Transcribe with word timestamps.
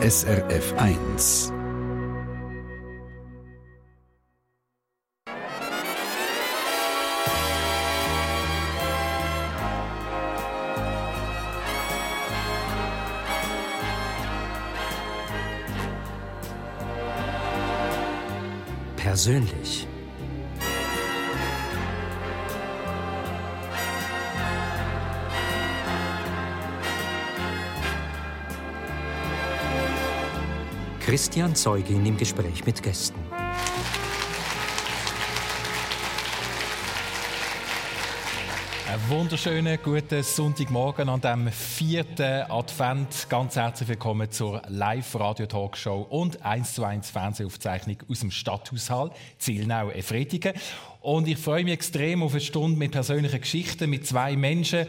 SRF 0.00 0.74
1. 0.78 1.52
Persönlich. 18.96 19.88
Christian 31.08 31.54
Zeugin 31.54 32.04
im 32.04 32.18
Gespräch 32.18 32.66
mit 32.66 32.82
Gästen. 32.82 33.18
Einen 38.86 39.08
wunderschönen 39.08 39.78
guten 39.82 40.22
Sonntagmorgen 40.22 41.08
an 41.08 41.22
dem 41.22 41.50
vierten 41.50 42.42
Advent. 42.50 43.26
Ganz 43.30 43.56
herzlich 43.56 43.88
willkommen 43.88 44.30
zur 44.30 44.60
Live-Radio-Talkshow 44.68 46.06
und 46.10 46.44
1 46.44 46.74
zu 46.74 46.84
1 46.84 47.08
Fernsehaufzeichnung 47.08 47.96
aus 48.10 48.20
dem 48.20 48.30
Stadthaushalt 48.30 49.12
Zielnau 49.38 49.88
Efretigen. 49.88 50.52
Und 51.00 51.26
ich 51.26 51.38
freue 51.38 51.64
mich 51.64 51.72
extrem 51.72 52.22
auf 52.22 52.32
eine 52.32 52.42
Stunde 52.42 52.78
mit 52.78 52.92
persönlichen 52.92 53.40
Geschichten 53.40 53.88
mit 53.88 54.06
zwei 54.06 54.36
Menschen, 54.36 54.86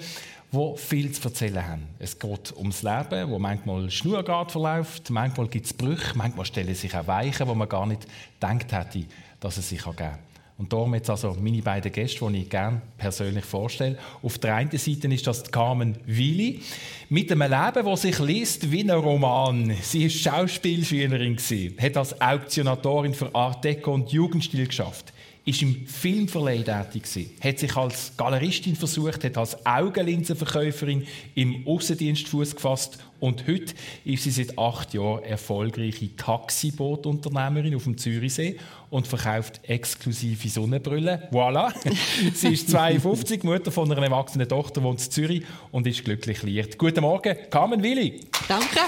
die 0.52 0.78
viel 0.78 1.12
zu 1.12 1.28
erzählen 1.28 1.68
haben. 1.68 1.88
Es 2.00 2.18
geht 2.18 2.56
ums 2.58 2.82
Leben, 2.82 3.30
wo 3.30 3.38
manchmal 3.38 3.90
Schnurrad 3.92 4.52
verläuft, 4.52 5.10
manchmal 5.10 5.48
gibt 5.48 5.68
es 5.68 5.74
Brüche, 5.74 6.18
manchmal 6.18 6.46
stellen 6.46 6.74
sich 6.74 6.96
auch 6.96 7.08
Weichen, 7.08 7.48
wo 7.48 7.54
man 7.54 7.70
gar 7.70 7.86
nicht 7.86 8.08
gedacht 8.40 8.72
hätte, 8.72 9.06
dass 9.40 9.58
es 9.58 9.70
sich 9.70 9.84
geben 9.84 9.96
kann. 9.96 10.20
Und 10.58 10.74
darum 10.74 10.94
jetzt 10.94 11.10
also 11.10 11.38
meine 11.40 11.62
beiden 11.62 11.90
Gäste, 11.90 12.30
die 12.30 12.42
ich 12.42 12.50
gerne 12.50 12.82
persönlich 12.98 13.46
vorstelle. 13.46 13.98
Auf 14.22 14.40
der 14.40 14.56
einen 14.56 14.78
Seite 14.78 15.08
ist 15.08 15.26
das 15.26 15.50
Carmen 15.50 15.96
Willi 16.06 16.62
mit 17.08 17.32
einem 17.32 17.50
Leben, 17.50 17.86
das 17.86 18.02
sich 18.02 18.20
liest 18.20 18.70
wie 18.70 18.82
ein 18.82 18.90
Roman. 18.90 19.74
Sie 19.82 20.04
ist 20.04 20.20
Schauspielschülerin, 20.20 21.38
hat 21.80 21.96
als 21.96 22.20
Auktionatorin 22.20 23.14
für 23.14 23.34
Art 23.34 23.64
Deco 23.64 23.94
und 23.94 24.12
Jugendstil 24.12 24.68
geschafft 24.68 25.14
ist 25.50 25.62
im 25.64 25.88
Filmverleih 25.88 26.64
tätig 26.64 27.04
gewesen, 27.04 27.32
hat 27.42 27.60
sich 27.60 27.76
als 27.76 28.12
Galeristin 28.16 28.76
versucht, 28.76 29.24
hat 29.24 29.38
als 29.38 29.66
Augenlinsenverkäuferin 29.66 31.08
im 31.34 31.68
Außendienst 31.68 32.28
Fuß 32.28 32.56
gefasst 32.56 33.00
und 33.20 33.48
heute 33.48 33.74
ist 34.06 34.24
sie 34.24 34.32
seit 34.32 34.58
acht 34.58 34.94
Jahren 34.94 35.24
erfolgreiche 35.24 36.16
Taxibootunternehmerin 36.16 37.76
auf 37.76 37.84
dem 37.84 37.98
Zürichsee 37.98 38.58
und 38.92 39.08
verkauft 39.08 39.60
exklusive 39.64 40.48
Sonnenbrillen. 40.48 41.24
Voilà! 41.32 41.74
sie 42.34 42.54
ist 42.54 42.70
52, 42.70 43.44
Mutter 43.44 43.72
von 43.72 43.92
einer 43.92 44.04
erwachsenen 44.04 44.48
Tochter, 44.48 44.84
wohnt 44.84 45.04
in 45.04 45.12
Zürich 45.12 45.44
und 45.72 45.88
ist 45.88 46.06
glücklich 46.06 46.44
liiert. 46.44 46.78
Guten 46.78 47.02
Morgen, 47.02 47.36
Carmen 47.50 47.82
Willi. 47.82 48.22
Danke, 48.48 48.82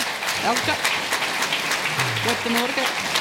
danke. 0.44 0.72
Guten 2.23 2.54
Morgen. 2.54 3.12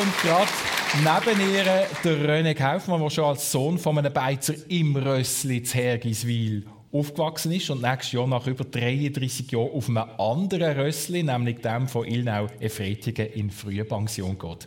Und 0.00 0.22
gerade 0.22 0.71
Neben 0.94 1.40
ihr 1.54 1.64
der 2.04 2.16
René 2.28 2.54
Kaufmann, 2.54 3.00
der 3.00 3.08
schon 3.08 3.24
als 3.24 3.50
Sohn 3.50 3.78
von 3.78 3.96
einem 3.96 4.12
Beizer 4.12 4.52
im 4.68 4.94
Rössli 4.94 5.62
zu 5.62 5.78
Hergiswil 5.78 6.66
aufgewachsen 6.92 7.52
ist 7.52 7.70
und 7.70 7.80
nächstes 7.80 8.12
Jahr 8.12 8.26
nach 8.26 8.46
über 8.46 8.64
33 8.64 9.50
Jahren 9.50 9.70
auf 9.72 9.88
einem 9.88 10.04
anderen 10.18 10.78
Rössli, 10.78 11.22
nämlich 11.22 11.60
dem 11.60 11.88
von 11.88 12.06
Ilnau 12.06 12.46
Efretigen, 12.60 13.32
in 13.32 13.50
frühe 13.50 13.86
Pension 13.86 14.38
geht. 14.38 14.66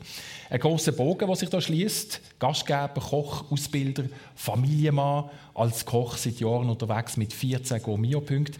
Ein 0.50 0.59
großer 0.59 0.94
Bogen, 0.94 1.28
der 1.28 1.36
sich 1.36 1.50
da 1.50 1.62
schließt: 1.62 2.20
Gastgeber, 2.39 3.02
Koch, 3.08 3.52
Ausbilder, 3.52 4.05
Familienmann, 4.33 5.26
als 5.54 5.86
Koch 5.86 6.17
seit 6.17 6.39
Jahren 6.39 6.72
unterwegs 6.72 7.17
mit 7.17 7.33
14 7.33 7.83
Gourmio-Punkten. 7.83 8.60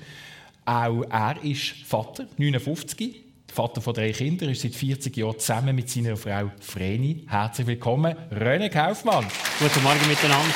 Auch 0.66 1.02
er 1.10 1.44
ist 1.44 1.72
Vater, 1.84 2.28
59, 2.38 3.25
Vater 3.56 3.80
von 3.80 3.94
drei 3.94 4.12
Kindern, 4.12 4.50
ist 4.50 4.64
seit 4.64 4.76
40 4.76 5.16
Jahren 5.16 5.40
zusammen 5.40 5.74
mit 5.74 5.90
seiner 5.90 6.18
Frau 6.18 6.52
Vreni. 6.60 7.24
Herzlich 7.26 7.66
willkommen, 7.66 8.14
René 8.30 8.70
Kaufmann. 8.70 9.26
Guten 9.60 9.82
Morgen 9.82 10.08
miteinander. 10.10 10.54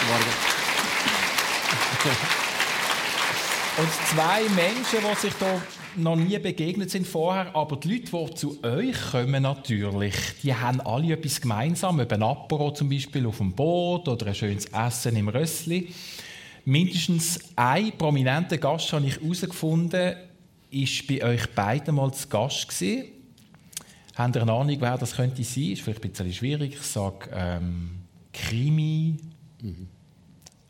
Guten 0.00 0.12
Morgen. 0.12 0.52
Und 3.76 3.88
zwei 4.08 4.42
Menschen, 4.54 5.06
die 5.10 5.20
sich 5.20 5.34
hier 5.38 5.62
noch 5.96 6.16
nie 6.16 6.38
begegnet 6.38 6.90
sind 6.90 7.06
vorher, 7.06 7.54
aber 7.54 7.76
die 7.76 7.98
Leute, 7.98 8.10
die 8.10 8.34
zu 8.34 8.64
euch 8.64 9.10
kommen, 9.10 9.42
natürlich, 9.42 10.14
die 10.42 10.54
haben 10.54 10.80
alle 10.80 11.12
etwas 11.12 11.38
gemeinsam, 11.38 12.00
ein 12.00 12.22
Apero 12.22 12.72
zum 12.72 12.88
Beispiel 12.88 13.26
auf 13.26 13.36
dem 13.36 13.52
Boot 13.52 14.08
oder 14.08 14.28
ein 14.28 14.34
schönes 14.34 14.64
Essen 14.66 15.16
im 15.16 15.28
Rössli. 15.28 15.92
Mindestens 16.64 17.40
ein 17.56 17.92
prominenter 17.98 18.56
Gast 18.56 18.90
habe 18.94 19.04
ich 19.06 19.20
herausgefunden, 19.20 20.16
ist 20.72 21.06
bei 21.06 21.22
euch 21.22 21.48
beiden 21.54 21.94
mal 21.94 22.12
zu 22.12 22.28
Gast 22.28 22.68
gewesen. 22.68 23.04
Habt 24.14 24.36
ihr 24.36 24.42
eine 24.42 24.52
Ahnung, 24.52 24.76
wer 24.78 24.98
das 24.98 25.16
könnte 25.16 25.44
sein? 25.44 25.72
Ist 25.72 25.82
vielleicht 25.82 26.04
ein 26.04 26.10
bisschen 26.10 26.32
schwierig. 26.32 26.74
Ich 26.74 26.82
sage 26.82 27.30
ähm, 27.32 28.02
Krimi, 28.32 29.16
mhm. 29.60 29.88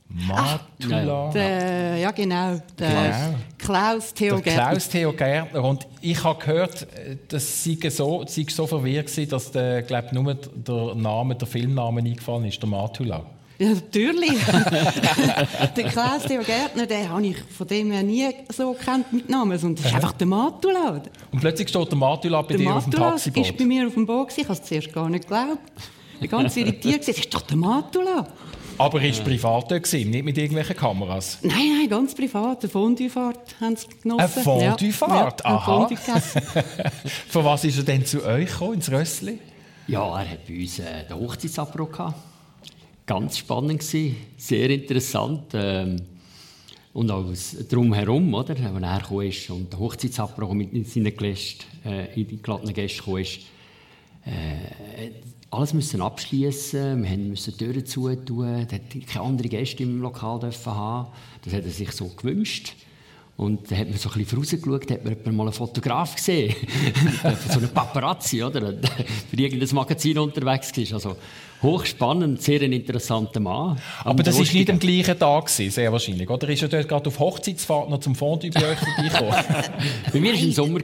Matula. 0.08 1.28
Ach, 1.28 1.32
der, 1.32 1.96
ja, 1.96 2.10
genau. 2.10 2.60
Der 2.78 2.88
genau. 2.88 3.38
Klaus 3.58 4.12
Theo 4.12 4.34
der 4.34 4.42
Gärtner. 4.42 4.70
Klaus 4.70 4.88
Theo 4.88 5.12
Gärtner. 5.12 5.64
Und 5.64 5.86
ich 6.00 6.22
habe 6.22 6.44
gehört, 6.44 6.86
dass 7.28 7.64
sie 7.64 7.78
so, 7.88 8.24
sie 8.26 8.46
so 8.50 8.66
verwirrt 8.66 9.16
war, 9.16 9.26
dass 9.26 9.50
der, 9.50 9.82
glaub, 9.82 10.12
nur 10.12 10.34
der 10.34 10.94
Name, 10.94 11.34
der 11.34 11.48
Filmname 11.48 12.00
eingefallen 12.00 12.44
ist, 12.44 12.60
der 12.60 12.68
Matula. 12.68 13.24
Ja, 13.62 13.74
natürlich. 13.74 14.32
der 15.76 15.84
Klaus 15.84 16.24
Theo 16.26 16.42
Gärtner, 16.42 16.84
den 16.84 17.08
habe 17.08 17.24
ich 17.24 17.36
von 17.56 17.66
dem 17.68 17.92
her 17.92 18.02
nie 18.02 18.26
so 18.48 18.72
kennt 18.74 19.12
mit 19.12 19.28
Namen, 19.28 19.56
sondern 19.56 19.76
das 19.76 19.92
ist 19.92 19.94
einfach 19.94 20.12
der 20.12 20.26
Matula. 20.26 21.00
Und 21.30 21.40
plötzlich 21.40 21.68
steht 21.68 21.88
der 21.88 21.98
Matula 21.98 22.42
bei 22.42 22.48
der 22.48 22.56
dir 22.58 22.64
Matula 22.64 22.80
auf 22.80 22.84
dem 22.84 22.92
Taxiboot. 22.92 23.46
Der 23.46 23.52
bei 23.52 23.64
mir 23.64 23.86
auf 23.86 23.94
dem 23.94 24.04
Boot. 24.04 24.36
Ich 24.36 24.44
habe 24.44 24.54
es 24.54 24.64
zuerst 24.64 24.92
gar 24.92 25.08
nicht 25.08 25.28
geglaubt. 25.28 25.60
Ich 26.20 26.32
war 26.32 26.40
ganz 26.40 26.56
irritiert. 26.56 27.06
Das 27.06 27.16
ist 27.16 27.32
doch 27.32 27.42
der 27.42 27.56
Matula. 27.56 28.26
Aber 28.78 29.00
er 29.00 29.16
war 29.16 29.24
privat 29.24 29.70
dort, 29.70 29.92
nicht 29.92 30.24
mit 30.24 30.36
irgendwelchen 30.36 30.74
Kameras? 30.74 31.38
Nein, 31.42 31.78
nein, 31.78 31.88
ganz 31.88 32.16
privat. 32.16 32.64
Eine 32.64 32.70
Fondue-Fahrt 32.70 33.60
haben 33.60 33.76
sie 33.76 33.86
genossen. 34.02 34.20
Eine 34.20 34.28
Fondue-Fahrt? 34.28 35.40
Ja, 35.44 35.50
Aha. 35.50 35.88
Von 37.28 37.44
was 37.44 37.62
ist 37.62 37.76
er 37.76 37.84
denn 37.84 38.04
zu 38.04 38.24
euch 38.24 38.50
gekommen, 38.50 38.74
ins 38.74 38.90
Rössli? 38.90 39.38
Ja, 39.86 40.20
er 40.20 40.30
hat 40.30 40.46
bei 40.48 40.58
uns 40.58 40.80
äh, 40.80 41.04
den 41.08 41.16
Hochzeitsabbruch 41.16 41.92
gehabt 41.92 42.31
ganz 43.06 43.38
spannend 43.38 43.80
gewesen, 43.80 44.16
sehr 44.36 44.70
interessant. 44.70 45.44
Ähm, 45.54 45.96
und 46.92 47.10
auch 47.10 47.24
drumherum, 47.70 48.34
oder? 48.34 48.54
Wenn 48.56 48.82
er 48.82 49.00
kam 49.00 49.56
und 49.56 49.72
der 49.72 49.78
Hochzeitsabbruch 49.78 50.52
mit 50.52 50.88
seinen 50.88 51.16
Gästen, 51.16 51.64
äh, 51.86 52.20
in 52.20 52.28
die 52.28 52.42
geladenen 52.42 52.74
Gäste 52.74 53.02
kam, 53.02 53.16
äh, 53.16 55.10
alles 55.50 55.74
müssen 55.74 56.00
abschließen, 56.00 57.02
wir 57.02 57.18
mussten 57.18 57.56
Türen 57.56 57.84
zutun, 57.84 58.46
er 58.46 58.66
keine 58.66 59.24
anderen 59.24 59.50
Gäste 59.50 59.82
im 59.82 60.00
Lokal 60.00 60.40
dürfen 60.40 60.74
haben. 60.74 61.10
Das 61.44 61.52
hat 61.52 61.64
er 61.64 61.70
sich 61.70 61.92
so 61.92 62.08
gewünscht. 62.08 62.74
Und 63.36 63.70
da 63.70 63.76
hat 63.76 63.88
man 63.88 63.98
so 63.98 64.08
ein 64.10 64.18
bisschen 64.18 64.26
vorausgeschaut, 64.26 64.90
hat 64.90 65.26
man 65.26 65.36
mal 65.36 65.44
einen 65.44 65.52
Fotograf 65.52 66.14
gesehen. 66.14 66.54
so 67.48 67.58
einen 67.58 67.70
Paparazzi, 67.70 68.42
oder? 68.42 68.60
Für 69.30 69.36
irgendein 69.36 69.74
Magazin 69.74 70.18
unterwegs 70.18 70.76
war. 70.76 70.94
Also, 70.94 71.16
hochspannend, 71.62 72.42
sehr 72.42 72.60
ein 72.62 72.72
interessanter 72.72 73.40
Mann. 73.40 73.78
Aber 74.04 74.22
das 74.22 74.36
war 74.36 74.42
nicht 74.42 74.70
am 74.70 74.78
gleichen 74.78 75.18
Tag, 75.18 75.48
sehr 75.48 75.92
wahrscheinlich. 75.92 76.28
Oder 76.28 76.48
ist 76.48 76.62
er 76.62 76.68
dort 76.68 76.88
gerade 76.88 77.08
auf 77.08 77.18
Hochzeitsfahrt 77.18 77.88
noch 77.88 78.00
zum 78.00 78.14
Fondue 78.14 78.50
bei 78.50 78.72
euch 78.72 78.78
vorbeigekommen? 78.78 79.34
bei 80.12 80.20
mir 80.20 80.32
war 80.32 80.38
es 80.38 80.44
im 80.44 80.52
Sommer. 80.52 80.80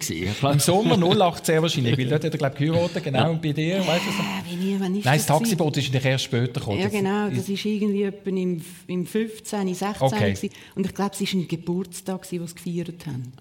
Im 0.53 0.61
Sommer 0.61 1.27
08 1.27 1.47
sehr 1.47 1.63
wahrscheinlich, 1.63 1.99
weil 1.99 2.07
dort 2.07 2.25
hat 2.25 2.33
er, 2.33 2.39
glaube 2.39 2.55
ich, 2.59 2.71
geheiratet, 2.71 3.05
genau, 3.05 3.31
und 3.31 3.43
bei 3.43 3.53
dir, 3.53 3.79
weißt 3.79 4.03
du 4.07 4.11
so? 4.13 4.23
Äh, 4.23 4.99
ist 4.99 5.05
Nein, 5.05 5.19
das 5.19 5.27
Taxiboot 5.27 5.77
ist 5.77 5.95
erst 5.95 6.25
später 6.25 6.61
gekommen. 6.61 6.81
Ja, 6.81 6.89
genau, 6.89 7.29
das 7.29 7.49
war 7.49 7.67
irgendwie 7.67 8.03
etwa 8.05 8.31
im, 8.31 8.63
im 8.87 9.07
15., 9.07 9.75
16. 9.75 9.95
Okay. 10.01 10.51
Und 10.75 10.87
ich 10.87 10.95
glaube, 10.95 11.13
es 11.13 11.21
war 11.21 11.41
ein 11.41 11.49
Geburtstag, 11.49 12.29
den 12.29 12.47
sie 12.47 12.55
gefeiert 12.55 13.07
haben. 13.07 13.33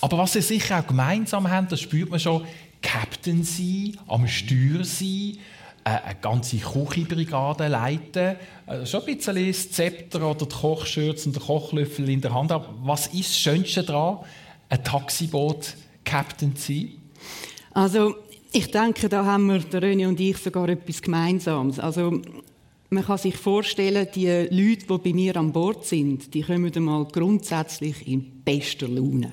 Aber 0.00 0.18
was 0.18 0.34
sie 0.34 0.42
sicher 0.42 0.80
auch 0.80 0.86
gemeinsam 0.86 1.48
haben, 1.50 1.68
das 1.68 1.80
spürt 1.80 2.10
man 2.10 2.20
schon, 2.20 2.42
Captain 2.82 3.42
sein, 3.42 3.96
am 4.06 4.28
Steuer 4.28 4.84
sein, 4.84 5.38
eine 5.84 6.16
ganze 6.20 6.56
Küchenbrigade 6.56 7.68
leiten, 7.68 8.36
äh, 8.66 8.86
schon 8.86 9.00
ein 9.02 9.16
bisschen 9.16 9.46
das 9.46 9.70
Zepter 9.70 10.28
oder 10.28 10.46
die 10.46 10.54
Kochschürze 10.54 11.28
und 11.28 11.36
der 11.36 11.42
Kochlöffel 11.42 12.08
in 12.08 12.20
der 12.20 12.32
Hand 12.32 12.50
haben. 12.50 12.64
Was 12.82 13.08
ist 13.08 13.30
das 13.30 13.38
Schönste 13.38 13.82
daran, 13.82 14.24
ein 14.70 14.82
Taxiboot-Captain 14.82 16.56
zu 16.56 16.72
sein? 16.72 16.92
Also, 17.72 18.14
ich 18.52 18.70
denke, 18.70 19.08
da 19.08 19.24
haben 19.24 19.48
wir, 19.48 19.60
René 19.60 20.08
und 20.08 20.18
ich, 20.20 20.38
sogar 20.38 20.68
etwas 20.68 21.02
Gemeinsames. 21.02 21.78
Also, 21.78 22.22
man 22.90 23.04
kann 23.04 23.18
sich 23.18 23.36
vorstellen, 23.36 24.06
die 24.14 24.28
Leute, 24.28 24.86
die 24.86 24.98
bei 24.98 25.12
mir 25.12 25.36
an 25.36 25.52
Bord 25.52 25.84
sind, 25.84 26.32
die 26.32 26.42
kommen 26.42 26.72
einmal 26.74 27.04
grundsätzlich 27.06 28.06
in 28.06 28.42
bester 28.42 28.88
Laune. 28.88 29.32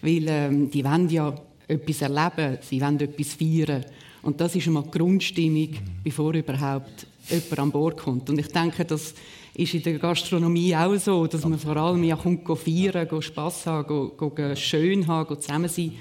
Weil 0.00 0.28
ähm, 0.28 0.70
die 0.70 0.84
wollen 0.84 1.08
ja 1.10 1.34
etwas 1.66 2.02
erleben, 2.02 2.58
sie 2.62 2.80
wollen 2.80 3.00
etwas 3.00 3.34
feiern. 3.34 3.84
Und 4.22 4.40
das 4.40 4.54
ist 4.54 4.66
einmal 4.66 4.84
die 4.84 4.98
Grundstimmung, 4.98 5.70
bevor 6.02 6.34
überhaupt 6.34 7.06
jemand 7.28 7.58
an 7.58 7.70
Bord 7.70 7.96
kommt. 7.98 8.28
Und 8.30 8.38
ich 8.38 8.48
denke, 8.48 8.84
das 8.84 9.14
ist 9.54 9.74
in 9.74 9.82
der 9.82 9.98
Gastronomie 9.98 10.74
auch 10.74 10.96
so, 10.96 11.26
dass 11.26 11.44
man 11.44 11.58
vor 11.58 11.76
allem 11.76 12.04
ja 12.04 12.16
kommt 12.16 12.46
feiern, 12.58 13.08
go 13.08 13.20
Spass 13.20 13.66
haben, 13.66 13.86
go, 13.86 14.08
go 14.10 14.54
schön 14.54 15.06
haben, 15.06 15.28
go 15.28 15.36
zusammen 15.36 15.68
sein. 15.68 15.92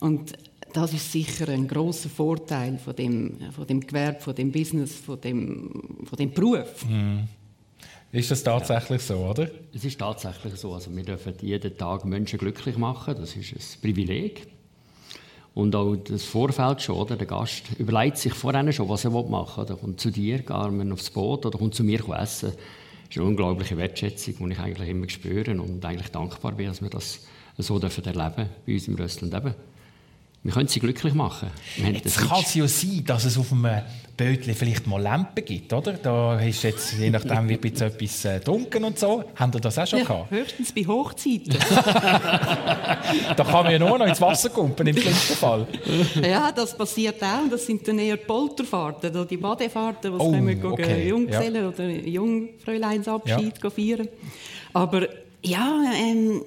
Und 0.00 0.32
das 0.72 0.92
ist 0.92 1.12
sicher 1.12 1.48
ein 1.48 1.68
großer 1.68 2.08
Vorteil 2.08 2.78
von 2.78 2.96
dem, 2.96 3.38
von 3.54 3.66
dem 3.66 3.80
Gewerbe, 3.80 4.20
von 4.20 4.34
dem 4.34 4.50
Business, 4.50 4.96
von 4.96 5.20
dem, 5.20 5.70
von 6.04 6.16
dem 6.16 6.32
Beruf. 6.32 6.86
Mhm. 6.88 7.28
Ist 8.12 8.30
das 8.30 8.42
tatsächlich 8.42 9.00
ja. 9.08 9.16
so, 9.16 9.24
oder? 9.24 9.48
Es 9.72 9.84
ist 9.84 9.98
tatsächlich 9.98 10.54
so. 10.56 10.74
Also 10.74 10.94
wir 10.94 11.02
dürfen 11.02 11.32
jeden 11.40 11.76
Tag 11.78 12.04
Menschen 12.04 12.38
glücklich 12.38 12.76
machen. 12.76 13.14
Das 13.18 13.34
ist 13.34 13.52
ein 13.52 13.80
Privileg. 13.80 14.48
Und 15.54 15.76
auch 15.76 15.96
das 15.96 16.24
Vorfeld 16.24 16.80
schon, 16.80 16.96
oder? 16.96 17.16
Der 17.16 17.26
Gast 17.26 17.64
überlegt 17.78 18.16
sich 18.16 18.32
vorher 18.32 18.72
schon, 18.72 18.88
was 18.88 19.04
er 19.04 19.10
machen 19.10 19.56
will. 19.56 19.64
Oder 19.64 19.76
kommt 19.76 20.00
zu 20.00 20.10
dir, 20.10 20.42
man 20.48 20.92
aufs 20.92 21.10
Boot 21.10 21.44
oder 21.44 21.58
kommt 21.58 21.74
zu 21.74 21.84
mir 21.84 22.00
essen. 22.00 22.52
Das 22.52 23.10
ist 23.10 23.18
eine 23.18 23.26
unglaubliche 23.26 23.76
Wertschätzung, 23.76 24.34
die 24.38 24.52
ich 24.52 24.58
eigentlich 24.58 24.88
immer 24.88 25.08
spüre 25.10 25.50
und 25.60 25.84
eigentlich 25.84 26.10
dankbar 26.10 26.52
bin, 26.52 26.68
dass 26.68 26.80
wir 26.80 26.88
das 26.88 27.20
so 27.58 27.78
erleben 27.78 28.02
dürfen 28.08 28.48
bei 28.66 28.72
uns 28.72 28.88
im 28.88 28.94
Röstland. 28.94 29.54
Wir 30.44 30.52
können 30.52 30.66
sie 30.66 30.80
glücklich 30.80 31.14
machen. 31.14 31.50
Jetzt 31.76 32.18
kann 32.18 32.42
es 32.42 32.54
ja 32.54 32.66
sein, 32.66 33.04
dass 33.06 33.24
es 33.24 33.38
auf 33.38 33.52
einem 33.52 33.82
Bötchen 34.16 34.54
vielleicht 34.54 34.88
mal 34.88 35.00
Lampen 35.00 35.44
gibt, 35.44 35.72
oder? 35.72 35.92
Da 35.92 36.40
ist 36.40 36.64
jetzt, 36.64 36.98
je 36.98 37.10
nachdem, 37.10 37.48
wie 37.48 37.54
ein 37.54 37.62
etwas 37.62 38.24
äh, 38.24 38.40
dunkel 38.40 38.84
und 38.84 38.98
so. 38.98 39.22
Haben 39.36 39.52
ihr 39.54 39.60
das 39.60 39.78
auch 39.78 39.86
schon 39.86 40.00
ja, 40.00 40.04
gehabt? 40.04 40.30
Höchstens 40.32 40.72
bei 40.72 40.84
Hochzeiten. 40.84 41.56
da 43.36 43.44
kann 43.44 43.64
man 43.64 43.72
ja 43.72 43.78
nur 43.78 43.96
noch 43.98 44.06
ins 44.06 44.20
Wasser 44.20 44.50
kumpen, 44.50 44.86
im 44.88 44.96
schlimmsten 44.96 45.34
Fall. 45.34 45.66
Ja, 46.20 46.50
das 46.50 46.76
passiert 46.76 47.22
auch. 47.22 47.48
Das 47.48 47.64
sind 47.64 47.86
dann 47.86 48.00
eher 48.00 48.16
Polterfahrten, 48.16 49.10
oder 49.10 49.24
die 49.24 49.36
Badefahrten, 49.36 50.12
wo 50.12 50.24
oh, 50.24 50.32
wir 50.32 50.64
okay. 50.64 51.08
Junggesellen 51.08 51.62
ja. 51.62 51.68
oder 51.68 51.88
Jungfräuleinsabschied 51.88 53.62
ja. 53.62 53.70
feiern. 53.70 54.08
Aber 54.72 55.06
ja, 55.42 55.82
ähm, 55.94 56.42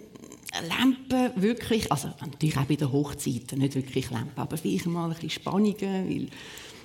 Lampen 0.68 1.32
wirklich, 1.42 1.92
also 1.92 2.10
natürlich 2.22 2.58
auch 2.58 2.66
bei 2.66 2.76
den 2.76 2.92
Hochzeiten, 2.92 3.60
nicht 3.60 3.76
wirklich 3.76 4.10
Lampen, 4.12 4.40
aber 4.40 4.58
vielleicht 4.58 4.86
mal 4.86 5.06
ein 5.06 5.14
bisschen 5.14 5.30
Spannungen, 5.30 5.76
weil 5.82 6.28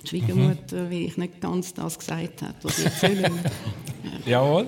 die 0.03 0.07
Schwiegermutter 0.07 0.85
mhm. 0.85 0.91
ich 0.91 1.17
nicht 1.17 1.41
ganz 1.41 1.73
das 1.73 1.97
gesagt 1.97 2.41
hat, 2.41 2.55
was 2.63 2.77
sie 2.77 2.85
erzählen. 2.85 3.31
Jawohl. 4.25 4.67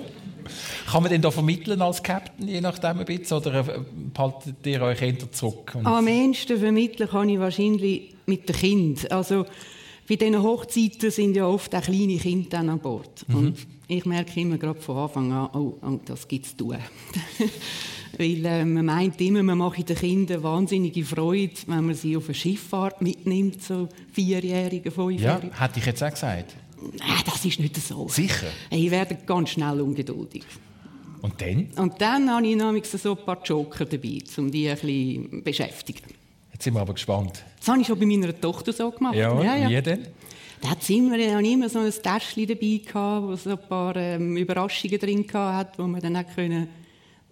Kann 0.90 1.02
man 1.02 1.10
denn 1.10 1.22
da 1.22 1.30
vermitteln 1.30 1.80
als 1.80 2.02
Captain, 2.02 2.46
je 2.46 2.60
nachdem 2.60 2.98
ein 2.98 3.06
bisschen, 3.06 3.38
oder 3.38 3.66
äh, 3.66 3.80
haltet 4.16 4.66
ihr 4.66 4.82
euch 4.82 5.00
eher 5.00 5.32
zurück? 5.32 5.74
Am 5.82 6.06
ehesten 6.06 6.58
vermitteln 6.58 7.08
kann 7.08 7.30
ich 7.30 7.38
wahrscheinlich 7.38 8.14
mit 8.26 8.48
den 8.48 8.56
Kindern. 8.56 9.10
Also, 9.10 9.46
bei 10.06 10.16
diesen 10.16 10.42
Hochzeiten 10.42 11.10
sind 11.10 11.34
ja 11.34 11.46
oft 11.46 11.74
auch 11.74 11.82
kleine 11.82 12.18
Kinder 12.18 12.58
an 12.58 12.78
Bord. 12.78 13.26
Mhm. 13.26 13.36
Und 13.36 13.66
ich 13.88 14.04
merke 14.04 14.38
immer 14.38 14.58
gerade 14.58 14.80
von 14.80 14.98
Anfang 14.98 15.32
an, 15.32 15.48
oh, 15.54 15.78
oh 15.80 16.00
das 16.04 16.28
gibt 16.28 16.44
es 16.44 16.56
zu 16.56 16.64
tun. 16.64 16.76
Weil 18.18 18.44
äh, 18.44 18.64
man 18.64 18.86
meint 18.86 19.20
immer, 19.20 19.42
man 19.42 19.58
mache 19.58 19.82
den 19.82 19.96
Kindern 19.96 20.42
wahnsinnige 20.42 21.04
Freude, 21.04 21.54
wenn 21.66 21.86
man 21.86 21.94
sie 21.94 22.16
auf 22.16 22.26
eine 22.26 22.34
Schifffahrt 22.34 23.00
mitnimmt, 23.02 23.62
so 23.62 23.88
Vierjährige, 24.12 24.90
Fünfjährige. 24.90 25.48
Ja, 25.48 25.60
hätte 25.60 25.78
ich 25.78 25.86
jetzt 25.86 26.02
auch 26.02 26.10
gesagt. 26.10 26.54
Nein, 26.98 27.22
das 27.24 27.44
ist 27.44 27.60
nicht 27.60 27.76
so. 27.76 28.08
Sicher? 28.08 28.48
Ich 28.70 28.90
werde 28.90 29.16
ganz 29.26 29.50
schnell 29.50 29.80
ungeduldig. 29.80 30.44
Und 31.22 31.40
dann? 31.40 31.68
Und 31.76 32.00
dann 32.00 32.30
habe 32.30 32.46
ich 32.46 32.56
nämlich 32.56 32.86
so 32.86 33.16
ein 33.16 33.24
paar 33.24 33.42
Joker 33.42 33.86
dabei, 33.86 34.18
um 34.36 34.50
die 34.50 34.68
ein 34.68 34.76
bisschen 34.76 35.30
zu 35.30 35.42
beschäftigen. 35.42 36.02
Jetzt 36.52 36.64
sind 36.64 36.74
wir 36.74 36.80
aber 36.80 36.92
gespannt. 36.92 37.42
Das 37.58 37.68
habe 37.68 37.80
ich 37.80 37.86
schon 37.86 37.98
bei 37.98 38.06
meiner 38.06 38.38
Tochter 38.38 38.72
so 38.72 38.90
gemacht. 38.90 39.14
Ja, 39.14 39.42
ja, 39.42 39.56
ja. 39.56 39.68
wie 39.70 39.82
denn? 39.82 40.06
Da 40.60 40.70
hat 40.70 40.88
immer, 40.88 41.18
immer 41.18 41.68
so 41.68 41.78
ein 41.80 41.90
Täschchen 41.90 42.46
dabei 42.46 42.80
gehabt, 42.84 43.26
wo 43.26 43.36
so 43.36 43.50
ein 43.50 43.58
paar 43.68 43.96
ähm, 43.96 44.36
Überraschungen 44.36 44.98
drin 44.98 45.26
hatte, 45.32 45.82
wo 45.82 45.86
man 45.86 46.00
dann 46.00 46.16
auch 46.16 46.34
können 46.34 46.68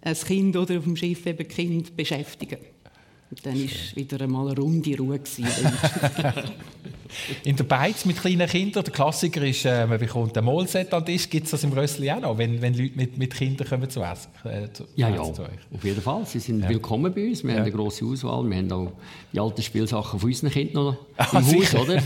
ein 0.03 0.15
Kind 0.15 0.57
oder 0.57 0.77
auf 0.77 0.83
dem 0.83 0.95
Schiff 0.95 1.25
eben 1.25 1.47
Kind 1.47 1.95
beschäftigen. 1.95 2.57
Und 3.29 3.45
dann 3.45 3.55
war 3.55 3.69
wieder 3.95 4.21
einmal 4.21 4.49
eine 4.49 4.59
runde 4.59 4.95
Ruhe. 4.95 5.19
In 7.43 7.55
der 7.55 7.63
Beiz 7.63 8.05
mit 8.05 8.17
kleinen 8.17 8.47
Kindern, 8.47 8.83
der 8.83 8.93
Klassiker 8.93 9.43
ist, 9.43 9.65
äh, 9.65 9.87
man 9.87 9.99
bekommt 9.99 10.37
ein 10.37 10.45
Mahlset 10.45 10.93
an 10.93 11.03
den 11.03 11.15
Tisch. 11.15 11.27
Gibt 11.29 11.45
es 11.45 11.51
das 11.51 11.63
im 11.63 11.71
Rössli 11.71 12.11
auch 12.11 12.19
noch, 12.19 12.37
wenn, 12.37 12.61
wenn 12.61 12.75
Leute 12.75 12.95
mit, 12.95 13.17
mit 13.17 13.33
Kindern 13.33 13.67
kommen 13.67 13.89
zu 13.89 14.01
essen? 14.01 14.29
Äh, 14.43 14.71
zu, 14.71 14.83
ja, 14.95 15.09
ja, 15.09 15.23
zu 15.33 15.43
auf 15.43 15.83
jeden 15.83 16.01
Fall. 16.01 16.25
Sie 16.25 16.39
sind 16.39 16.61
ja. 16.61 16.69
willkommen 16.69 17.11
bei 17.13 17.27
uns. 17.27 17.43
Wir 17.43 17.51
ja. 17.51 17.57
haben 17.57 17.63
eine 17.63 17.71
grosse 17.71 18.05
Auswahl. 18.05 18.47
Wir 18.47 18.57
haben 18.57 18.71
auch 18.71 18.91
die 19.31 19.39
alten 19.39 19.63
Spielsachen 19.63 20.19
von 20.19 20.29
unseren 20.29 20.51
Kindern 20.51 20.85
noch 20.85 20.97
ah, 21.17 21.39
im 21.39 21.45
Haus. 21.45 21.73
Oder? 21.75 22.03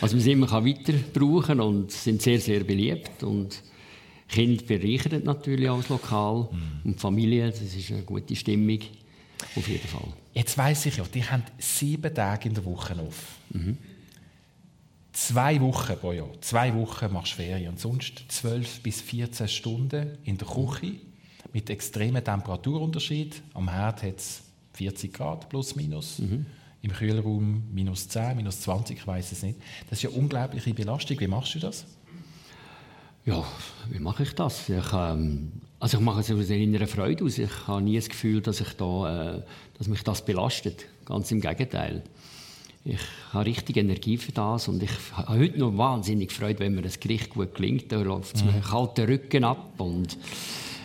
Also 0.00 0.16
wir 0.16 0.22
sie 0.22 0.32
immer 0.32 0.50
weiter 0.52 0.94
brauchen 1.12 1.60
und 1.60 1.90
sind 1.90 2.22
sehr, 2.22 2.38
sehr 2.38 2.62
beliebt. 2.64 3.24
Und 3.24 3.62
Kinder 4.30 4.62
bereichern 4.64 5.22
natürlich 5.24 5.68
auch 5.68 5.78
das 5.78 5.88
Lokal 5.88 6.48
mhm. 6.50 6.80
und 6.84 6.94
die 6.96 7.00
Familie, 7.00 7.50
das 7.50 7.60
ist 7.60 7.90
eine 7.90 8.02
gute 8.02 8.36
Stimmung, 8.36 8.78
auf 9.56 9.68
jeden 9.68 9.88
Fall. 9.88 10.08
Jetzt 10.32 10.56
weiss 10.56 10.86
ich 10.86 10.96
ja, 10.96 11.04
die 11.12 11.24
haben 11.24 11.42
sieben 11.58 12.14
Tage 12.14 12.48
in 12.48 12.54
der 12.54 12.64
Woche 12.64 12.94
auf. 12.98 13.36
Mhm. 13.50 13.76
Zwei 15.12 15.60
Wochen 15.60 15.96
pro 15.96 16.12
Jahr. 16.12 16.30
Zwei 16.40 16.72
Wochen 16.74 17.12
machst 17.12 17.32
du 17.32 17.36
Ferien 17.36 17.70
und 17.70 17.80
sonst 17.80 18.24
zwölf 18.28 18.80
bis 18.80 19.00
14 19.00 19.48
Stunden 19.48 20.18
in 20.24 20.38
der 20.38 20.46
Küche 20.46 20.94
mit 21.52 21.68
extremen 21.68 22.22
Temperaturunterschied. 22.24 23.42
Am 23.54 23.68
Herd 23.68 24.04
hat 24.04 24.18
es 24.18 24.42
40 24.74 25.12
Grad 25.12 25.48
plus 25.48 25.74
minus. 25.74 26.20
Mhm. 26.20 26.46
Im 26.82 26.92
Kühlraum 26.92 27.64
minus 27.72 28.08
10, 28.08 28.36
minus 28.36 28.60
20, 28.60 28.98
ich 28.98 29.06
weiß 29.06 29.32
es 29.32 29.42
nicht. 29.42 29.58
Das 29.90 30.02
ist 30.02 30.08
eine 30.08 30.18
unglaubliche 30.18 30.72
Belastung. 30.72 31.18
Wie 31.18 31.26
machst 31.26 31.54
du 31.56 31.58
das? 31.58 31.84
Ja, 33.30 33.44
wie 33.90 34.00
mache 34.00 34.24
ich 34.24 34.34
das? 34.34 34.68
Ich, 34.68 34.92
ähm, 34.92 35.52
also 35.78 35.98
ich 35.98 36.02
mache 36.02 36.20
es 36.20 36.32
aus 36.32 36.50
innerer 36.50 36.88
Freude 36.88 37.24
aus. 37.24 37.38
Ich 37.38 37.50
habe 37.68 37.80
nie 37.80 37.94
das 37.94 38.08
Gefühl, 38.08 38.40
dass, 38.40 38.60
ich 38.60 38.72
da, 38.76 39.36
äh, 39.36 39.42
dass 39.78 39.86
mich 39.86 40.02
das 40.02 40.24
belastet. 40.24 40.86
Ganz 41.04 41.30
im 41.30 41.40
Gegenteil. 41.40 42.02
Ich 42.84 42.98
habe 43.32 43.46
richtig 43.46 43.76
Energie 43.76 44.16
für 44.16 44.32
das 44.32 44.66
und 44.66 44.82
ich 44.82 44.90
habe 45.12 45.38
heute 45.38 45.58
noch 45.58 45.76
wahnsinnig 45.76 46.32
Freude, 46.32 46.58
wenn 46.60 46.74
mir 46.74 46.82
das 46.82 46.98
Gericht 46.98 47.30
gut 47.30 47.54
gelingt. 47.54 47.92
Da 47.92 48.00
läuft 48.00 48.36
es 48.36 48.44
mhm. 48.44 48.52
mir 48.52 48.60
kalten 48.62 49.04
Rücken 49.04 49.44
ab 49.44 49.74
und 49.78 50.18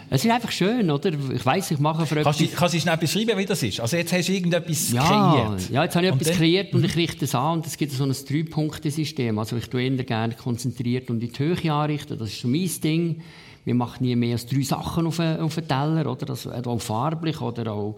es 0.09 0.23
ist 0.23 0.31
einfach 0.31 0.51
schön, 0.51 0.91
oder? 0.91 1.11
Ich 1.33 1.45
weiß, 1.45 1.71
ich 1.71 1.79
mache 1.79 2.05
für 2.05 2.21
kannst 2.21 2.41
etwas... 2.41 2.55
kannst 2.55 2.75
du 2.75 2.79
schnell 2.79 2.97
beschreiben, 2.97 3.37
wie 3.37 3.45
das 3.45 3.63
ist? 3.63 3.79
Also 3.79 3.97
jetzt 3.97 4.13
hast 4.13 4.27
du 4.27 4.33
irgendetwas 4.33 4.91
ja, 4.91 5.03
kreiert. 5.03 5.69
Ja, 5.69 5.83
jetzt 5.83 5.95
habe 5.95 6.05
ich 6.05 6.11
und 6.11 6.21
etwas 6.21 6.31
dann? 6.33 6.37
kreiert 6.37 6.73
und 6.73 6.85
ich 6.85 6.95
richte 6.95 7.25
es 7.25 7.35
an 7.35 7.57
und 7.57 7.65
es 7.65 7.77
gibt 7.77 7.91
so 7.91 8.03
ein 8.03 8.11
Drei-Punkte-System. 8.11 9.39
Also 9.39 9.57
ich 9.57 9.67
tue 9.67 9.81
eher 9.81 10.03
gerne 10.03 10.35
konzentriert 10.35 11.09
und 11.09 11.23
in 11.23 11.31
die 11.31 11.39
Höhe 11.39 11.73
anrichten. 11.73 12.17
Das 12.17 12.29
ist 12.29 12.41
so 12.41 12.47
mein 12.47 12.69
Ding. 12.83 13.21
Wir 13.65 13.73
machen 13.73 14.05
nie 14.05 14.15
mehr 14.15 14.33
als 14.33 14.45
drei 14.45 14.61
Sachen 14.61 15.07
auf 15.07 15.19
einen, 15.19 15.39
auf 15.39 15.57
einen 15.57 15.67
Teller, 15.67 16.11
oder? 16.11 16.27
Das, 16.27 16.45
auch 16.45 16.79
farblich 16.79 17.41
oder 17.41 17.71
auch 17.71 17.97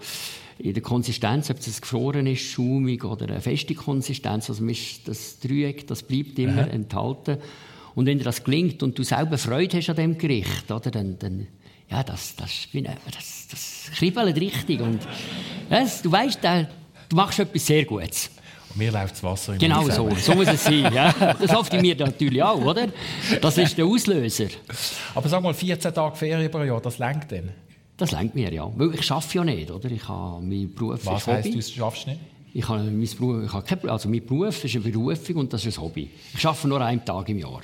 in 0.59 0.73
der 0.73 0.81
Konsistenz, 0.81 1.49
ob 1.49 1.59
es 1.59 1.81
gefroren 1.81 2.25
ist, 2.25 2.41
schaumig 2.41 3.03
oder 3.03 3.27
eine 3.27 3.41
feste 3.41 3.75
Konsistenz. 3.75 4.49
Also 4.49 4.65
das 5.05 5.39
Dreieck, 5.39 5.85
das 5.87 6.03
bleibt 6.03 6.39
immer 6.39 6.63
Aha. 6.63 6.67
enthalten. 6.67 7.37
Und 7.95 8.05
wenn 8.05 8.17
dir 8.17 8.23
das 8.23 8.43
gelingt 8.43 8.81
und 8.81 8.97
du 8.97 9.03
selber 9.03 9.37
Freude 9.37 9.77
hast 9.77 9.89
an 9.89 9.95
dem 9.97 10.17
Gericht, 10.17 10.71
oder, 10.71 10.89
dann, 10.89 11.19
dann 11.19 11.47
ja, 11.89 12.03
das, 12.03 12.35
das, 12.35 12.67
das, 12.73 13.47
das 13.49 13.91
kribbelt 13.95 14.35
richtig. 14.37 14.81
Und 14.81 14.99
das, 15.69 16.01
du 16.01 16.11
weißt, 16.11 16.39
du 16.43 17.15
machst 17.15 17.39
etwas 17.39 17.65
sehr 17.65 17.85
Gutes. 17.85 18.29
Und 18.69 18.77
mir 18.77 18.91
läuft 18.91 19.15
das 19.15 19.23
Wasser 19.23 19.53
im 19.53 19.59
Genau 19.59 19.87
so, 19.89 20.09
so 20.15 20.35
muss 20.35 20.47
es 20.47 20.63
sein. 20.65 20.93
Ja. 20.93 21.13
Das 21.13 21.53
hofft 21.53 21.73
mir 21.73 21.95
natürlich 21.95 22.43
auch, 22.43 22.61
oder? 22.61 22.87
Das 23.41 23.57
ist 23.57 23.77
der 23.77 23.85
Auslöser. 23.85 24.47
Aber 25.15 25.29
sag 25.29 25.41
mal, 25.41 25.53
14 25.53 25.93
Tage 25.93 26.15
Ferien 26.15 26.51
pro 26.51 26.63
Jahr, 26.63 26.81
das 26.81 26.97
lenkt 26.97 27.31
denn? 27.31 27.51
Das 27.95 28.11
lenkt 28.11 28.35
mir, 28.35 28.53
ja. 28.53 28.69
Weil 28.75 28.93
ich 28.93 29.11
arbeite 29.11 29.37
ja 29.37 29.43
nicht, 29.43 29.71
oder? 29.71 29.89
Ich 29.89 30.07
habe 30.07 30.41
meinen 30.41 30.73
Beruf 30.73 31.05
Was 31.05 31.25
heisst, 31.25 31.53
du 31.53 31.61
schaffst 31.61 32.07
nicht? 32.07 32.19
Ich 32.53 32.67
habe, 32.67 32.83
mein 32.83 33.09
Beruf, 33.17 33.45
ich 33.45 33.53
habe 33.53 33.65
kein, 33.65 33.89
also 33.89 34.09
mein 34.09 34.25
Beruf 34.25 34.63
ist 34.63 34.75
eine 34.75 34.83
Berufung 34.83 35.35
und 35.37 35.53
das 35.53 35.65
ist 35.65 35.77
ein 35.77 35.83
Hobby. 35.83 36.09
Ich 36.35 36.45
arbeite 36.45 36.67
nur 36.67 36.81
einen 36.81 37.03
Tag 37.03 37.29
im 37.29 37.39
Jahr 37.39 37.61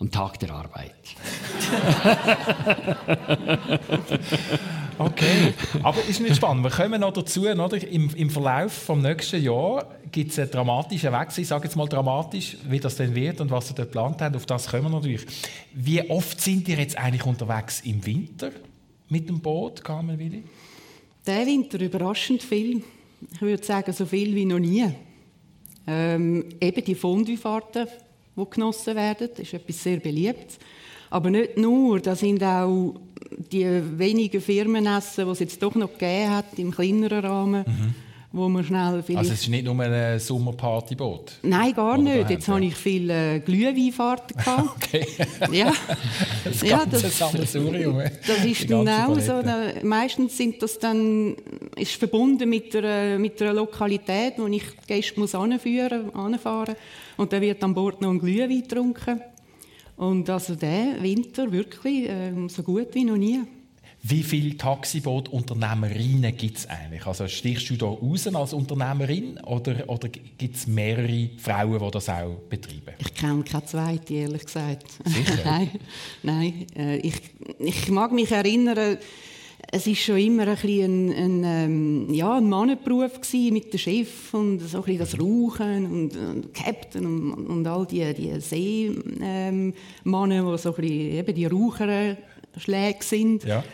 am 0.00 0.10
Tag 0.10 0.38
der 0.38 0.50
Arbeit. 0.50 0.94
okay, 4.98 5.54
aber 5.82 6.04
ist 6.08 6.20
nicht 6.20 6.36
spannend. 6.36 6.62
Wir 6.64 6.70
kommen 6.70 7.00
noch 7.00 7.12
dazu, 7.12 7.48
oder? 7.48 7.82
Im, 7.90 8.14
im 8.14 8.30
Verlauf 8.30 8.86
des 8.86 8.96
nächsten 8.96 9.42
Jahres 9.42 9.86
gibt 10.12 10.30
es 10.30 10.38
einen 10.38 10.50
dramatischen 10.50 11.12
Wechsel. 11.12 11.42
Ich 11.42 11.48
sage 11.48 11.64
jetzt 11.64 11.76
mal 11.76 11.88
dramatisch, 11.88 12.56
wie 12.68 12.78
das 12.78 12.96
denn 12.96 13.14
wird 13.14 13.40
und 13.40 13.50
was 13.50 13.68
Sie 13.68 13.74
dort 13.74 13.88
geplant 13.88 14.22
haben. 14.22 14.36
Auf 14.36 14.46
das 14.46 14.68
kommen 14.68 14.84
wir 14.84 14.90
natürlich. 14.90 15.26
Wie 15.74 16.08
oft 16.08 16.40
sind 16.40 16.68
ihr 16.68 16.78
jetzt 16.78 16.96
eigentlich 16.96 17.26
unterwegs 17.26 17.80
im 17.80 18.04
Winter 18.06 18.50
mit 19.08 19.28
dem 19.28 19.40
Boot, 19.40 19.82
Carmen 19.82 20.18
Willi? 20.18 20.44
Der 21.26 21.44
Winter 21.44 21.80
überraschend 21.80 22.42
viel. 22.42 22.82
Ich 23.32 23.42
würde 23.42 23.64
sagen, 23.64 23.92
so 23.92 24.06
viel 24.06 24.34
wie 24.34 24.44
noch 24.44 24.60
nie. 24.60 24.86
Ähm, 25.86 26.44
eben 26.60 26.84
die 26.84 26.94
Fondue-Fahrten 26.94 27.88
die 28.38 28.50
genossen 28.50 28.94
werden. 28.94 29.28
Das 29.30 29.40
ist 29.40 29.54
etwas 29.54 29.82
sehr 29.82 29.98
Beliebtes. 29.98 30.58
Aber 31.10 31.30
nicht 31.30 31.56
nur, 31.56 32.00
da 32.00 32.14
sind 32.14 32.42
auch 32.42 32.94
die 33.30 33.98
wenigen 33.98 34.40
Firmenessen, 34.40 35.24
die 35.24 35.30
es 35.30 35.38
jetzt 35.38 35.62
doch 35.62 35.74
noch 35.74 35.92
gegeben 35.92 36.30
hat, 36.30 36.58
im 36.58 36.70
kleineren 36.70 37.24
Rahmen, 37.24 37.64
mhm. 37.66 37.94
Wo 38.30 38.48
man 38.48 38.62
schnell 38.62 39.02
vielleicht... 39.02 39.18
Also 39.18 39.32
es 39.32 39.40
ist 39.42 39.48
nicht 39.48 39.64
nur 39.64 39.78
ein 39.80 40.20
Sommerpartyboot? 40.20 41.38
Nein, 41.42 41.72
gar 41.72 41.96
nicht. 41.96 42.28
Jetzt 42.28 42.46
hatte 42.48 42.64
ich 42.64 42.74
viele 42.74 43.36
äh, 43.36 43.40
Glühweinfahrten. 43.40 44.36
okay. 44.76 45.06
Ja. 45.50 45.72
das 46.44 46.60
ja, 46.60 46.84
das, 46.84 47.18
Sammelsurium. 47.18 48.02
Das 48.26 48.44
ist 48.44 48.68
genau 48.68 49.14
so. 49.14 49.42
Meistens 49.82 50.36
sind 50.36 50.62
das 50.62 50.78
dann, 50.78 51.36
ist 51.76 51.92
verbunden 51.92 52.48
mit 52.50 52.76
einer, 52.76 53.18
mit 53.18 53.40
einer 53.40 53.54
Lokalität, 53.54 54.34
wo 54.36 54.46
ich 54.46 54.62
die 54.62 54.94
Gäste 54.94 55.18
muss 55.18 55.34
anführen, 55.34 56.14
anfahren 56.14 56.74
und 57.16 57.32
dann 57.32 57.40
wird 57.40 57.64
an 57.64 57.74
Bord 57.74 58.02
noch 58.02 58.10
ein 58.10 58.18
Glühwein 58.18 58.60
getrunken. 58.62 59.22
Und 59.96 60.28
also 60.30 60.54
der 60.54 61.02
Winter 61.02 61.50
wirklich 61.50 62.08
äh, 62.08 62.32
so 62.48 62.62
gut 62.62 62.88
wie 62.92 63.04
noch 63.04 63.16
nie. 63.16 63.40
Wie 64.02 64.22
viele 64.22 64.56
Taxibootunternehmerinnen 64.56 66.36
gibt 66.36 66.58
es 66.58 66.68
eigentlich? 66.68 67.04
Also 67.04 67.26
stichst 67.26 67.68
du 67.70 67.76
da 67.76 67.86
raus 67.86 68.26
als 68.28 68.52
Unternehmerin 68.52 69.38
oder, 69.40 69.88
oder 69.88 70.08
gibt 70.08 70.56
es 70.56 70.66
mehrere 70.68 71.30
Frauen, 71.36 71.80
die 71.80 71.90
das 71.90 72.08
auch 72.08 72.36
betreiben? 72.48 72.94
Ich 72.98 73.14
kenne 73.14 73.42
keine 73.42 73.64
zweite, 73.64 74.14
ehrlich 74.14 74.44
gesagt. 74.44 74.86
Sicher? 75.04 75.38
nein, 75.44 75.70
nein. 76.22 76.66
Äh, 76.76 76.98
ich, 76.98 77.20
ich 77.58 77.90
mag 77.90 78.12
mich 78.12 78.30
erinnern, 78.30 78.98
es 79.70 79.86
war 79.86 79.94
schon 79.94 80.18
immer 80.18 80.46
ein, 80.46 80.56
ein, 80.56 81.12
ein, 81.12 81.44
ähm, 81.44 82.14
ja, 82.14 82.36
ein 82.36 82.48
Mannenberuf 82.48 83.20
mit 83.50 83.72
dem 83.72 83.78
Chef 83.78 84.32
und 84.32 84.60
so 84.60 84.82
ein 84.82 84.98
das 84.98 85.18
Rauchen 85.18 85.86
und, 85.86 86.16
und 86.16 86.54
Captain 86.54 87.04
und, 87.04 87.46
und 87.46 87.66
all 87.66 87.86
die, 87.86 88.14
die 88.14 88.40
Seemannen, 88.40 89.74
ähm, 90.32 90.52
die 90.52 90.58
so 90.58 90.74
ein 90.74 90.84
eben 90.84 91.34
die 91.34 91.46
Raucherschläge 92.58 93.04
sind. 93.04 93.44
Ja. 93.44 93.64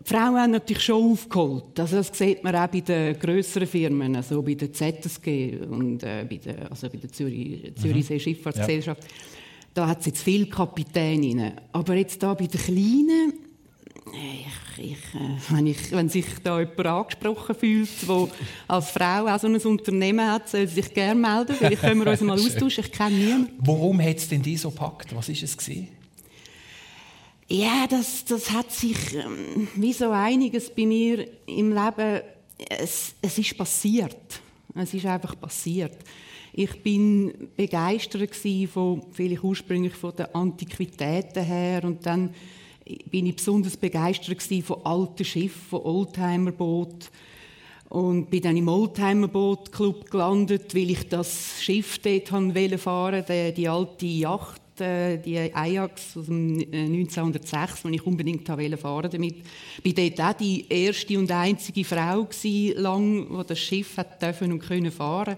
Die 0.00 0.12
Frauen 0.12 0.36
haben 0.36 0.50
natürlich 0.50 0.82
schon 0.82 1.12
aufgeholt. 1.12 1.80
Also 1.80 1.96
das 1.96 2.16
sieht 2.16 2.44
man 2.44 2.54
auch 2.54 2.66
bei 2.66 2.80
den 2.80 3.18
grösseren 3.18 3.66
Firmen, 3.66 4.16
also 4.16 4.42
bei 4.42 4.54
der 4.54 4.72
ZSG 4.72 5.60
und 5.70 6.02
äh, 6.02 6.26
bei 6.28 6.36
der, 6.36 6.70
also 6.70 6.90
bei 6.90 6.98
der 6.98 7.10
Zürich, 7.10 7.72
Zürichsee 7.76 8.14
mhm. 8.14 8.20
Schifffahrtsgesellschaft. 8.20 9.02
Ja. 9.02 9.08
Da 9.72 9.88
hat 9.88 10.00
es 10.00 10.06
jetzt 10.06 10.22
viele 10.22 10.46
Kapitäninnen. 10.46 11.54
Aber 11.72 11.94
jetzt 11.94 12.22
da 12.22 12.34
bei 12.34 12.46
den 12.46 12.60
Kleinen, 12.60 13.32
ich, 14.12 14.84
ich, 14.84 15.14
äh, 15.14 15.54
wenn, 15.54 15.66
ich, 15.66 15.90
wenn 15.90 16.08
sich 16.10 16.26
da 16.42 16.60
jemand 16.60 16.86
angesprochen 16.86 17.54
fühlt, 17.54 17.88
der 18.06 18.28
als 18.68 18.90
Frau 18.90 19.26
auch 19.26 19.40
so 19.40 19.46
ein 19.46 19.56
Unternehmen 19.56 20.30
hat, 20.30 20.50
soll 20.50 20.66
sich 20.68 20.92
gerne 20.92 21.18
melden. 21.18 21.56
Vielleicht 21.56 21.80
können 21.80 22.04
wir 22.04 22.10
uns 22.10 22.20
mal 22.20 22.38
austauschen. 22.38 22.84
Ich 22.84 22.92
kenne 22.92 23.16
niemanden. 23.16 23.52
Warum 23.58 24.02
hat 24.02 24.18
es 24.18 24.28
denn 24.28 24.42
die 24.42 24.58
so 24.58 24.70
gepackt? 24.70 25.16
Was 25.16 25.28
war 25.28 25.34
es? 25.34 25.56
Gewesen? 25.56 25.88
Ja, 27.54 27.86
das, 27.88 28.24
das 28.24 28.50
hat 28.50 28.72
sich 28.72 29.14
ähm, 29.14 29.68
wie 29.76 29.92
so 29.92 30.10
einiges 30.10 30.68
bei 30.74 30.86
mir 30.86 31.24
im 31.46 31.70
Leben, 31.72 32.20
es, 32.68 33.14
es 33.22 33.38
ist 33.38 33.56
passiert. 33.56 34.40
Es 34.74 34.92
ist 34.92 35.06
einfach 35.06 35.38
passiert. 35.38 35.96
Ich 36.52 36.82
bin 36.82 37.32
begeistert 37.56 38.34
von, 38.72 39.04
vielleicht 39.12 39.44
ursprünglich 39.44 39.94
von 39.94 40.16
den 40.16 40.34
Antiquitäten 40.34 41.44
her 41.44 41.84
und 41.84 42.04
dann 42.04 42.34
bin 43.08 43.26
ich 43.26 43.36
besonders 43.36 43.76
begeistert 43.76 44.42
von 44.64 44.84
alten 44.84 45.24
Schiffen, 45.24 45.68
von 45.70 45.82
Oldtimerbooten 45.82 47.08
und 47.88 48.30
bin 48.30 48.42
dann 48.42 48.56
im 48.56 48.66
Oldtimerboot-Club 48.66 50.10
gelandet, 50.10 50.74
weil 50.74 50.90
ich 50.90 51.08
das 51.08 51.62
Schiff 51.62 52.00
dort 52.00 52.30
fahren 52.30 53.24
wollte, 53.24 53.52
die 53.52 53.68
alte 53.68 54.06
Yacht 54.06 54.63
die 54.78 55.54
Ajax 55.54 56.16
aus 56.16 56.26
dem 56.26 56.58
1906, 56.58 57.84
äh, 57.84 57.88
die 57.88 57.94
ich 57.96 58.06
unbedingt 58.06 58.46
fahren 58.46 59.10
damit. 59.10 59.36
Ich 59.82 59.96
war 59.96 60.04
dort 60.04 60.20
auch 60.20 60.38
die 60.38 60.66
erste 60.68 61.18
und 61.18 61.30
einzige 61.30 61.84
Frau 61.84 62.26
lang, 62.76 63.28
die 63.28 63.46
das 63.46 63.58
Schiff 63.58 63.96
hat 63.96 64.20
dürfen 64.20 64.52
und 64.52 64.60
können 64.60 64.90
fahren. 64.90 65.36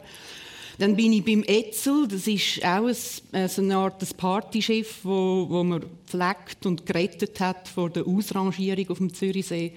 Dann 0.79 0.95
bin 0.95 1.15
ich 1.15 1.25
beim 1.25 1.43
Etzel, 1.43 2.07
das 2.07 2.27
ist 2.27 2.63
auch 2.63 2.87
ein, 2.87 3.49
so 3.49 3.63
eine 3.63 3.77
Art 3.77 4.17
Partyschiff, 4.17 4.99
wo, 5.05 5.47
wo 5.49 5.65
man 5.65 5.81
gepflegt 5.81 6.67
und 6.67 6.85
gerettet 6.85 7.41
hat 7.41 7.67
vor 7.67 7.89
der 7.89 8.07
Ausrangierung 8.07 8.91
auf 8.91 8.99
dem 8.99 9.13
Zürichsee. 9.13 9.73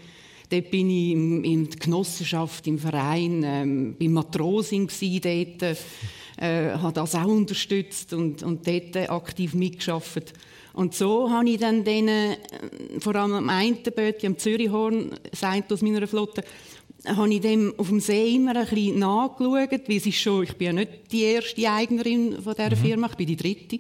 Dort 0.50 0.72
bin 0.72 0.90
ich 0.90 1.12
in, 1.12 1.44
in 1.44 1.70
der 1.70 1.80
Genossenschaft, 1.80 2.66
im 2.66 2.80
Verein, 2.80 3.44
ähm, 3.46 3.96
beim 4.00 4.14
Matrosin 4.14 4.88
dort 4.88 5.78
äh, 6.38 6.72
habe 6.74 6.94
das 6.94 7.16
auch 7.16 7.28
unterstützt 7.28 8.14
und, 8.14 8.44
und 8.44 8.66
dort 8.66 8.96
aktiv 9.10 9.54
mitgeschafft. 9.54 10.34
Und 10.74 10.96
so 10.96 11.30
habe 11.30 11.50
ich 11.50 11.60
dann 11.60 11.84
denen, 11.84 12.32
äh, 12.32 13.00
vor 13.00 13.16
allem 13.16 13.34
am 13.34 13.50
einen 13.50 13.78
Boot, 13.84 14.24
am 14.24 14.38
Zürichhorn, 14.38 15.12
sein 15.34 15.64
aus 15.70 15.82
meiner 15.82 16.08
Flotte, 16.08 16.44
habe 17.06 17.34
ich 17.34 17.42
dem 17.42 17.74
auf 17.78 17.90
dem 17.90 18.00
See 18.00 18.36
immer 18.36 18.56
ein 18.56 18.66
bisschen 18.66 19.00
nachgeschaut, 19.00 19.88
weil 19.88 19.98
es 19.98 20.06
ist 20.06 20.20
schon, 20.20 20.44
ich 20.44 20.56
bin 20.56 20.68
ja 20.68 20.74
nicht 20.74 21.12
die 21.12 21.24
erste 21.24 21.70
Eignerin 21.70 22.42
von 22.42 22.56
dieser 22.56 22.76
mhm. 22.76 22.82
Firma, 22.82 23.08
ich 23.08 23.16
bin 23.16 23.28
die 23.28 23.36
dritte 23.36 23.80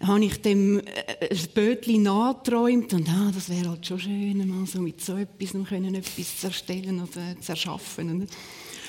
habe 0.00 0.24
ich 0.24 0.40
dem 0.42 0.78
äh, 0.80 1.28
ein 1.30 1.48
Bötchen 1.54 2.02
nachgeträumt 2.02 2.92
und 2.92 3.08
ah, 3.08 3.30
das 3.34 3.48
wäre 3.48 3.70
halt 3.70 3.86
schon 3.86 3.98
schön, 3.98 4.48
mal 4.48 4.66
so 4.66 4.80
mit 4.80 5.00
so 5.00 5.16
etwas 5.16 5.52
können 5.68 5.94
etwas 5.94 6.38
zu 6.38 6.48
erstellen 6.48 7.02
oder 7.02 7.40
zu 7.40 7.52
erschaffen. 7.52 8.28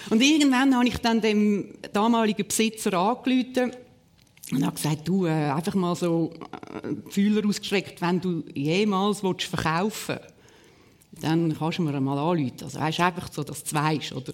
Und 0.10 0.22
irgendwann 0.22 0.76
habe 0.76 0.88
ich 0.88 0.98
dann 0.98 1.22
dem 1.22 1.74
damaligen 1.94 2.48
Besitzer 2.48 2.94
angerufen 2.94 3.72
und 4.52 4.66
habe 4.66 4.76
gesagt, 4.76 5.08
du, 5.08 5.26
äh, 5.26 5.52
einfach 5.52 5.76
mal 5.76 5.96
so 5.96 6.34
äh, 6.84 7.12
Fühler 7.12 7.48
ausgestreckt, 7.48 8.02
wenn 8.02 8.22
du 8.22 8.44
jemals 8.54 9.24
willst 9.24 9.48
verkaufen 9.48 10.18
willst, 10.20 10.34
dann 11.24 11.58
kannst 11.58 11.80
du 11.80 11.84
mir 11.84 12.00
mal 12.00 12.18
anrufen. 12.18 12.64
Also 12.64 12.80
weißt, 12.80 13.00
einfach 13.02 13.32
so, 13.32 13.44
dass 13.44 13.64
du 13.64 13.76
weißt, 13.76 14.14
oder? 14.14 14.34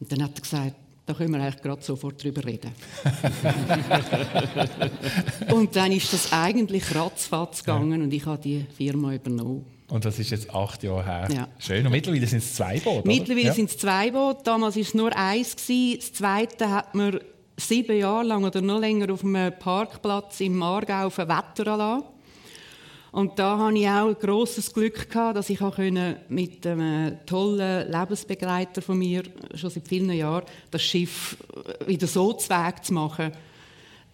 Und 0.00 0.10
dann 0.10 0.22
hat 0.24 0.36
er 0.36 0.40
gesagt, 0.40 0.76
da 1.06 1.12
können 1.12 1.32
wir 1.32 1.40
eigentlich 1.40 1.62
gerade 1.62 1.82
sofort 1.82 2.22
drüber 2.22 2.44
reden. 2.44 2.70
und 5.52 5.76
dann 5.76 5.92
ist 5.92 6.12
das 6.12 6.32
eigentlich 6.32 6.94
ratzfatz 6.94 7.62
gegangen 7.62 7.98
ja. 7.98 8.04
und 8.04 8.12
ich 8.12 8.24
habe 8.24 8.40
die 8.40 8.64
Firma 8.76 9.14
übernommen. 9.14 9.66
Und 9.88 10.04
das 10.04 10.18
ist 10.18 10.30
jetzt 10.30 10.52
acht 10.54 10.82
Jahre 10.82 11.04
her. 11.04 11.28
Ja. 11.30 11.48
Schön. 11.58 11.84
Und 11.84 11.92
mittlerweile 11.92 12.26
sind 12.26 12.38
es 12.38 12.54
zwei 12.54 12.80
Boote. 12.80 13.06
Mittlerweile 13.06 13.46
ja. 13.48 13.52
sind 13.52 13.68
es 13.68 13.76
zwei 13.76 14.10
Boote. 14.10 14.40
Damals 14.44 14.76
war 14.76 14.82
es 14.82 14.94
nur 14.94 15.14
eins. 15.16 15.54
Das 15.56 16.12
zweite 16.14 16.70
hat 16.70 16.94
man 16.94 17.20
sieben 17.56 17.98
Jahre 17.98 18.24
lang 18.24 18.44
oder 18.44 18.62
noch 18.62 18.80
länger 18.80 19.12
auf 19.12 19.22
einem 19.22 19.52
Parkplatz 19.58 20.40
im 20.40 20.62
Aargau 20.62 21.06
auf 21.06 21.18
Wetter. 21.18 22.02
Und 23.14 23.38
da 23.38 23.56
hatte 23.58 23.78
ich 23.78 23.86
auch 23.86 24.08
ein 24.08 24.16
grosses 24.20 24.74
Glück, 24.74 25.08
gehabt, 25.08 25.36
dass 25.36 25.48
ich 25.48 25.60
mit 26.28 26.66
einem 26.66 27.16
tollen 27.26 27.88
Lebensbegleiter 27.88 28.82
von 28.82 28.98
mir 28.98 29.22
schon 29.54 29.70
seit 29.70 29.86
vielen 29.86 30.10
Jahren 30.10 30.44
das 30.72 30.82
Schiff 30.82 31.36
wieder 31.86 32.08
so 32.08 32.32
zu 32.32 32.50
Weg 32.50 32.84
zu 32.84 32.92
machen 32.92 33.30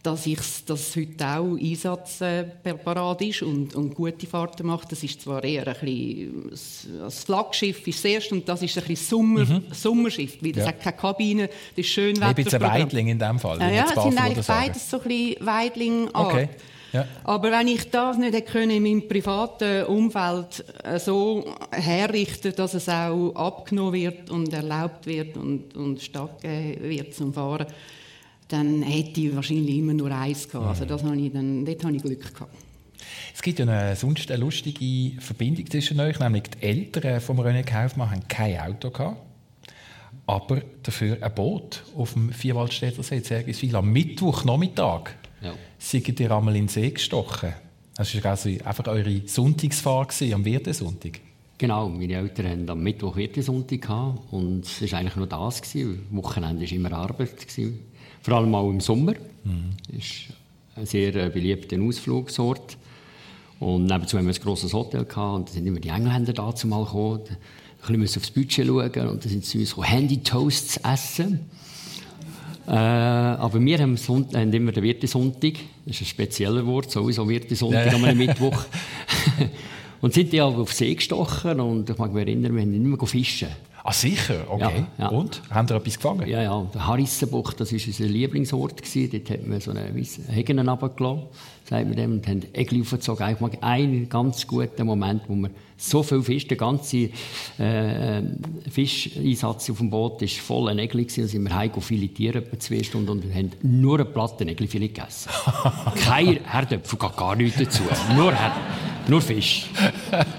dass 0.02 0.24
ich 0.24 0.38
das 0.64 0.96
heute 0.96 1.26
auch 1.26 1.58
einsatzparat 1.58 3.20
ist 3.20 3.42
und, 3.42 3.74
und 3.74 3.94
gute 3.94 4.26
Fahrten 4.26 4.66
macht. 4.66 4.90
Das 4.90 5.02
ist 5.02 5.20
zwar 5.20 5.44
eher 5.44 5.68
ein 5.68 5.74
bisschen, 5.74 6.50
das 7.00 7.24
Flaggschiff 7.24 7.86
ist 7.86 7.98
das 7.98 8.04
erste 8.06 8.34
und 8.34 8.48
das 8.48 8.62
ist 8.62 8.78
ein 8.78 8.84
bisschen 8.84 9.08
Sommer, 9.08 9.44
mhm. 9.44 9.64
Sommerschiff, 9.72 10.42
weil 10.42 10.52
das 10.52 10.64
ja. 10.64 10.68
hat 10.68 10.80
keine 10.80 10.96
Kabine, 10.96 11.48
das 11.48 11.84
ist 11.84 11.88
schön 11.88 12.16
Wetter. 12.16 12.28
Ein 12.28 12.34
bisschen 12.34 12.60
Weidling 12.62 13.08
in 13.08 13.18
dem 13.18 13.38
Fall. 13.38 13.60
Ja, 13.60 13.70
ja 13.70 13.84
es 13.94 14.02
sind 14.02 14.18
eigentlich 14.18 14.46
beides 14.46 14.90
so 14.90 15.00
ein 15.00 15.08
bisschen 15.08 15.46
weidling 15.46 16.08
okay. 16.14 16.48
Ja. 16.92 17.06
Aber 17.24 17.52
wenn 17.52 17.68
ich 17.68 17.90
das 17.90 18.18
nicht 18.18 18.34
hätte 18.34 18.50
können, 18.50 18.70
in 18.70 18.82
meinem 18.82 19.08
privaten 19.08 19.84
Umfeld 19.84 20.64
äh, 20.82 20.98
so 20.98 21.44
herrichten, 21.70 22.52
dass 22.56 22.74
es 22.74 22.88
auch 22.88 23.32
abgenommen 23.34 23.92
wird 23.92 24.30
und 24.30 24.52
erlaubt 24.52 25.06
wird 25.06 25.36
und, 25.36 25.76
und 25.76 26.02
stattgegeben 26.02 26.90
wird 26.90 27.14
zum 27.14 27.32
Fahren, 27.32 27.66
dann 28.48 28.82
hätte 28.82 29.20
ich 29.20 29.34
wahrscheinlich 29.34 29.76
immer 29.76 29.94
nur 29.94 30.10
eins 30.10 30.48
gehabt. 30.48 30.66
Also 30.66 30.84
das 30.84 31.04
habe 31.04 31.16
ich 31.16 31.32
dann, 31.32 31.64
dort 31.64 31.84
habe 31.84 31.96
ich 31.96 32.02
Glück 32.02 32.34
gehabt. 32.34 32.54
Es 33.34 33.42
gibt 33.42 33.58
ja 33.58 33.66
eine, 33.66 33.96
sonst 33.96 34.30
eine 34.30 34.40
lustige 34.40 35.20
Verbindung 35.20 35.70
zwischen 35.70 36.00
euch, 36.00 36.18
nämlich 36.18 36.42
die 36.42 36.62
Eltern 36.62 37.20
von 37.20 37.38
René 37.38 37.62
Kaufmann 37.62 38.10
haben 38.10 38.28
kein 38.28 38.58
Auto 38.58 38.90
gehabt, 38.90 39.20
aber 40.26 40.62
dafür 40.82 41.18
ein 41.20 41.34
Boot 41.34 41.84
auf 41.96 42.12
dem 42.14 42.32
Vierwaldstädter 42.32 43.02
See, 43.02 43.22
Zergiswil. 43.22 43.74
Am 43.76 43.90
Mittwochnachmittag 43.92 45.10
ja. 45.42 45.54
seid 45.78 46.20
ihr 46.20 46.30
einmal 46.30 46.56
in 46.56 46.62
den 46.66 46.68
See 46.68 46.90
gestochen. 46.90 47.52
Das 47.96 48.14
war 48.14 48.30
also 48.30 48.48
einfach 48.48 48.86
eure 48.86 49.26
Sonntagsfahrt 49.26 50.22
am 50.32 50.44
Wirtensonntag. 50.44 51.20
Genau, 51.58 51.90
meine 51.90 52.14
Eltern 52.14 52.46
hatten 52.48 52.70
am 52.70 52.82
Mittwoch 52.82 53.16
Wirtensonntag 53.16 53.90
und 54.30 54.64
es 54.64 54.90
war 54.90 54.98
eigentlich 54.98 55.16
nur 55.16 55.26
das. 55.26 55.60
Gewesen. 55.60 56.06
Wochenende 56.10 56.64
war 56.64 56.72
immer 56.72 56.92
Arbeit. 56.92 57.46
Gewesen. 57.46 57.80
Vor 58.22 58.34
allem 58.34 58.54
auch 58.54 58.70
im 58.70 58.80
Sommer. 58.80 59.12
Mhm. 59.44 59.74
Das 59.88 59.98
ist 59.98 60.28
ein 60.76 60.86
sehr 60.86 61.14
äh, 61.14 61.28
beliebter 61.28 61.80
Ausflugsort. 61.80 62.78
Und 63.58 63.84
nebenzu 63.84 64.16
haben 64.16 64.26
wir 64.26 64.34
ein 64.34 64.40
grosses 64.40 64.72
Hotel 64.72 65.04
gehabt 65.04 65.36
und 65.36 65.48
da 65.50 65.52
sind 65.52 65.66
immer 65.66 65.80
die 65.80 65.90
Engländer 65.90 66.32
da 66.32 66.54
zumal 66.54 66.84
gekommen. 66.84 67.20
Ein 67.86 68.00
bisschen 68.00 68.22
aufs 68.22 68.30
Budget 68.30 68.66
schauen 68.66 69.08
und 69.08 69.24
dann 69.24 69.30
sind 69.30 69.44
sie 69.44 69.58
uns 69.58 69.76
Handy-Toasts 69.76 70.78
essen. 70.78 71.40
Äh, 72.66 72.70
aber 72.72 73.60
wir 73.60 73.78
haben, 73.78 73.96
Sonntag, 73.96 74.40
haben 74.40 74.52
immer 74.52 74.72
den 74.72 74.82
Wirtesonntag. 74.82 75.54
Das 75.86 75.96
ist 75.96 76.02
ein 76.02 76.06
spezieller 76.06 76.64
Wort, 76.66 76.90
sowieso 76.90 77.28
Wirtesonntag 77.28 77.92
ja. 77.92 78.08
am 78.08 78.16
Mittwoch. 78.16 78.64
und 80.00 80.14
sind 80.14 80.34
aber 80.34 80.58
auf 80.58 80.72
See 80.72 80.94
gestochen 80.94 81.60
und 81.60 81.90
ich 81.90 81.98
mag 81.98 82.12
mich 82.12 82.26
erinnern, 82.26 82.54
wir 82.54 82.62
haben 82.62 82.70
nicht 82.70 82.82
mehr 82.82 83.06
fischen. 83.06 83.48
Ah, 83.82 83.92
sicher? 83.92 84.44
Okay. 84.48 84.84
Ja, 84.98 85.04
ja. 85.04 85.08
Und? 85.08 85.40
Haben 85.50 85.68
ihr 85.70 85.76
etwas 85.76 85.96
gefangen? 85.96 86.28
Ja, 86.28 86.42
ja. 86.42 86.66
Der 86.74 86.86
Harissenbucht, 86.86 87.60
das 87.60 87.72
war 87.72 87.80
unser 87.84 88.04
Lieblingsort. 88.04 88.82
Gewesen. 88.82 89.10
Dort 89.10 89.30
hat 89.30 89.46
man 89.46 89.60
so 89.60 89.70
eine 89.70 89.92
Hegen 90.28 90.58
runtergelassen, 90.68 91.22
sagt 91.70 91.86
man 91.86 91.96
dem, 91.96 92.12
und 92.14 92.26
haben 92.26 92.42
Egli 92.52 92.80
aufgezogen. 92.80 93.22
Eigentlich 93.24 93.60
ein 93.62 94.08
ganz 94.08 94.44
guter 94.46 94.84
Moment, 94.84 95.22
wo 95.28 95.36
wir 95.36 95.50
so 95.76 96.02
viel 96.02 96.20
Fisch, 96.22 96.46
der 96.48 96.56
ganze 96.56 97.08
äh, 97.58 98.22
Fischeinsatz 98.70 99.70
auf 99.70 99.78
dem 99.78 99.88
Boot 99.88 100.20
war 100.20 100.28
voll 100.28 100.78
Egli. 100.78 101.06
Da 101.06 101.26
sind 101.26 101.44
wir 101.44 101.54
heim 101.54 101.70
filetieren, 101.80 102.42
etwa 102.42 102.58
zwei 102.58 102.82
Stunden, 102.82 103.10
und 103.10 103.34
haben 103.34 103.52
nur 103.62 103.94
eine 104.00 104.04
Platte 104.04 104.44
Egli 104.44 104.66
gegessen. 104.66 105.30
Kein 106.04 106.40
Herdöpfel, 106.44 106.98
gar 107.16 107.36
nichts 107.36 107.58
dazu. 107.58 107.84
Nur 108.16 108.34
Herdöpfel. 108.34 108.90
Nur 109.08 109.20
Fisch. 109.22 109.66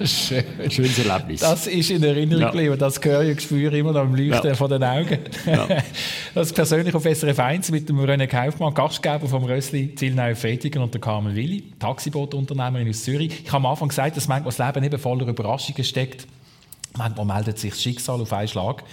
Schön. 0.06 0.44
Schönes 0.70 1.00
Erlebnis. 1.00 1.42
Das 1.42 1.68
ist 1.68 1.90
in 1.90 2.04
Erinnerung 2.04 2.42
Ja. 2.42 2.52
geblieben. 2.52 2.78
Das 2.78 3.04
höre 3.04 3.24
ich 3.24 3.42
spüre 3.42 3.78
immer 3.78 3.92
noch 3.92 4.04
im 4.04 4.16
Leuchten 4.16 4.50
Ja. 4.50 4.56
von 4.56 4.70
den 4.70 4.84
Augen. 4.84 5.18
Ja. 5.46 5.68
Das 6.34 6.54
persönlich 6.54 6.96
auf 6.96 7.04
SRF 7.04 7.38
1 7.40 7.72
mit 7.72 7.90
dem 7.90 8.00
René 8.00 8.26
Kaufmann, 8.28 8.74
Gastgeber 8.74 9.28
vom 9.28 9.44
Rössli 9.44 9.94
Zielneu 9.96 10.34
Fetigen 10.36 10.82
und 10.82 10.94
der 10.94 11.02
Carmen 11.22 11.36
Willi, 11.36 11.72
Taxibootunternehmerin 11.78 12.90
aus 12.90 13.04
Zürich. 13.04 13.42
Ich 13.44 13.52
habe 13.52 13.58
am 13.58 13.68
Anfang 13.68 13.90
gesagt, 13.90 14.18
dass 14.18 14.28
manchmal 14.28 14.52
das 14.52 14.58
Leben 14.58 14.84
eben 14.84 15.00
voller 15.00 15.28
Überraschungen 15.28 15.84
steckt. 15.84 16.26
Manchmal 16.98 17.26
meldet 17.28 17.60
sich 17.60 17.70
das 17.74 17.84
Schicksal 17.84 18.20
auf 18.20 18.34
einen 18.34 18.48
Schlag 18.48 18.84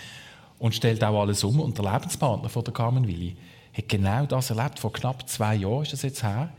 und 0.58 0.74
stellt 0.74 1.02
auch 1.02 1.18
alles 1.22 1.42
um. 1.42 1.58
Und 1.58 1.78
der 1.78 1.90
Lebenspartner 1.90 2.50
von 2.50 2.64
der 2.64 2.74
Carmen 2.74 3.06
Willi 3.06 3.34
hat 3.72 3.88
genau 3.88 4.26
das 4.26 4.50
erlebt. 4.50 4.78
Vor 4.78 4.92
knapp 4.92 5.26
zwei 5.26 5.54
Jahren 5.54 5.84
ist 5.84 5.94
das 5.94 6.02
jetzt 6.02 6.22
her. 6.22 6.50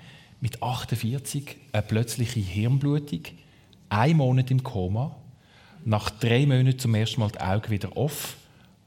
Mit 0.42 0.64
48 0.64 1.58
eine 1.72 1.84
plötzliche 1.84 2.40
Hirnblutung, 2.40 3.22
ein 3.90 4.18
Monat 4.18 4.50
im 4.50 4.64
Koma, 4.64 5.16
nach 5.86 6.10
drei 6.10 6.48
Monaten 6.48 6.80
zum 6.80 6.96
ersten 6.96 7.20
Mal 7.20 7.30
die 7.30 7.42
Augen 7.42 7.70
wieder 7.70 7.96
off, 7.96 8.38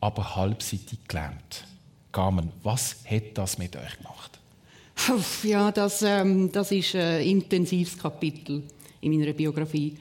aber 0.00 0.34
halbseitig 0.34 0.98
gelähmt. 1.06 1.64
Carmen, 2.10 2.50
was 2.64 3.04
hat 3.08 3.38
das 3.38 3.56
mit 3.56 3.76
euch 3.76 3.98
gemacht? 3.98 4.41
Uff, 5.09 5.44
Ja, 5.44 5.73
das, 5.73 6.02
ähm, 6.02 6.52
das 6.52 6.71
ist 6.71 6.94
ein 6.94 7.23
intensives 7.23 7.99
Kapitel 7.99 8.62
in 9.00 9.18
meiner 9.18 9.32
Biografie. 9.32 9.97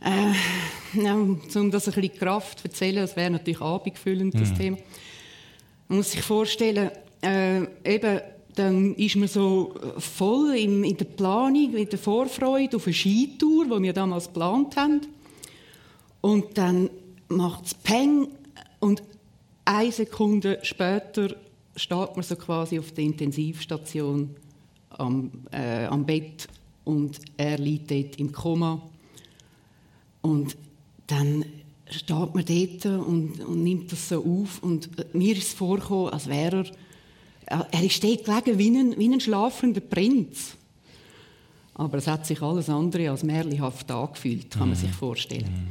Äh, 0.00 1.00
ja, 1.00 1.14
um 1.14 1.40
das 1.70 1.86
ein 1.86 1.94
bisschen 1.94 2.12
Kraft 2.18 2.58
zu 2.58 2.64
erzählen, 2.64 3.02
das 3.02 3.14
wäre 3.14 3.30
natürlich 3.30 3.60
abendfüllend, 3.60 4.34
das 4.34 4.52
Thema. 4.54 4.78
Man 5.88 5.98
muss 5.98 6.10
sich 6.10 6.22
vorstellen, 6.22 6.90
äh, 7.22 7.60
eben, 7.84 8.20
dann 8.56 8.94
ist 8.96 9.14
man 9.16 9.28
so 9.28 9.74
voll 9.98 10.56
in, 10.56 10.82
in 10.82 10.96
der 10.96 11.04
Planung, 11.04 11.74
in 11.74 11.88
der 11.88 11.98
Vorfreude 11.98 12.78
auf 12.78 12.86
eine 12.86 12.94
Skitour, 12.94 13.66
die 13.66 13.82
wir 13.82 13.92
damals 13.92 14.26
geplant 14.26 14.76
haben. 14.76 15.02
Und 16.20 16.58
dann 16.58 16.90
macht 17.28 17.66
es 17.66 17.74
Peng 17.74 18.26
und 18.80 19.02
eine 19.64 19.92
Sekunde 19.92 20.58
später 20.62 21.36
steht 21.76 22.16
man 22.16 22.22
so 22.22 22.36
quasi 22.36 22.78
auf 22.78 22.92
der 22.92 23.04
Intensivstation 23.04 24.34
am, 24.90 25.30
äh, 25.52 25.86
am 25.86 26.04
Bett 26.04 26.48
und 26.84 27.18
er 27.36 27.58
liegt 27.58 27.90
dort 27.90 28.16
im 28.16 28.32
Koma. 28.32 28.82
Und 30.22 30.56
dann 31.06 31.44
steht 31.88 32.34
man 32.34 32.44
dort 32.44 32.86
und, 32.86 33.40
und 33.40 33.62
nimmt 33.62 33.90
das 33.92 34.08
so 34.08 34.24
auf 34.24 34.62
und 34.62 34.98
äh, 34.98 35.04
mir 35.12 35.36
ist 35.36 35.48
es 35.48 35.54
vorgekommen, 35.54 36.12
als 36.12 36.28
wäre 36.28 36.64
er, 37.46 37.66
er 37.70 37.82
ist 37.82 38.02
dort 38.02 38.24
gelegen 38.24 38.58
wie 38.58 38.70
ein, 38.70 38.98
wie 38.98 39.08
ein 39.08 39.20
schlafender 39.20 39.80
Prinz. 39.80 40.56
Aber 41.74 41.98
es 41.98 42.06
hat 42.06 42.26
sich 42.26 42.42
alles 42.42 42.68
andere 42.68 43.10
als 43.10 43.22
märchenhaft 43.22 43.90
angefühlt, 43.90 44.50
kann 44.50 44.68
man 44.68 44.76
sich 44.76 44.90
vorstellen. 44.90 45.68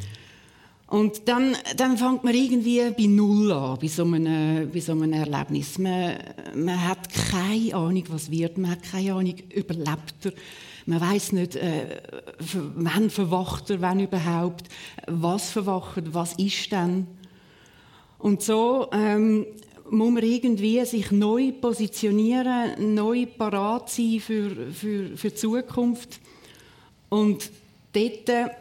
Und 0.89 1.27
dann, 1.27 1.55
dann 1.77 1.97
fängt 1.97 2.23
man 2.23 2.33
irgendwie 2.33 2.81
bei 2.89 3.05
Null 3.05 3.51
an, 3.51 3.77
bei 3.79 3.87
so 3.87 4.03
einem, 4.03 4.71
bei 4.71 4.79
so 4.79 4.93
einem 4.93 5.13
Erlebnis. 5.13 5.77
Man, 5.77 6.15
man 6.55 6.87
hat 6.87 7.13
keine 7.13 7.75
Ahnung, 7.75 8.03
was 8.07 8.31
wird, 8.31 8.57
man 8.57 8.71
hat 8.71 8.81
keine 8.81 9.13
Ahnung, 9.13 9.35
überlebt 9.53 10.25
er. 10.25 10.31
Man 10.87 10.99
weiß 10.99 11.33
nicht, 11.33 11.55
äh, 11.57 12.01
wann 12.75 13.11
verwacht 13.11 13.69
er, 13.69 13.81
wann 13.81 13.99
überhaupt, 13.99 14.67
was 15.05 15.51
verwacht, 15.51 16.11
was 16.11 16.33
ist 16.33 16.71
dann. 16.71 17.05
Und 18.17 18.41
so 18.41 18.87
ähm, 18.91 19.45
muss 19.91 20.11
man 20.11 20.23
irgendwie 20.23 20.83
sich 20.85 21.11
neu 21.11 21.51
positionieren, 21.51 22.95
neu 22.95 23.27
parat 23.27 23.91
sein 23.91 24.19
für, 24.19 24.71
für, 24.71 25.15
für 25.15 25.29
die 25.29 25.35
Zukunft. 25.35 26.19
Und 27.09 27.51
dort 27.93 28.27
war 28.27 28.51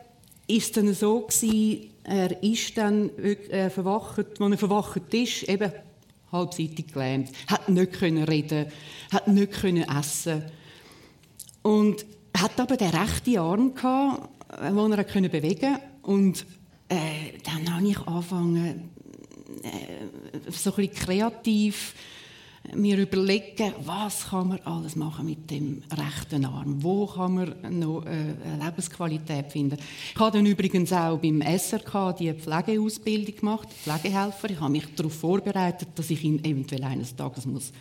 es 0.46 0.72
dann 0.72 0.92
so, 0.92 1.20
gewesen, 1.20 1.90
er 2.08 2.42
ist 2.42 2.76
dann 2.76 3.10
äh, 3.18 3.70
verwacht, 3.70 4.40
als 4.40 4.50
er 4.50 4.58
verwacht 4.58 5.14
ist, 5.14 5.42
eben 5.44 5.72
halbseitig 6.32 6.92
gelähmt, 6.92 7.30
hat 7.46 7.68
nicht 7.68 7.92
können 7.92 8.24
reden, 8.24 8.66
hat 9.12 9.28
nicht 9.28 9.52
können 9.52 9.88
essen. 9.88 10.42
Und 11.62 12.04
hat 12.36 12.58
aber 12.60 12.76
den 12.76 12.90
rechten 12.90 13.38
Arm 13.38 13.74
gehabt, 13.74 14.28
äh, 14.60 14.70
den 14.70 14.92
er 14.92 15.04
können 15.04 15.30
bewegen. 15.30 15.78
Und 16.02 16.46
äh, 16.88 17.38
dann 17.44 17.74
habe 17.74 17.88
ich 17.88 17.98
angefangen, 18.06 18.90
äh, 19.62 20.50
so 20.50 20.70
ein 20.70 20.76
bisschen 20.76 20.94
kreativ 20.94 21.94
mir 22.74 22.98
überlegen, 22.98 23.72
was 23.84 24.28
kann 24.28 24.48
man 24.48 24.60
alles 24.60 24.96
machen 24.96 25.26
mit 25.26 25.50
dem 25.50 25.82
rechten 25.90 26.44
Arm? 26.44 26.82
Wo 26.82 27.06
kann 27.06 27.34
man 27.34 27.78
noch 27.78 28.04
äh, 28.04 28.08
eine 28.08 28.64
Lebensqualität 28.64 29.52
finden? 29.52 29.78
Ich 30.14 30.20
habe 30.20 30.36
dann 30.36 30.46
übrigens 30.46 30.92
auch 30.92 31.18
beim 31.18 31.40
SRK 31.40 32.12
die 32.12 32.32
Pflegeausbildung 32.32 33.36
gemacht, 33.36 33.68
Pflegehelfer. 33.72 34.50
Ich 34.50 34.60
habe 34.60 34.72
mich 34.72 34.84
darauf 34.94 35.14
vorbereitet, 35.14 35.88
dass 35.94 36.10
ich 36.10 36.22
ihn 36.24 36.44
eventuell 36.44 36.84
eines 36.84 37.14
Tages 37.14 37.46
muss 37.46 37.72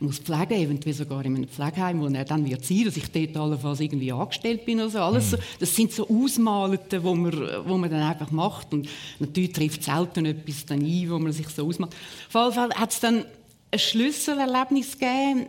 muss 0.00 0.18
pflegen, 0.18 0.52
eventuell 0.52 0.94
sogar 0.94 1.24
in 1.24 1.36
einem 1.36 1.48
Pflegeheim, 1.48 2.00
wo 2.00 2.06
er 2.06 2.24
dann 2.24 2.48
wird 2.48 2.64
sein, 2.64 2.84
dass 2.84 2.96
ich 2.96 3.10
dort 3.10 3.36
allenfalls 3.36 3.80
irgendwie 3.80 4.12
angestellt 4.12 4.64
bin 4.64 4.78
oder 4.78 4.90
so. 4.90 4.98
Alles 4.98 5.30
so, 5.30 5.36
das 5.58 5.74
sind 5.74 5.92
so 5.92 6.08
Ausmalungen, 6.08 6.78
wo 7.02 7.14
man, 7.14 7.32
wo 7.64 7.76
man 7.76 7.90
dann 7.90 8.02
einfach 8.02 8.30
macht 8.30 8.72
und 8.72 8.88
natürlich 9.18 9.52
trifft 9.52 9.82
selten 9.82 10.26
etwas 10.26 10.66
dann 10.66 10.84
ein, 10.84 11.10
wo 11.10 11.18
man 11.18 11.32
sich 11.32 11.48
so 11.48 11.66
ausmalt. 11.66 11.94
Auf 12.32 12.34
jeden 12.34 12.54
Fall 12.54 12.70
hat 12.74 12.92
es 12.92 13.00
dann 13.00 13.24
ein 13.70 13.78
Schlüsselerlebnis 13.78 14.92
gegeben. 14.92 15.46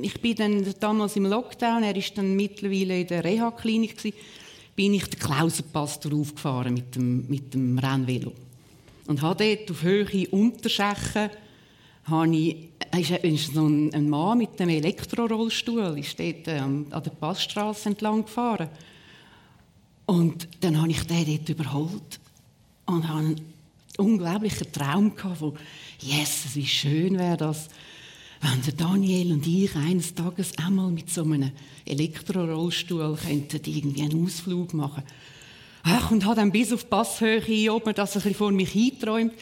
Ich 0.00 0.20
bin 0.20 0.36
dann 0.36 0.74
damals 0.80 1.16
im 1.16 1.26
Lockdown, 1.26 1.82
er 1.82 1.96
ist 1.96 2.16
dann 2.16 2.36
mittlerweile 2.36 3.00
in 3.00 3.06
der 3.06 3.24
Reha-Klinik 3.24 4.14
bin 4.74 4.94
ich 4.94 5.04
den 5.04 5.20
Klausenpass 5.20 6.00
aufgefahren 6.06 6.74
mit 6.74 6.94
dem, 6.94 7.28
mit 7.28 7.52
dem 7.52 7.78
Rennvelo. 7.78 8.32
Und 9.06 9.20
habe 9.20 9.44
dort 9.44 9.70
auf 9.70 9.82
Höhe 9.82 10.28
Unterschächen 10.30 11.30
habe 12.04 12.36
ich, 12.36 12.56
ist, 13.22 13.54
so 13.54 13.66
ein, 13.66 13.92
ein 13.94 14.08
Mann 14.08 14.38
mit 14.38 14.60
einem 14.60 14.76
Elektrorollstuhl, 14.76 15.98
ist 15.98 16.18
dort 16.18 16.48
ähm, 16.48 16.86
an 16.90 17.02
der 17.02 17.10
Passstraße 17.10 17.90
entlang 17.90 18.24
gefahren. 18.24 18.68
Und 20.06 20.48
dann 20.60 20.80
habe 20.80 20.90
ich 20.90 21.06
den 21.06 21.26
dort 21.26 21.48
überholt 21.48 22.20
und 22.86 23.08
habe 23.08 23.18
einen 23.20 23.40
unglaublichen 23.98 24.72
Traum 24.72 25.14
gehabt 25.14 25.42
yes, 26.02 26.46
wie 26.54 26.66
schön 26.66 27.18
wäre 27.18 27.36
das, 27.36 27.68
wenn 28.40 28.62
der 28.62 28.72
Daniel 28.72 29.32
und 29.32 29.46
ich 29.46 29.74
eines 29.76 30.14
Tages 30.14 30.56
einmal 30.58 30.90
mit 30.90 31.10
so 31.10 31.22
einem 31.22 31.52
Elektrorollstuhl 31.86 33.16
könnten 33.16 33.60
irgendwie 33.64 34.02
einen 34.02 34.24
Ausflug 34.24 34.74
machen. 34.74 35.04
Ach, 35.84 36.10
und 36.10 36.24
habe 36.24 36.36
dann 36.36 36.52
bis 36.52 36.72
auf 36.72 36.88
Passhöhe 36.88 37.72
oben 37.72 37.94
das 37.94 38.12
ein 38.12 38.22
bisschen 38.22 38.34
vor 38.34 38.52
mich 38.52 38.74
eingeträumt. 38.74 39.34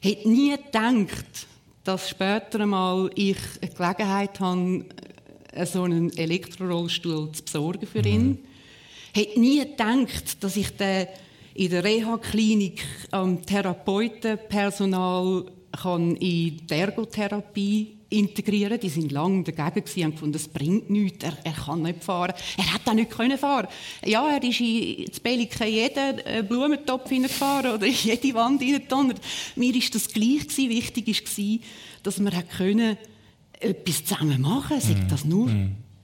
Hätte 0.00 0.28
nie 0.28 0.50
gedacht, 0.50 1.46
dass 1.84 2.10
später 2.10 2.60
einmal 2.60 3.10
ich 3.14 3.38
eine 3.60 3.72
Gelegenheit 3.72 4.40
habe, 4.40 4.84
äh, 5.52 5.66
so 5.66 5.84
einen 5.84 6.16
Elektrorollstuhl 6.16 7.32
zu 7.32 7.42
besorgen 7.42 7.86
für 7.86 8.06
ihn. 8.06 8.38
Hätte 9.12 9.40
nie 9.40 9.60
gedacht, 9.60 10.42
dass 10.42 10.56
ich 10.56 10.74
den 10.76 11.06
in 11.54 11.70
der 11.70 11.84
Reha-Klinik 11.84 12.82
am 13.10 13.44
Therapeutenpersonal 13.44 15.46
kann 15.72 16.16
in 16.16 16.66
die 16.66 16.74
Ergotherapie 16.74 18.00
integrieren. 18.10 18.78
Die 18.80 18.88
sind 18.88 19.12
lange 19.12 19.44
dagegen 19.44 19.84
gewesen, 19.84 20.04
haben 20.04 20.12
gefunden, 20.12 20.32
das 20.32 20.48
bringt 20.48 20.90
nichts, 20.90 21.24
er, 21.24 21.36
er 21.44 21.52
kann 21.52 21.82
nicht 21.82 22.02
fahren. 22.02 22.34
Er 22.56 22.74
hat 22.74 22.86
auch 22.86 22.92
nicht 22.92 23.10
können 23.10 23.38
fahren. 23.38 23.68
Ja, 24.04 24.28
er 24.28 24.42
ist 24.42 24.60
in 24.60 25.04
das 25.06 25.20
Belliken 25.20 25.68
jeden 25.68 26.18
äh, 26.18 26.44
Blumentopf 26.46 27.08
hineingefahren 27.08 27.74
oder 27.74 27.86
in 27.86 27.94
jede 27.94 28.34
Wand 28.34 28.60
hineingedonnert. 28.60 29.20
Mir 29.56 29.74
ist 29.74 29.94
das 29.94 30.08
gleich 30.08 30.48
gewesen. 30.48 30.70
Wichtig 30.70 31.06
war, 31.08 31.58
dass 32.02 32.20
wir 32.20 32.42
können 32.56 32.96
etwas 33.60 34.04
zusammen 34.04 34.40
machen, 34.40 34.80
sei 34.80 34.96
das 35.08 35.24
nur 35.24 35.50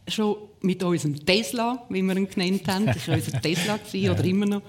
schon 0.08 0.36
mit 0.60 0.82
unserem 0.82 1.24
Tesla, 1.24 1.84
wie 1.88 2.02
wir 2.02 2.16
ihn 2.16 2.28
genannt 2.28 2.68
haben. 2.68 2.86
Das 2.86 3.08
war 3.08 3.16
unser 3.16 3.40
Tesla 3.40 3.76
gewesen, 3.78 4.10
oder 4.14 4.24
immer 4.24 4.46
noch. 4.46 4.62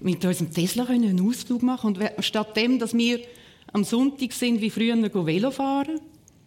Mit 0.00 0.24
unserem 0.24 0.52
Tesla 0.52 0.84
können 0.84 1.08
einen 1.08 1.28
Ausflug 1.28 1.62
machen 1.62 1.96
und 1.96 2.24
statt 2.24 2.56
dem, 2.56 2.78
dass 2.78 2.96
wir 2.96 3.20
am 3.72 3.84
Sonntag 3.84 4.32
sind 4.32 4.60
wie 4.60 4.70
früher 4.70 5.08
go 5.08 5.26
Velo 5.26 5.50
fahren, 5.50 6.00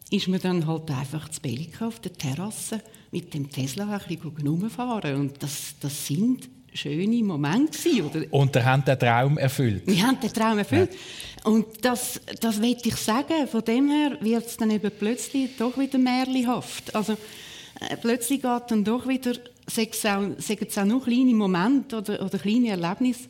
ist 0.09 0.27
man 0.27 0.39
dann 0.39 0.67
halt 0.67 0.91
einfach 0.91 1.29
zu 1.29 1.41
Belgica 1.41 1.87
auf 1.87 1.99
der 1.99 2.13
Terrasse 2.13 2.81
mit 3.11 3.33
dem 3.33 3.49
Tesla 3.49 3.87
ein 3.87 4.17
bisschen 4.17 4.47
rumfahren. 4.47 5.15
Und 5.15 5.41
das, 5.41 5.75
das 5.79 6.07
sind 6.07 6.49
schöne 6.73 7.23
Momente 7.23 7.77
gewesen, 7.77 8.05
oder? 8.05 8.33
Und 8.33 8.55
ihr 8.55 8.65
habt 8.65 8.87
den 8.87 8.99
Traum 8.99 9.37
erfüllt. 9.37 9.83
Wir 9.85 10.05
haben 10.05 10.19
den 10.19 10.33
Traum 10.33 10.57
erfüllt. 10.57 10.91
Ja. 10.91 11.51
Und 11.51 11.65
das, 11.83 12.21
das 12.39 12.61
will 12.61 12.77
ich 12.83 12.95
sagen. 12.95 13.47
Von 13.47 13.63
dem 13.63 13.89
her 13.89 14.17
wird 14.21 14.45
es 14.45 14.57
dann 14.57 14.71
eben 14.71 14.91
plötzlich 14.97 15.57
doch 15.57 15.77
wieder 15.77 15.97
märchenhaft. 15.97 16.93
Also, 16.95 17.13
äh, 17.13 17.97
plötzlich 17.99 18.41
geht 18.41 18.63
dann 18.69 18.83
doch 18.83 19.07
wieder, 19.07 19.33
sagen 19.67 20.35
es 20.37 20.77
auch 20.77 20.85
nur 20.85 21.03
kleine 21.03 21.33
Momente 21.33 21.97
oder, 21.97 22.23
oder 22.23 22.37
kleine 22.37 22.69
Erlebnisse, 22.69 23.29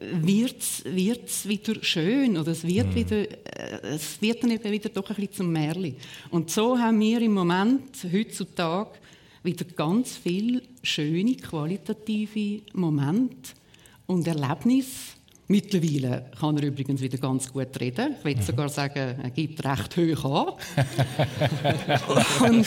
wird 0.00 0.60
es 1.26 1.48
wieder 1.48 1.82
schön 1.82 2.36
oder 2.36 2.52
es 2.52 2.66
wird, 2.66 2.88
mm. 2.88 2.94
wieder, 2.94 3.16
äh, 3.18 3.94
es 3.94 4.20
wird 4.20 4.42
dann 4.42 4.50
eben 4.50 4.72
wieder 4.72 4.88
doch 4.88 5.08
ein 5.10 5.16
bisschen 5.16 5.32
zum 5.32 5.52
Märchen. 5.52 5.96
Und 6.30 6.50
so 6.50 6.78
haben 6.78 7.00
wir 7.00 7.20
im 7.20 7.34
Moment, 7.34 7.96
heutzutage, 8.12 8.98
wieder 9.42 9.64
ganz 9.64 10.16
viele 10.16 10.62
schöne, 10.82 11.36
qualitative 11.36 12.62
Momente 12.72 13.52
und 14.06 14.26
Erlebnisse. 14.26 15.16
Mittlerweile 15.48 16.26
kann 16.38 16.56
er 16.56 16.62
übrigens 16.62 17.00
wieder 17.00 17.18
ganz 17.18 17.52
gut 17.52 17.78
reden. 17.80 18.14
Ich 18.18 18.24
würde 18.24 18.40
mhm. 18.40 18.44
sogar 18.44 18.68
sagen, 18.68 19.16
er 19.22 19.30
gibt 19.30 19.62
recht 19.64 19.96
hoch 19.96 20.24
an. 20.24 20.54
und, 22.48 22.66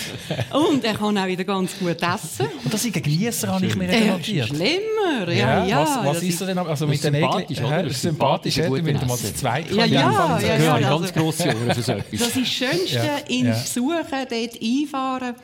und, 0.52 0.84
er 0.84 0.94
kann 0.94 1.18
auch 1.18 1.26
wieder 1.26 1.46
ganz 1.46 1.80
gut 1.80 2.02
essen. 2.02 2.48
Und 2.64 2.74
das 2.74 2.86
ist 2.86 2.96
ein 2.96 3.02
Genießer, 3.02 3.48
habe 3.48 3.66
ich 3.66 3.76
mir 3.76 3.88
notiert. 4.12 4.50
Schlimmer, 4.50 5.32
ja, 5.32 5.66
ja. 5.66 5.82
Was, 5.82 6.06
was 6.06 6.24
ist 6.24 6.42
er 6.42 6.48
denn? 6.48 6.58
Also 6.60 6.86
mit 6.86 7.02
den 7.02 7.14
sympathisch, 7.14 7.60
Nägeln, 7.60 7.80
oder? 7.80 7.90
sympathisch, 7.94 8.58
hätte 8.58 8.70
man 8.70 8.94
mal 8.94 9.08
das 9.08 9.36
zweite 9.36 9.74
ja, 9.74 9.86
ja, 9.86 10.40
ja, 10.40 10.58
ja, 10.58 10.80
ja, 10.80 10.90
ganz 10.90 11.14
grosse 11.14 11.48
Ohren 11.48 11.74
für 11.74 11.82
so 11.82 11.92
etwas. 11.94 12.20
Das 12.20 12.28
ist 12.28 12.38
das 12.38 12.48
Schönste, 12.48 12.96
ja, 12.98 13.18
ihn 13.30 13.46
ja. 13.48 13.54
besuchen, 13.54 14.04
dort 14.12 14.62
einfahren 14.62 15.36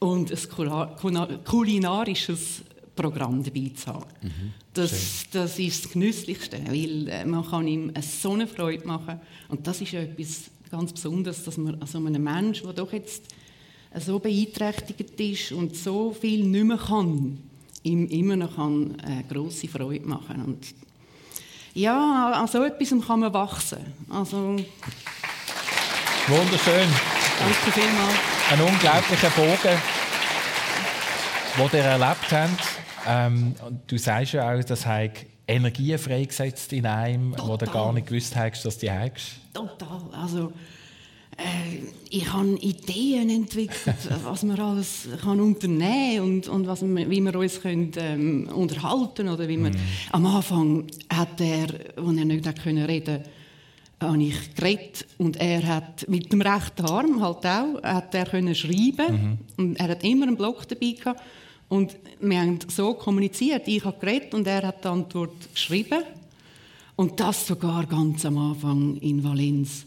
und 0.00 0.32
ein 0.32 1.44
kulinarisches 1.44 2.62
Programm 2.94 3.42
dabei 3.42 3.70
zu 3.74 3.86
haben. 3.86 4.04
Mhm. 4.22 4.52
Das, 4.72 5.26
das 5.30 5.58
ist 5.58 5.84
das 5.84 5.92
Genüsslichste, 5.92 6.58
weil 6.66 7.08
äh, 7.08 7.24
man 7.24 7.48
kann 7.48 7.66
ihm 7.66 7.92
so 8.00 8.32
eine 8.32 8.46
Freude 8.46 8.86
machen 8.86 9.20
und 9.48 9.66
das 9.66 9.80
ist 9.80 9.92
ja 9.92 10.00
etwas 10.00 10.50
ganz 10.70 10.92
Besonderes, 10.92 11.44
dass 11.44 11.56
man 11.56 11.80
also 11.80 11.98
einem 11.98 12.22
Menschen, 12.22 12.66
der 12.66 12.74
doch 12.74 12.92
jetzt 12.92 13.24
so 14.00 14.18
beeinträchtigt 14.18 15.20
ist 15.20 15.52
und 15.52 15.76
so 15.76 16.12
viel 16.12 16.44
nicht 16.44 16.64
mehr 16.64 16.78
kann, 16.78 17.38
ihm 17.82 18.08
immer 18.08 18.36
noch 18.36 18.58
eine 18.58 18.96
äh, 19.04 19.22
grosse 19.32 19.68
Freude 19.68 20.06
machen 20.06 20.42
und 20.44 20.66
ja, 21.74 22.30
an 22.32 22.46
so 22.46 22.62
etwas 22.62 22.90
kann 23.04 23.20
man 23.20 23.34
wachsen. 23.34 23.78
Also, 24.08 24.56
Wunderschön. 26.28 26.88
Danke 27.38 27.72
vielmals. 27.72 28.14
Ein 28.50 28.60
unglaublicher 28.60 29.30
Bogen, 29.30 29.78
den 31.58 31.78
ihr 31.78 31.84
erlebt 31.84 32.32
habt. 32.32 32.83
Ähm, 33.06 33.54
und 33.66 33.80
du 33.86 33.98
sagst 33.98 34.32
ja 34.32 34.52
auch, 34.52 34.64
dass 34.64 34.86
Energie 35.46 35.96
freigesetzt 35.98 36.72
in 36.72 36.86
einem, 36.86 37.32
Total. 37.32 37.48
wo 37.48 37.56
du 37.56 37.66
gar 37.66 37.92
nicht 37.92 38.06
gewusst 38.06 38.34
hast, 38.34 38.64
dass 38.64 38.78
du 38.78 38.90
hast. 38.90 39.36
Total. 39.52 40.00
Also, 40.12 40.52
äh, 41.36 41.82
ich 42.10 42.32
habe 42.32 42.48
Ideen 42.60 43.28
entwickelt, 43.28 43.96
was 44.24 44.42
man 44.42 44.58
alles 44.58 45.08
kann 45.22 45.40
unternehmen 45.40 46.20
und, 46.20 46.48
und 46.48 46.66
was 46.66 46.82
wie 46.82 47.20
wir 47.20 47.34
uns 47.36 47.60
können, 47.60 47.92
ähm, 47.96 48.48
unterhalten 48.54 49.28
oder 49.28 49.48
wie 49.48 49.58
wir, 49.58 49.70
mm. 49.70 49.76
Am 50.12 50.26
Anfang 50.26 50.86
hat 51.12 51.40
er, 51.40 51.68
als 51.96 52.16
er 52.16 52.24
nicht 52.24 52.46
reden 52.46 52.84
konnte, 52.86 53.22
habe 54.00 54.22
ich 54.22 54.54
geredet 54.54 55.06
und 55.18 55.36
er 55.36 55.66
hat 55.66 56.08
mit 56.08 56.32
dem 56.32 56.40
rechten 56.40 56.84
Arm 56.84 57.22
halt 57.22 57.46
auch, 57.46 57.82
hat 57.82 58.14
er 58.14 58.26
können 58.26 58.54
schreiben 58.54 59.12
mhm. 59.12 59.38
und 59.56 59.76
er 59.76 59.88
hat 59.88 60.04
immer 60.04 60.26
einen 60.26 60.36
Block 60.36 60.68
dabei 60.68 60.92
gehabt 60.92 61.20
und 61.68 61.96
wir 62.20 62.40
haben 62.40 62.58
so 62.68 62.94
kommuniziert. 62.94 63.66
Ich 63.66 63.84
habe 63.84 63.98
geredet 63.98 64.34
und 64.34 64.46
er 64.46 64.66
hat 64.66 64.84
die 64.84 64.88
Antwort 64.88 65.52
geschrieben 65.52 66.02
und 66.96 67.18
das 67.18 67.46
sogar 67.46 67.86
ganz 67.86 68.24
am 68.24 68.38
Anfang 68.38 68.96
in 68.98 69.22
Valenz. 69.22 69.86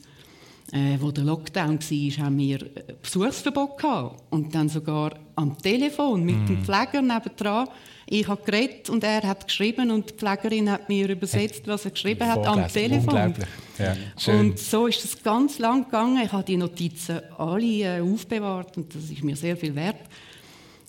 Äh, 0.74 0.98
wo 1.00 1.12
der 1.12 1.24
Lockdown 1.24 1.80
war, 1.80 2.26
haben 2.26 2.38
wir 2.40 2.60
Besuchsverbot 3.02 3.78
gehabt. 3.78 4.22
Und 4.32 4.54
dann 4.54 4.68
sogar 4.68 5.18
am 5.36 5.58
Telefon 5.58 6.26
mit 6.26 6.44
mm. 6.44 6.46
dem 6.46 6.66
Pfleger 6.66 7.02
nebendran 7.02 7.70
ich 8.10 8.28
habe 8.28 8.42
geredet 8.44 8.90
und 8.90 9.04
er 9.04 9.22
hat 9.22 9.46
geschrieben 9.46 9.92
und 9.92 10.10
die 10.10 10.14
Pflegerin 10.14 10.72
hat 10.72 10.88
mir 10.88 11.10
übersetzt, 11.10 11.68
was 11.68 11.84
er 11.84 11.92
geschrieben 11.92 12.26
hat 12.26 12.48
am 12.48 12.66
Telefon. 12.70 13.34
Ja, 13.78 13.96
und 14.34 14.58
so 14.58 14.88
ist 14.88 15.04
es 15.04 15.22
ganz 15.22 15.60
lang 15.60 15.84
gegangen. 15.84 16.24
Ich 16.24 16.32
habe 16.32 16.46
die 16.46 16.56
Notizen 16.56 17.20
alle 17.38 17.98
äh, 17.98 18.02
aufbewahrt 18.02 18.78
und 18.78 18.96
das 18.96 19.04
ist 19.04 19.24
mir 19.24 19.36
sehr 19.36 19.58
viel 19.58 19.76
wert. 19.76 20.00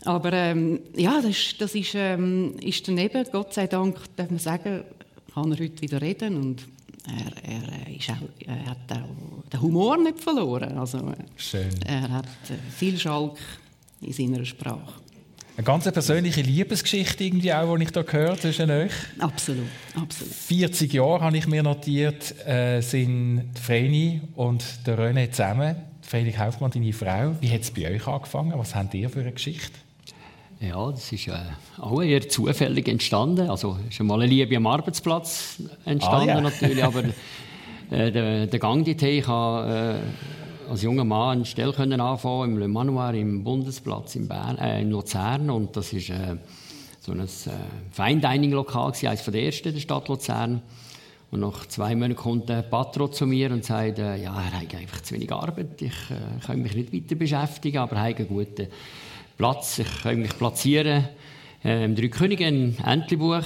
Aber 0.09 0.33
ähm, 0.33 0.81
ja, 0.97 1.21
das, 1.21 1.55
das 1.59 1.75
ist, 1.75 1.95
ähm, 1.95 2.57
ist 2.63 2.89
daneben, 2.89 3.27
Gott 3.31 3.53
sei 3.53 3.67
Dank, 3.67 3.99
darf 4.17 4.31
man 4.31 4.39
sagen, 4.39 4.85
kann 5.35 5.53
er 5.53 5.59
heute 5.59 5.83
wieder 5.83 6.01
reden 6.01 6.37
und 6.37 6.67
er, 7.07 7.87
er, 7.87 7.95
ist 7.95 8.09
auch, 8.09 8.47
er 8.47 8.71
hat 8.71 8.91
auch 8.91 9.51
den 9.51 9.61
Humor 9.61 9.99
nicht 9.99 10.19
verloren. 10.19 10.79
Also, 10.79 11.13
Schön. 11.37 11.69
Er 11.85 12.09
hat 12.09 12.25
äh, 12.25 12.55
viel 12.75 12.99
Schalk 12.99 13.37
in 14.01 14.15
seiner 14.15 14.47
Sprache. 14.47 14.95
Eine 15.59 15.65
ganz 15.65 15.85
persönliche 15.93 16.41
Liebesgeschichte 16.41 17.25
irgendwie 17.25 17.53
auch, 17.53 17.77
die 17.77 17.83
ich 17.83 17.91
da 17.91 18.01
gehört 18.01 18.41
zwischen 18.41 18.71
euch. 18.71 18.93
Absolut, 19.19 19.67
absolut. 19.95 20.33
40 20.33 20.91
Jahre 20.91 21.21
habe 21.21 21.37
ich 21.37 21.47
mir 21.47 21.63
notiert, 21.63 22.35
äh, 22.47 22.81
sind 22.81 23.51
Vreni 23.61 24.23
und 24.37 24.65
der 24.87 24.99
René 24.99 25.31
zusammen. 25.31 25.77
Vreni 26.01 26.33
Kaufmann, 26.33 26.71
deine 26.71 26.95
Frau. 26.95 27.35
Wie 27.43 27.51
hat 27.51 27.61
es 27.61 27.71
bei 27.71 27.91
euch 27.91 28.07
angefangen? 28.07 28.55
Was 28.57 28.75
habt 28.75 28.95
ihr 28.95 29.11
für 29.11 29.21
eine 29.21 29.33
Geschichte? 29.33 29.79
Ja, 30.61 30.91
das 30.91 31.13
ist 31.13 31.29
äh, 31.29 31.35
auch 31.79 32.03
eher 32.03 32.29
zufällig 32.29 32.89
entstanden. 32.89 33.49
Also 33.49 33.79
ist 33.89 34.01
mal 34.01 34.21
eine 34.21 34.27
Liebe 34.27 34.57
am 34.57 34.67
Arbeitsplatz 34.67 35.63
entstanden 35.85 36.31
ah, 36.31 36.35
ja. 36.35 36.41
natürlich, 36.41 36.83
aber 36.83 37.05
äh, 37.91 38.11
der, 38.11 38.47
der 38.47 38.59
Gang 38.59 38.85
dorthin, 38.85 39.19
ich 39.21 39.27
habe 39.29 40.01
äh, 40.01 40.71
als 40.71 40.83
junger 40.83 41.05
Mann 41.05 41.39
eine 41.39 41.45
Stelle 41.45 41.73
können 41.73 42.01
anfangen 42.01 42.53
im 42.53 42.59
Le 42.59 42.67
Manoir 42.67 43.15
im 43.15 43.45
Bundesplatz 43.45 44.17
in, 44.17 44.27
Bern, 44.27 44.59
äh, 44.59 44.83
in 44.83 44.91
Luzern 44.91 45.49
und 45.49 45.77
das 45.77 45.93
ist 45.93 46.11
äh, 46.11 46.37
so 47.01 47.13
ein 47.13 47.21
äh, 47.21 47.27
Fine 47.93 48.21
Dining 48.21 48.51
Lokal 48.51 48.93
eines 49.03 49.25
der 49.25 49.43
ersten 49.43 49.73
der 49.73 49.81
Stadt 49.81 50.09
Luzern. 50.09 50.61
Und 51.31 51.41
nach 51.41 51.67
zwei 51.67 51.95
Monaten 51.95 52.17
kommt 52.17 52.49
der 52.49 52.63
Patron 52.63 53.13
zu 53.13 53.27
mir 53.27 53.53
und 53.53 53.65
sagt, 53.65 53.99
äh, 53.99 54.17
ja, 54.17 54.35
er 54.35 54.61
hat 54.61 54.75
einfach 54.75 55.03
zu 55.03 55.15
wenig 55.15 55.31
Arbeit, 55.31 55.81
ich 55.81 55.93
äh, 56.11 56.45
kann 56.45 56.63
mich 56.63 56.75
nicht 56.75 56.93
weiter 56.93 57.15
beschäftigen, 57.15 57.79
aber 57.79 57.97
er 57.97 58.03
hat 58.03 58.17
einen 58.17 58.29
guten 58.29 58.67
Platz, 59.39 59.79
ich 59.79 60.03
kann 60.03 60.19
mich 60.19 60.37
platzieren. 60.37 61.09
Äh, 61.65 61.85
Im 61.85 61.95
Drei 61.95 62.09
Könige 62.09 62.45
in 62.45 62.77
Entlebuch, 62.85 63.45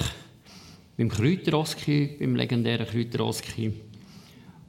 beim 0.97 1.07
Kräuteroski, 1.07 2.17
beim 2.19 2.35
legendären 2.35 2.87
Kräuteroski. 2.87 3.71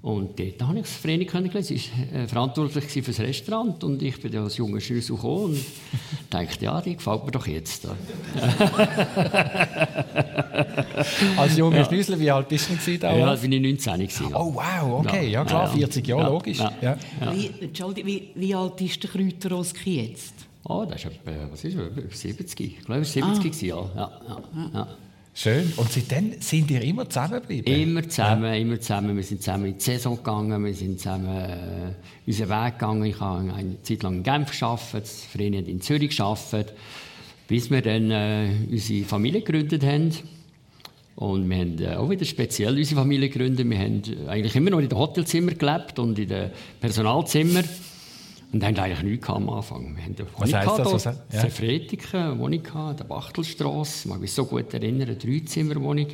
Und 0.03 0.39
dort 0.39 0.61
habe 0.61 0.81
ich 0.81 0.85
das 0.85 0.97
Vreni 0.97 1.25
kennengelernt. 1.25 1.67
Sie 1.67 1.81
war 2.13 2.25
äh, 2.25 2.29
verantwortlich 2.29 2.93
für 2.93 3.01
das 3.01 3.21
Restaurant 3.21 3.83
und 3.85 4.03
ich 4.03 4.21
bin 4.21 4.37
als 4.37 4.59
junger 4.59 4.83
Schlüssel 4.83 5.17
gekommen 5.17 5.45
und 5.45 5.65
dachte, 6.29 6.63
ja, 6.63 6.83
die 6.83 6.97
gefällt 6.97 7.25
mir 7.25 7.31
doch 7.31 7.47
jetzt. 7.47 7.89
als 11.39 11.57
junger 11.57 11.79
ja. 11.79 11.87
Schlüssel, 11.87 12.21
wie 12.21 12.31
alt 12.31 12.49
bist 12.49 12.69
du 12.69 12.99
da? 12.99 13.17
Ja, 13.17 13.35
bin 13.35 13.51
ich 13.51 13.63
19 13.63 13.95
gewesen, 13.95 14.27
ja. 14.31 14.39
Oh 14.39 14.55
wow, 14.55 15.07
okay, 15.07 15.31
ja, 15.31 15.43
klar, 15.43 15.73
40 15.73 16.07
Jahre, 16.07 16.31
logisch. 16.31 16.59
Ja. 16.59 16.99
Wie, 17.33 17.51
Entschuldigung, 17.63 18.11
wie, 18.11 18.29
wie 18.35 18.55
alt 18.55 18.79
ist 18.83 19.03
der 19.03 19.09
Kräuteroski 19.09 20.03
jetzt? 20.03 20.35
Oh, 20.67 20.87
das 20.89 21.05
ist 21.05 21.13
etwa, 21.13 21.33
was 21.51 21.65
ist 21.65 21.77
er, 21.77 21.91
70. 22.11 22.61
Ich 22.61 22.77
glaube, 22.79 22.95
er 22.95 22.99
war 22.99 23.05
70 23.05 23.75
ah. 23.75 23.91
ja. 23.95 24.21
ja, 24.27 24.71
ja. 24.73 24.89
Schön. 25.37 25.73
Und 25.77 25.91
seitdem 25.91 26.41
sind 26.41 26.69
wir 26.69 26.81
immer 26.83 27.09
zusammengeblieben? 27.09 27.75
Immer 27.75 28.09
zusammen, 28.09 28.45
ja. 28.45 28.55
immer 28.55 28.81
zusammen. 28.81 29.17
Wir 29.17 29.25
sind 29.25 29.43
zusammen 29.43 29.67
in 29.67 29.75
die 29.75 29.81
Saison 29.81 30.17
gegangen, 30.17 30.65
wir 30.65 30.75
sind 30.75 31.01
zusammen 31.01 31.27
äh, 31.27 31.93
unseren 32.25 32.51
Weg 32.51 32.79
gegangen. 32.79 33.05
Ich 33.05 33.21
habe 33.21 33.53
eine 33.53 33.83
Zeit 33.83 34.05
lang 34.05 34.19
in 34.19 34.23
Genf 34.23 34.59
gearbeitet, 34.59 35.11
hat 35.35 35.41
in 35.41 35.81
Zürich 35.81 36.17
gearbeitet, 36.17 36.73
bis 37.49 37.69
wir 37.69 37.83
dann 37.83 38.13
äh, 38.13 38.49
unsere 38.71 39.05
Familie 39.07 39.43
gegründet 39.43 39.83
haben. 39.83 40.13
Und 41.17 41.51
wir 41.51 41.57
haben 41.57 41.79
äh, 41.81 41.97
auch 41.97 42.09
wieder 42.09 42.25
speziell 42.25 42.77
unsere 42.77 43.01
Familie 43.01 43.29
gegründet. 43.29 43.69
Wir 43.69 43.79
haben 43.79 44.03
eigentlich 44.29 44.55
immer 44.55 44.71
noch 44.71 44.79
in 44.79 44.89
den 44.89 44.99
Hotelzimmern 44.99 45.59
gelebt 45.59 45.99
und 45.99 46.17
in 46.17 46.29
den 46.29 46.51
Personalzimmern. 46.81 47.65
Und 48.55 48.63
haben 48.63 48.79
eigentlich 48.79 49.03
nichts 49.03 49.29
am 49.31 49.51
Anfang. 49.51 49.97
Wir 49.97 50.05
haben 50.05 50.15
Was 50.39 50.55
heisst 50.55 50.79
das? 50.79 50.93
Was, 50.93 51.05
ja. 51.33 51.49
Fretiken, 51.51 52.39
Wohnung 52.39 52.63
gehabt, 52.63 53.01
der 53.01 53.05
Bachtelstrasse. 53.05 54.03
Ich 54.05 54.07
mag 54.09 54.21
mich 54.21 54.31
so 54.31 54.45
gut 54.45 54.73
erinnern, 54.73 55.09
eine 55.09 55.17
Dreizimmerwohnung. 55.17 56.07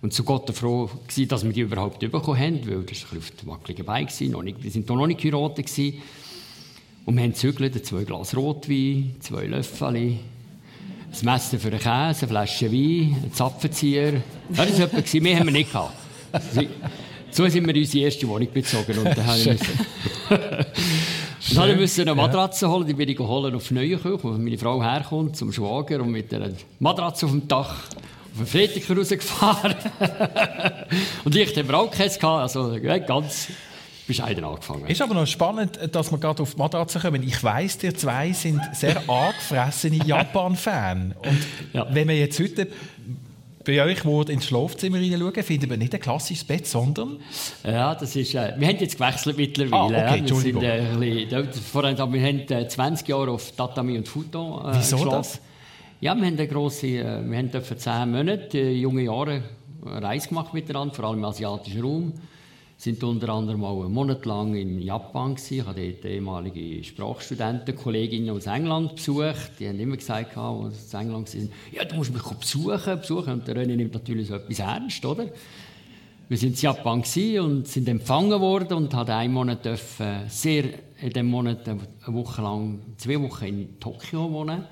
Und 0.00 0.14
zu 0.14 0.24
Gott 0.24 0.48
froh 0.56 0.88
war, 0.88 1.26
dass 1.26 1.44
wir 1.44 1.52
die 1.52 1.60
überhaupt 1.60 1.98
bekommen 1.98 2.40
haben, 2.40 2.66
weil 2.66 2.82
das 2.84 3.04
war 3.12 3.18
auf 3.18 3.30
der 3.30 3.46
wackeligen 3.46 3.84
Beine, 3.84 4.08
noch 4.30 4.42
nicht, 4.42 4.64
wir 4.64 4.88
waren 4.88 4.98
noch 4.98 5.06
nicht 5.06 5.20
geheiratet. 5.20 5.70
Und 7.04 7.14
wir 7.14 7.22
haben 7.22 7.32
gezügelt, 7.32 7.84
zwei 7.84 8.04
Glas 8.04 8.34
Rotwein, 8.34 9.16
zwei 9.20 9.44
Löffel, 9.44 9.88
ein 9.88 10.18
Messer 11.20 11.58
für 11.58 11.68
einen 11.68 11.78
Käse, 11.78 11.88
eine 11.90 12.28
Flasche 12.28 12.72
Wein, 12.72 13.16
ein 13.22 13.32
Zapfenzieher. 13.34 14.22
Das 14.48 14.78
war 14.78 14.86
etwas, 14.86 15.12
mehr 15.12 15.38
haben 15.38 15.46
wir 15.48 15.52
nicht 15.52 15.70
gehabt. 15.70 15.92
So 17.36 17.46
sind 17.48 17.66
wir 17.66 17.76
unsere 17.76 18.04
erste 18.04 18.26
Wohnung 18.28 18.48
bezogen. 18.50 18.96
Und 18.96 19.14
dann 19.14 19.18
Dann 21.54 21.80
musste 21.80 22.02
ich 22.02 22.08
eine 22.08 22.16
Matratze 22.16 22.68
holen, 22.68 22.86
die 22.86 22.94
bin 22.94 23.08
ich 23.08 23.18
holen 23.18 23.54
auf 23.54 23.70
Neuenkirch, 23.70 24.22
wo 24.22 24.30
meine 24.30 24.58
Frau 24.58 24.82
herkommt, 24.82 25.36
zum 25.36 25.52
Schwager 25.52 26.00
und 26.00 26.10
mit 26.10 26.32
einer 26.34 26.50
Matratze 26.80 27.26
auf 27.26 27.32
dem 27.32 27.46
Dach 27.46 27.76
auf 28.32 28.38
den 28.38 28.46
Freitag 28.46 28.96
rausgefahren. 28.96 29.74
und 31.24 31.34
ich 31.34 31.56
habe 31.56 31.76
auch 31.76 31.90
keins 31.90 32.18
gehabt, 32.18 32.42
also 32.42 32.76
ganz 33.06 33.48
bescheiden 34.06 34.44
angefangen. 34.44 34.86
Ist 34.86 35.02
aber 35.02 35.14
noch 35.14 35.26
spannend, 35.26 35.78
dass 35.92 36.10
wir 36.10 36.18
gerade 36.18 36.42
auf 36.42 36.54
die 36.54 36.58
Matratze 36.58 37.00
kommen. 37.00 37.22
Ich 37.22 37.42
weiss, 37.42 37.82
ihr 37.82 37.94
zwei 37.94 38.32
sind 38.32 38.60
sehr 38.72 38.96
angefressene 39.08 40.04
Japan-Fan. 40.04 41.14
Und 41.18 41.46
ja. 41.72 41.86
wenn 41.90 42.08
wir 42.08 42.18
jetzt 42.18 42.38
heute 42.38 42.68
bei 43.66 43.82
euch 43.82 44.04
wo 44.04 44.22
ins 44.22 44.46
Schlafzimmer 44.46 44.98
hineinschauen, 44.98 45.42
finden 45.42 45.68
wir 45.68 45.76
nicht 45.76 45.92
ein 45.92 46.00
klassisches 46.00 46.44
Bett, 46.44 46.66
sondern... 46.66 47.18
Ja, 47.64 47.94
das 47.94 48.14
ist... 48.14 48.34
Äh, 48.34 48.54
wir 48.56 48.68
haben 48.68 48.76
jetzt 48.78 48.96
gewechselt 48.96 49.36
mittlerweile. 49.36 50.06
Ah, 50.06 50.08
okay, 50.08 50.18
Entschuldigung. 50.20 50.62
Wir, 50.62 50.82
sind, 50.92 51.32
äh, 51.32 51.42
bisschen, 51.42 51.62
vorhin, 51.62 51.98
wir 51.98 52.22
haben 52.22 52.38
äh, 52.48 52.68
20 52.68 53.08
Jahre 53.08 53.32
auf 53.32 53.52
Tatami 53.52 53.98
und 53.98 54.06
Futon 54.06 54.64
äh, 54.64 54.78
Wieso 54.78 55.04
das? 55.04 55.40
Ja, 56.00 56.14
wir 56.14 56.26
haben 56.26 56.38
eine 56.38 56.46
grosse... 56.46 56.86
Äh, 56.86 57.28
wir 57.28 57.38
haben 57.38 57.50
für 57.50 57.76
10 57.76 58.10
Monate, 58.10 58.58
äh, 58.58 58.72
junge 58.72 59.02
Jahre, 59.02 59.42
eine 59.84 60.02
Reise 60.02 60.28
gemacht 60.28 60.54
miteinander, 60.54 60.94
vor 60.94 61.06
allem 61.06 61.18
im 61.18 61.24
asiatischen 61.24 61.82
Raum 61.82 62.12
sind 62.76 63.02
unter 63.02 63.30
anderem 63.30 63.64
auch 63.64 63.84
einen 63.84 63.94
Monat 63.94 64.26
lang 64.26 64.54
in 64.54 64.80
Japan 64.80 65.34
gewesen. 65.34 65.54
Ich 65.54 65.66
habe 65.66 65.92
dort 65.92 66.04
ehemalige 66.04 66.84
Sprachstudenten, 66.84 67.74
Kolleginnen 67.74 68.30
aus 68.30 68.46
England 68.46 68.96
besucht. 68.96 69.52
Die 69.58 69.68
haben 69.68 69.80
immer 69.80 69.96
gesagt, 69.96 70.36
als 70.36 70.90
sie 70.90 70.96
in 70.96 71.02
England 71.02 71.34
waren, 71.34 71.52
ja, 71.72 71.84
du 71.84 71.96
musst 71.96 72.12
mich 72.12 72.22
besuchen, 72.22 73.00
besuchen. 73.00 73.32
Und 73.32 73.48
der 73.48 73.56
René 73.56 73.76
nimmt 73.76 73.94
natürlich 73.94 74.28
so 74.28 74.34
etwas 74.34 74.58
ernst, 74.58 75.04
oder? 75.06 75.28
Wir 76.28 76.36
sind 76.36 76.54
in 76.54 76.60
Japan 76.60 77.02
und 77.40 77.68
sind 77.68 77.88
empfangen 77.88 78.40
worden 78.40 78.76
und 78.76 78.92
haben 78.92 79.10
einen 79.10 79.32
Monat 79.32 79.64
dürfen, 79.64 80.28
sehr 80.28 80.64
in 81.00 81.10
diesem 81.10 81.26
Monat 81.26 81.68
eine 81.68 81.80
Woche 82.08 82.42
lang, 82.42 82.80
zwei 82.96 83.20
Wochen 83.22 83.44
in 83.44 83.80
Tokio 83.80 84.30
wohnen. 84.32 84.64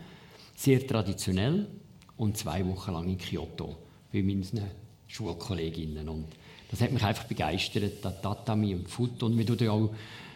Sehr 0.56 0.86
traditionell. 0.86 1.68
Und 2.16 2.36
zwei 2.36 2.66
Wochen 2.66 2.92
lang 2.92 3.08
in 3.08 3.18
Kyoto 3.18 3.76
bei 4.12 4.22
meinen 4.22 4.62
Schulkolleginnen. 5.06 6.08
Und 6.08 6.26
das 6.74 6.82
hat 6.82 6.92
mich 6.92 7.04
einfach 7.04 7.24
begeistert, 7.24 7.92
das 8.02 8.20
Tatami 8.20 8.74
und 8.74 8.88
Foot. 8.88 9.22
Und 9.22 9.38
wir 9.38 9.46
tun 9.46 9.56
ja 9.60 9.70
auch 9.70 9.90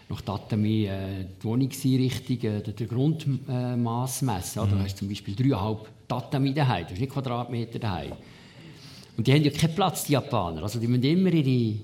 nach 0.08 0.20
Tatami 0.20 0.86
äh, 0.86 1.24
die 1.40 1.44
Wohnungseinrichtung, 1.44 2.40
äh, 2.42 2.62
den 2.62 2.88
Grundmaß 2.88 4.22
messen. 4.22 4.62
Mhm. 4.64 4.70
Da 4.70 4.78
hast 4.84 4.94
du 4.94 4.98
zum 5.00 5.08
Beispiel 5.08 5.34
dreieinhalb 5.34 5.88
Tatami 6.06 6.54
daheim, 6.54 6.86
du 6.86 6.92
hast 6.92 7.00
nicht 7.00 7.12
Quadratmeter 7.12 7.80
daheim. 7.80 8.12
Und 9.16 9.26
die 9.26 9.32
haben 9.32 9.42
ja 9.42 9.50
keinen 9.50 9.74
Platz, 9.74 10.04
die 10.04 10.12
Japaner. 10.12 10.62
Also 10.62 10.78
die 10.78 10.86
müssen 10.86 11.02
immer 11.02 11.32
ihre, 11.32 11.80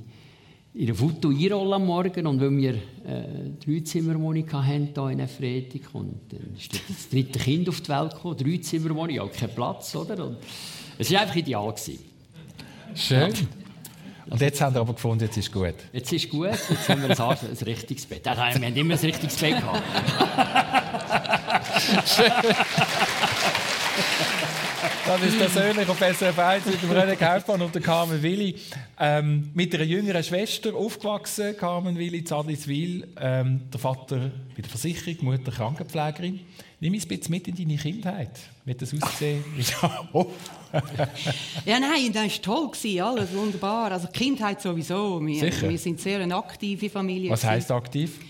ihre 0.72 0.94
Foto 0.94 1.30
einrollen 1.30 1.72
am 1.72 1.86
Morgen. 1.86 2.24
Und 2.24 2.40
weil 2.40 2.56
wir 2.56 2.74
äh, 2.74 3.50
drei 3.64 3.80
Zimmerwohnung 3.80 4.50
hatten 4.52 4.94
hier 4.94 5.10
in 5.10 5.26
Freitag 5.28 5.92
und 5.94 6.20
dann 6.30 6.54
ist 6.56 6.80
das 6.88 7.08
dritte 7.08 7.40
Kind 7.40 7.68
auf 7.68 7.80
die 7.80 7.88
Welt 7.88 8.14
gekommen, 8.14 8.36
drei 8.36 8.58
Zimmerwohnung, 8.58 9.18
auch 9.18 9.32
keinen 9.32 9.52
Platz, 9.52 9.96
oder? 9.96 10.24
Und 10.24 10.36
es 10.96 11.12
war 11.12 11.22
einfach 11.22 11.34
ideal. 11.34 11.72
Gewesen. 11.72 11.98
Schön. 12.94 13.32
Ja. 13.32 13.63
Und 14.30 14.40
jetzt 14.40 14.60
haben 14.60 14.74
wir 14.74 14.80
aber 14.80 14.94
gefunden, 14.94 15.24
jetzt 15.24 15.36
ist 15.36 15.52
gut. 15.52 15.74
Jetzt 15.92 16.12
ist 16.12 16.30
gut, 16.30 16.46
jetzt 16.46 16.88
haben 16.88 17.02
wir 17.02 17.10
ein, 17.10 17.20
ein 17.20 17.64
richtiges 17.64 18.06
Bett. 18.06 18.24
wir 18.24 18.36
haben 18.36 18.76
immer 18.76 18.94
ein 18.94 19.00
richtiges 19.00 19.36
Bett 19.36 19.56
gehabt. 19.56 19.82
Das 25.06 25.22
ist 25.22 25.38
persönlich 25.38 25.88
auf 25.88 25.98
SRF 25.98 26.38
1 26.38 26.66
mit 26.66 26.82
dem 26.82 26.90
René 26.90 27.16
Kaufmann 27.16 27.60
und 27.60 27.74
der 27.74 27.82
Carmen 27.82 28.22
Willi. 28.22 28.56
Ähm, 28.98 29.50
mit 29.52 29.74
einer 29.74 29.84
jüngeren 29.84 30.24
Schwester 30.24 30.74
aufgewachsen, 30.74 31.54
Carmen 31.58 31.98
Willi, 31.98 32.24
Zadliswil. 32.24 33.06
Ähm, 33.20 33.60
der 33.70 33.80
Vater 33.80 34.30
bei 34.56 34.62
der 34.62 34.70
Versicherung, 34.70 35.16
Mutter 35.20 35.52
Krankenpflegerin. 35.52 36.40
Nimm 36.84 36.92
uns 36.92 37.06
ein 37.06 37.16
bisschen 37.16 37.30
mit 37.30 37.48
in 37.48 37.56
deine 37.56 37.78
Kindheit. 37.78 38.40
Wie 38.62 38.72
hat 38.72 38.82
das 38.82 38.92
ausgesehen? 38.92 39.42
oh. 40.12 40.26
ja, 41.64 41.80
nein, 41.80 42.12
das 42.12 42.46
war 42.46 42.70
toll, 42.72 43.00
alles 43.00 43.34
wunderbar. 43.34 43.92
Also 43.92 44.08
Kindheit 44.08 44.60
sowieso. 44.60 45.18
Wir, 45.26 45.40
Sicher? 45.40 45.70
wir 45.70 45.78
sind 45.78 45.98
sehr 45.98 46.20
eine 46.20 46.36
aktive 46.36 46.90
Familie. 46.90 47.30
Was 47.30 47.42
heisst 47.42 47.70
aktiv? 47.70 48.20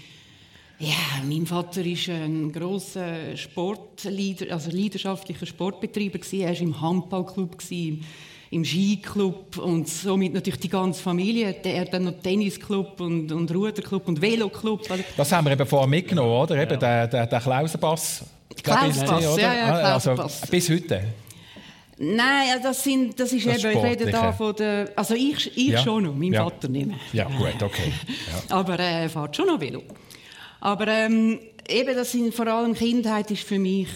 Ja, 0.78 0.94
mein 1.24 1.46
Vater 1.46 1.84
war 1.84 2.14
ein 2.14 2.52
grosser 2.52 3.36
Sportleader, 3.36 4.54
also 4.54 4.70
leidenschaftlicher 4.70 5.46
Sportbetreiber. 5.46 6.20
Er 6.30 6.50
war 6.50 6.60
im 6.60 6.80
Handballclub, 6.80 7.56
im 7.70 8.64
Skiclub 8.64 9.58
und 9.58 9.88
somit 9.88 10.32
natürlich 10.32 10.60
die 10.60 10.68
ganze 10.68 11.02
Familie. 11.02 11.56
Er 11.60 11.80
hat 11.80 11.92
dann 11.92 12.04
noch 12.04 12.22
Tennisclub 12.22 13.00
und, 13.00 13.32
und 13.32 13.52
Ruderclub 13.52 14.06
und 14.06 14.22
Veloclub. 14.22 14.82
Das 15.16 15.32
haben 15.32 15.44
wir 15.44 15.54
eben 15.54 15.66
vorher 15.66 15.88
mitgenommen, 15.88 16.30
oder? 16.30 16.54
Eben 16.62 16.70
ja. 16.70 16.76
der, 16.76 17.08
der, 17.08 17.26
der 17.26 17.40
Klausenpass. 17.40 18.24
Klausenpass, 18.62 19.36
ja, 19.36 19.54
ja, 19.54 19.74
ah, 19.74 19.80
Klausenpass. 19.80 20.42
Also, 20.42 20.50
bis 20.50 20.70
heute? 20.70 21.02
Nein, 21.98 22.60
das, 22.62 22.82
sind, 22.82 23.18
das 23.20 23.32
ist 23.32 23.46
das 23.46 23.64
eben, 23.64 23.78
ich 23.78 23.84
rede 23.84 24.10
da 24.10 24.32
von 24.32 24.54
der, 24.56 24.92
also 24.96 25.14
ich, 25.14 25.56
ich 25.56 25.68
ja. 25.68 25.82
schon 25.82 26.04
noch, 26.04 26.14
mein 26.14 26.32
ja. 26.32 26.42
Vater 26.42 26.68
nicht 26.68 26.86
mehr. 26.86 26.96
Ja, 27.12 27.24
gut, 27.24 27.62
okay. 27.62 27.92
Ja. 28.48 28.56
Aber 28.56 28.78
er 28.78 29.04
äh, 29.04 29.08
fährt 29.08 29.36
schon 29.36 29.46
noch 29.46 29.60
Velo. 29.60 29.82
Aber 30.60 30.88
ähm, 30.88 31.38
eben, 31.68 31.94
das 31.94 32.12
sind 32.12 32.34
vor 32.34 32.46
allem 32.48 32.74
Kindheit 32.74 33.30
ist 33.30 33.44
für 33.44 33.58
mich 33.58 33.88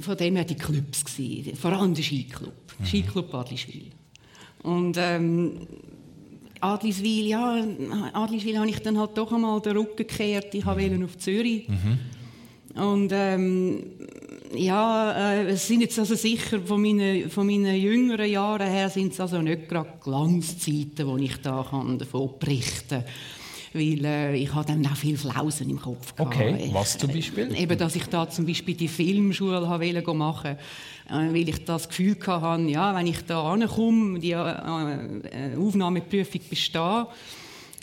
von 0.00 0.16
dem 0.16 0.36
her 0.36 0.44
die 0.44 0.56
Clubs 0.56 1.04
gewesen. 1.04 1.56
Vor 1.56 1.72
allem 1.72 1.94
der 1.94 2.02
Skiclub, 2.02 2.52
mhm. 2.78 2.86
Skiclub 2.86 3.34
Adliswil. 3.34 3.90
Und 4.62 4.96
ähm, 4.98 5.66
Adliswil, 6.60 7.26
ja, 7.26 7.62
Adliswil 8.14 8.58
habe 8.58 8.70
ich 8.70 8.80
dann 8.80 8.98
halt 8.98 9.16
doch 9.16 9.32
einmal 9.32 9.60
den 9.60 9.76
Rücken 9.76 9.96
gekehrt. 9.96 10.54
Ich 10.54 10.64
wollte 10.64 10.90
mhm. 10.90 11.04
auf 11.04 11.18
Zürich. 11.18 11.68
Mhm. 11.68 11.98
Und 12.74 13.10
ähm, 13.12 13.84
ja, 14.54 15.32
äh, 15.34 15.46
es 15.46 15.66
sind 15.66 15.80
jetzt 15.80 15.98
also 15.98 16.14
sicher 16.14 16.60
von 16.60 16.80
meinen, 16.80 17.30
von 17.30 17.46
meinen 17.46 17.76
jüngeren 17.76 18.30
Jahren 18.30 18.66
her 18.66 18.88
sind 18.90 19.12
es 19.12 19.20
also 19.20 19.40
nicht 19.42 19.68
gerade 19.68 19.92
Glanzzeiten, 20.02 21.06
wo 21.06 21.16
ich 21.16 21.36
da 21.40 21.66
kann 21.68 21.98
davon 21.98 22.30
berichten 22.38 23.02
kann 23.02 23.04
weil 23.74 24.04
äh, 24.04 24.36
ich 24.36 24.54
hatte 24.54 24.72
dann 24.72 24.86
auch 24.86 24.96
viel 24.96 25.16
Flausen 25.16 25.68
im 25.68 25.80
Kopf. 25.80 26.14
Gehabt. 26.14 26.34
Okay, 26.34 26.70
was 26.72 26.96
zum 26.96 27.12
Beispiel? 27.12 27.52
Äh, 27.52 27.62
eben, 27.62 27.76
dass 27.76 27.96
ich 27.96 28.06
da 28.06 28.28
zum 28.30 28.46
Beispiel 28.46 28.74
die 28.74 28.88
Filmschule 28.88 29.68
wollte 29.68 30.14
machen 30.14 30.56
äh, 31.08 31.12
weil 31.12 31.48
ich 31.48 31.64
das 31.64 31.88
Gefühl 31.88 32.16
hatte, 32.26 32.62
ja, 32.62 32.94
wenn 32.94 33.06
ich 33.06 33.24
da 33.26 33.52
ankomme, 33.52 34.18
die 34.20 34.32
äh, 34.32 34.36
äh, 34.36 35.56
Aufnahmeprüfung 35.58 36.40
bestehe, 36.48 37.06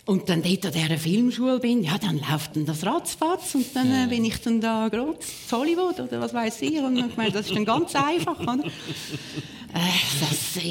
und 0.04 0.28
dann 0.28 0.42
dort 0.42 0.66
an 0.66 0.72
dieser 0.72 0.98
Filmschule 0.98 1.60
bin, 1.60 1.84
ja, 1.84 1.96
dann 1.96 2.18
läuft 2.18 2.56
dann 2.56 2.66
das 2.66 2.84
ratzfatz 2.84 3.54
und 3.54 3.66
dann 3.74 3.86
äh, 3.86 4.06
bin 4.08 4.24
ich 4.24 4.40
dann 4.40 4.60
da 4.60 4.88
gerade 4.88 5.12
in 5.12 5.52
Hollywood 5.52 6.00
oder 6.00 6.20
was 6.20 6.34
weiß 6.34 6.62
ich. 6.62 6.78
Und 6.80 6.96
ich 6.96 7.16
meine, 7.16 7.30
das 7.30 7.46
ist 7.46 7.54
dann 7.54 7.64
ganz 7.64 7.94
einfach. 7.94 8.40
Oder? 8.40 8.64
Äh, 9.74 9.78
das 10.20 10.62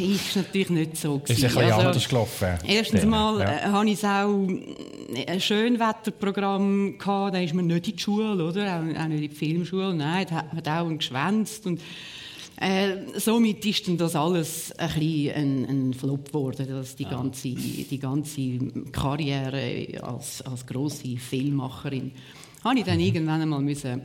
ist 0.00 0.36
natürlich 0.36 0.68
nicht 0.68 0.96
so. 0.96 1.18
Gewesen. 1.18 1.32
Ist 1.32 1.44
ein 1.44 1.48
bisschen 1.48 1.72
also, 1.72 1.86
anders 1.86 2.08
gelaufen. 2.08 2.58
Erstens 2.66 3.04
mal 3.06 3.40
ja. 3.40 3.50
äh, 3.50 3.60
hatte 3.70 3.88
ich 3.88 4.04
auch 4.04 5.28
ein 5.28 5.40
Schönwetterprogramm 5.40 6.98
gehabt, 6.98 7.34
da 7.34 7.40
ist 7.40 7.54
man 7.54 7.68
nicht 7.68 7.88
in 7.88 7.96
die 7.96 8.02
Schule, 8.02 8.44
oder? 8.44 8.66
Auch, 8.66 9.02
auch 9.02 9.08
nicht 9.08 9.22
in 9.22 9.30
die 9.30 9.34
Filmschule. 9.34 9.94
Nein, 9.94 10.26
da 10.28 10.36
hat 10.36 10.52
man 10.52 10.68
auch 10.68 10.98
geschwänzt 10.98 11.64
und 11.64 11.80
äh, 12.60 13.18
somit 13.18 13.64
ist 13.64 13.88
dann 13.88 13.96
das 13.96 14.14
alles 14.14 14.72
ein, 14.76 14.88
bisschen 14.88 15.34
ein, 15.34 15.64
ein 15.64 15.94
Flop 15.94 16.26
geworden, 16.26 16.68
dass 16.68 16.94
die 16.94 17.06
ganze, 17.06 17.48
die 17.48 17.98
ganze 17.98 18.58
Karriere 18.92 19.86
als, 20.02 20.42
als 20.42 20.66
grosse 20.66 21.16
Filmmacherin 21.16 22.12
habe 22.64 22.78
ich 22.78 22.84
dann 22.84 22.96
mhm. 22.96 23.04
irgendwann 23.04 23.40
einmal 23.40 23.60
müssen, 23.60 24.02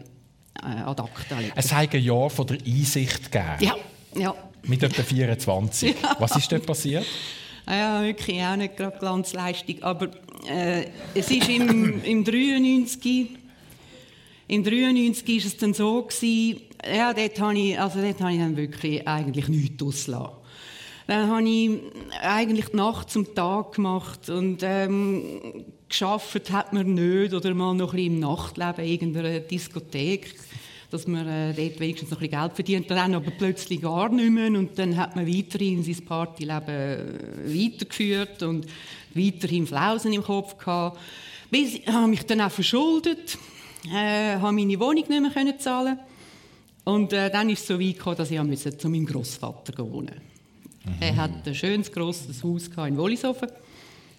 äh, 0.63 0.65
ad 0.65 1.01
acta 1.01 1.39
legen. 1.39 1.51
Es 1.55 1.73
hat 1.73 1.93
ein 1.93 2.01
Jahr 2.01 2.29
von 2.29 2.47
der 2.47 2.57
Einsicht 2.65 3.31
gegeben. 3.31 3.57
Ja, 3.59 3.75
ja. 4.15 4.35
Mit 4.63 4.83
etwa 4.83 5.03
24. 5.03 5.95
Ja. 6.01 6.15
Was 6.19 6.35
ist 6.37 6.51
dort 6.51 6.65
passiert? 6.65 7.05
Ah 7.65 7.75
ja, 7.75 8.03
wirklich 8.03 8.41
auch 8.41 8.55
nicht 8.55 8.77
gerade 8.77 8.97
Glanzleistung. 8.97 9.83
Aber 9.83 10.09
äh, 10.47 10.85
es 11.13 11.29
ist 11.29 11.49
im, 11.49 12.03
im 12.03 12.23
93. 12.23 13.44
Im 14.47 14.63
93 14.63 15.27
war 15.27 15.47
es 15.47 15.57
dann 15.57 15.73
so, 15.73 16.03
gewesen, 16.03 16.61
ja, 16.85 17.13
dort 17.13 17.39
habe 17.39 17.57
ich, 17.57 17.79
also 17.79 17.99
dort 17.99 18.21
habe 18.21 18.33
ich 18.33 18.39
dann 18.39 18.57
wirklich 18.57 19.07
eigentlich 19.07 19.47
nichts 19.47 19.83
ausgelassen. 19.83 20.35
Dann 21.07 21.29
habe 21.29 21.47
ich 21.47 21.69
eigentlich 22.21 22.67
die 22.67 22.77
Nacht 22.77 23.09
zum 23.11 23.33
Tag 23.35 23.73
gemacht 23.73 24.29
und 24.29 24.61
ähm, 24.63 25.65
geschafft 25.87 26.51
hat 26.51 26.73
man 26.73 26.93
nicht 26.93 27.33
oder 27.33 27.53
mal 27.53 27.73
noch 27.73 27.93
ein 27.93 27.97
bisschen 27.97 28.13
im 28.13 28.19
Nachtleben 28.19 28.85
irgendeiner 28.85 29.39
Diskothek, 29.39 30.33
dass 30.89 31.07
man 31.07 31.27
äh, 31.27 31.53
dort 31.53 31.79
wenigstens 31.79 32.09
noch 32.09 32.21
ein 32.21 32.29
bisschen 32.29 32.41
Geld 32.41 32.53
verdient, 32.53 32.91
dann 32.91 33.13
aber 33.13 33.31
plötzlich 33.31 33.81
gar 33.81 34.09
nicht 34.09 34.31
mehr 34.31 34.47
und 34.47 34.77
dann 34.79 34.97
hat 34.97 35.15
man 35.15 35.27
weiterhin 35.27 35.83
sein 35.83 36.05
Partyleben 36.05 36.69
äh, 36.69 36.97
weitergeführt 37.45 38.41
und 38.41 38.65
weiterhin 39.13 39.67
Flausen 39.67 40.13
im 40.13 40.23
Kopf 40.23 40.57
gehabt. 40.57 40.99
Bis, 41.51 41.75
ich 41.75 41.87
habe 41.87 42.07
mich 42.07 42.25
dann 42.25 42.41
auch 42.41 42.51
verschuldet, 42.51 43.37
äh, 43.93 44.37
habe 44.37 44.53
meine 44.53 44.79
Wohnung 44.79 45.03
nicht 45.07 45.09
mehr 45.09 45.59
zahlen 45.59 45.99
und 46.85 47.13
äh, 47.13 47.29
dann 47.31 47.49
ist 47.49 47.61
es 47.61 47.67
so 47.67 47.79
weit 47.79 47.97
gekommen, 47.97 48.17
dass 48.17 48.31
ich 48.31 48.41
musste 48.41 48.77
zu 48.77 48.89
meinem 48.89 49.05
Großvater 49.07 49.77
wohnen. 49.91 50.21
Mhm. 50.85 50.93
Er 50.99 51.15
hat 51.15 51.31
ein 51.45 51.55
schönes, 51.55 51.91
grosses 51.91 52.43
Haus 52.43 52.67
in 52.67 52.97
Wollishofen. 52.97 53.49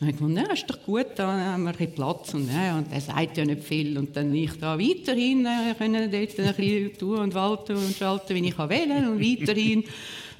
Habe 0.00 0.10
ich 0.10 0.18
gedacht, 0.18 0.46
ja, 0.46 0.52
ist 0.52 0.68
doch 0.68 0.82
gut, 0.82 1.06
da 1.14 1.32
haben 1.32 1.62
wir 1.62 1.70
ein 1.70 1.76
bisschen 1.76 1.94
Platz. 1.94 2.34
Und, 2.34 2.52
ja, 2.52 2.76
und 2.76 2.92
er 2.92 3.00
sagt 3.00 3.36
ja 3.38 3.44
nicht 3.44 3.62
viel. 3.62 3.96
Und 3.96 4.14
dann 4.16 4.34
ich 4.34 4.52
da 4.58 4.78
weiterhin 4.78 5.46
äh, 5.46 5.74
können 5.78 6.10
dort 6.10 6.38
ein 6.38 6.54
bisschen 6.54 6.98
tun 6.98 7.18
und 7.18 7.34
walten 7.34 7.76
und 7.76 7.96
schalten, 7.96 8.34
wie 8.34 8.48
ich 8.48 8.58
will. 8.58 9.08
Und 9.08 9.20
weiterhin 9.20 9.84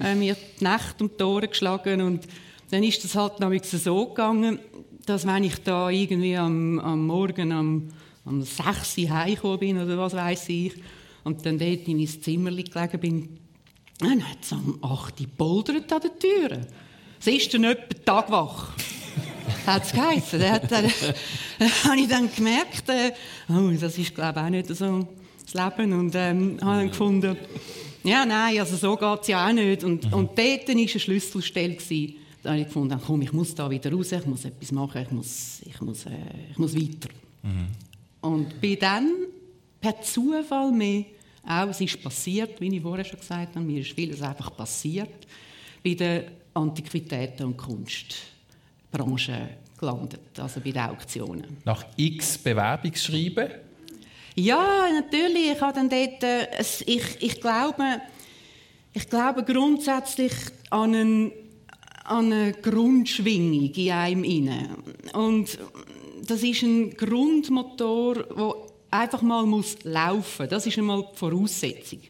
äh, 0.03 0.15
mir 0.15 0.37
die 0.61 0.65
Nacht 0.65 1.01
um 1.01 1.09
die 1.09 1.17
Tore 1.17 1.49
geschlagen. 1.49 2.03
Und 2.03 2.27
dann 2.71 2.83
ist 2.83 3.03
das 3.05 3.15
halt 3.15 3.35
so 3.63 4.07
gegangen, 4.07 4.59
dass 5.07 5.27
wenn 5.27 5.45
ich 5.45 5.57
da 5.63 5.89
irgendwie 5.89 6.37
am, 6.37 6.81
am 6.81 7.07
Morgen 7.07 7.53
am, 7.53 7.89
am 8.27 8.43
6 8.43 8.99
Uhr 8.99 9.11
heimgekommen 9.11 9.59
bin 9.59 9.79
oder 9.79 9.97
was 9.99 10.13
weiß 10.13 10.49
ich, 10.51 10.75
und 11.25 11.45
dann 11.45 11.59
dort 11.59 11.89
in 11.89 11.97
mein 11.97 12.07
Zimmer 12.07 12.51
gelegen 12.51 13.01
bin, 13.01 13.39
dann 13.99 14.23
hat 14.29 14.39
es 14.43 14.53
am 14.53 14.79
8 14.83 15.21
Uhr 15.21 15.27
poldert 15.37 15.93
an 15.93 16.01
der 16.03 16.19
Tür. 16.19 16.67
Es 17.19 17.27
ist 17.27 17.55
dann 17.55 17.65
etwa 17.65 18.05
Tagwach. 18.05 18.73
hat 19.67 19.85
es 19.85 19.93
geheißen. 19.93 20.39
Da 20.39 20.53
hat, 20.53 20.71
äh, 20.71 20.83
habe 21.85 22.01
ich 22.01 22.09
dann 22.09 22.33
gemerkt, 22.33 22.89
äh, 22.89 23.13
oh, 23.49 23.71
das 23.81 23.99
ist 23.99 24.15
glaube 24.15 24.39
ich 24.39 24.47
auch 24.47 24.51
nicht 24.51 24.69
so 24.69 25.09
das 25.43 25.55
Leben. 25.55 25.93
Und 25.93 26.15
ähm, 26.15 26.59
habe 26.61 26.79
dann 26.79 26.89
gefunden, 26.89 27.37
ja, 28.05 28.25
nein, 28.25 28.61
also 28.61 28.77
so 28.77 28.97
geht 28.97 29.23
es 29.23 29.29
ja 29.29 29.49
auch 29.49 29.53
nicht. 29.53 29.83
Und, 29.83 30.07
mhm. 30.07 30.13
und 30.13 30.39
dort 30.39 30.69
war 30.69 30.75
eine 30.75 30.89
Schlüsselstelle. 30.89 31.75
Gewesen. 31.75 32.17
Da 32.43 32.51
habe 32.51 32.61
ich 32.61 32.67
gefunden, 32.67 33.01
komm, 33.05 33.23
ich 33.23 33.33
muss 33.33 33.55
da 33.55 33.69
wieder 33.69 33.93
raus, 33.93 34.13
ich 34.13 34.27
muss 34.27 34.45
etwas 34.45 34.71
machen, 34.71 35.03
ich 35.03 35.11
muss, 35.11 35.63
ich 35.65 35.81
muss, 35.81 36.07
äh, 36.07 36.11
ich 36.53 36.59
muss 36.59 36.77
weiter. 36.77 37.09
Mhm. 37.43 37.67
Und 38.27 38.61
bin 38.61 38.79
dann 38.79 39.13
per 39.81 40.01
Zufall 40.03 40.73
mehr, 40.73 41.05
auch 41.47 41.69
es 41.69 41.81
ist 41.81 42.03
passiert, 42.03 42.61
wie 42.61 42.77
ich 42.77 42.83
vorher 42.83 43.05
schon 43.05 43.21
gesagt 43.21 43.55
habe, 43.55 43.65
mir 43.65 43.81
ist 43.81 43.93
vieles 43.93 44.21
einfach 44.21 44.55
passiert, 44.57 45.27
bei 45.85 45.95
der 45.95 46.25
Antiquitäten- 46.55 47.47
und 47.47 47.57
Kunstbranche 47.57 49.51
gelandet, 49.79 50.41
also 50.41 50.61
bei 50.61 50.73
den 50.73 50.83
Auktionen. 50.83 51.59
Nach 51.65 51.85
x 51.97 52.39
Bewerbungsschreiben? 52.39 53.49
Ja, 54.35 54.89
natürlich. 54.93 55.53
Ich, 55.53 55.61
habe 55.61 55.73
dann 55.73 55.89
dort, 55.89 56.23
äh, 56.25 56.47
ich, 56.87 57.23
ich, 57.23 57.41
glaube, 57.41 58.01
ich 58.93 59.09
glaube 59.09 59.45
grundsätzlich 59.45 60.33
an, 60.71 60.95
einen, 60.95 61.33
an 62.05 62.33
eine 62.33 62.53
Grundschwingung 62.55 63.71
in 63.73 63.93
einem 63.93 64.25
inne. 64.25 64.77
Und 65.13 65.59
das 66.31 66.43
ist 66.43 66.63
ein 66.63 66.91
Grundmotor, 66.97 68.15
der 68.15 68.55
einfach 68.91 69.23
mal 69.23 69.47
muss 69.47 69.77
laufen. 69.85 70.49
Das 70.49 70.67
ist 70.67 70.79
einmal 70.79 71.07
die 71.13 71.19
Voraussetzung. 71.19 72.01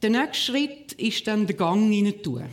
Der 0.00 0.10
nächste 0.10 0.52
Schritt 0.52 0.92
ist 0.92 1.26
dann 1.26 1.46
der 1.46 1.56
Gang 1.56 1.92
hinein 1.92 2.22
tun. 2.22 2.44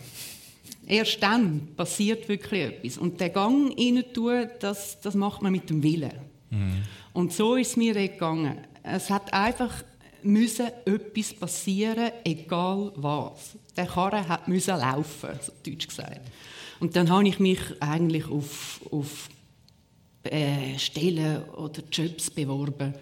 Erst 0.86 1.22
dann 1.22 1.70
passiert 1.76 2.28
wirklich 2.30 2.62
etwas. 2.62 2.98
Und 2.98 3.20
der 3.20 3.30
Gang 3.30 3.76
hinein 3.78 4.06
tun, 4.14 4.50
das, 4.60 5.00
das 5.02 5.16
macht 5.16 5.42
man 5.42 5.52
mit 5.52 5.70
dem 5.70 5.82
Willen. 5.82 6.14
Mhm. 6.50 6.84
Und 7.14 7.34
so 7.34 7.56
ist 7.56 7.72
es 7.72 7.78
mir 7.78 7.94
gegangen. 7.94 8.58
Es 8.84 9.10
hat 9.10 9.34
einfach 9.34 9.84
müssen 10.22 10.68
etwas 10.86 11.34
passieren, 11.34 12.12
egal 12.24 12.92
was. 12.96 13.58
Der 13.76 13.86
Karren 13.86 14.28
hat 14.28 14.48
müssen 14.48 14.78
laufen, 14.78 15.30
so 15.42 15.52
deutsch 15.66 15.88
gesagt. 15.88 16.22
Und 16.80 16.96
dann 16.96 17.10
habe 17.10 17.28
ich 17.28 17.40
mich 17.40 17.60
eigentlich 17.80 18.26
auf, 18.30 18.82
auf 18.92 19.30
äh, 20.30 20.78
Stellen 20.78 21.44
oder 21.50 21.82
Jobs 21.92 22.30
beworben, 22.30 22.94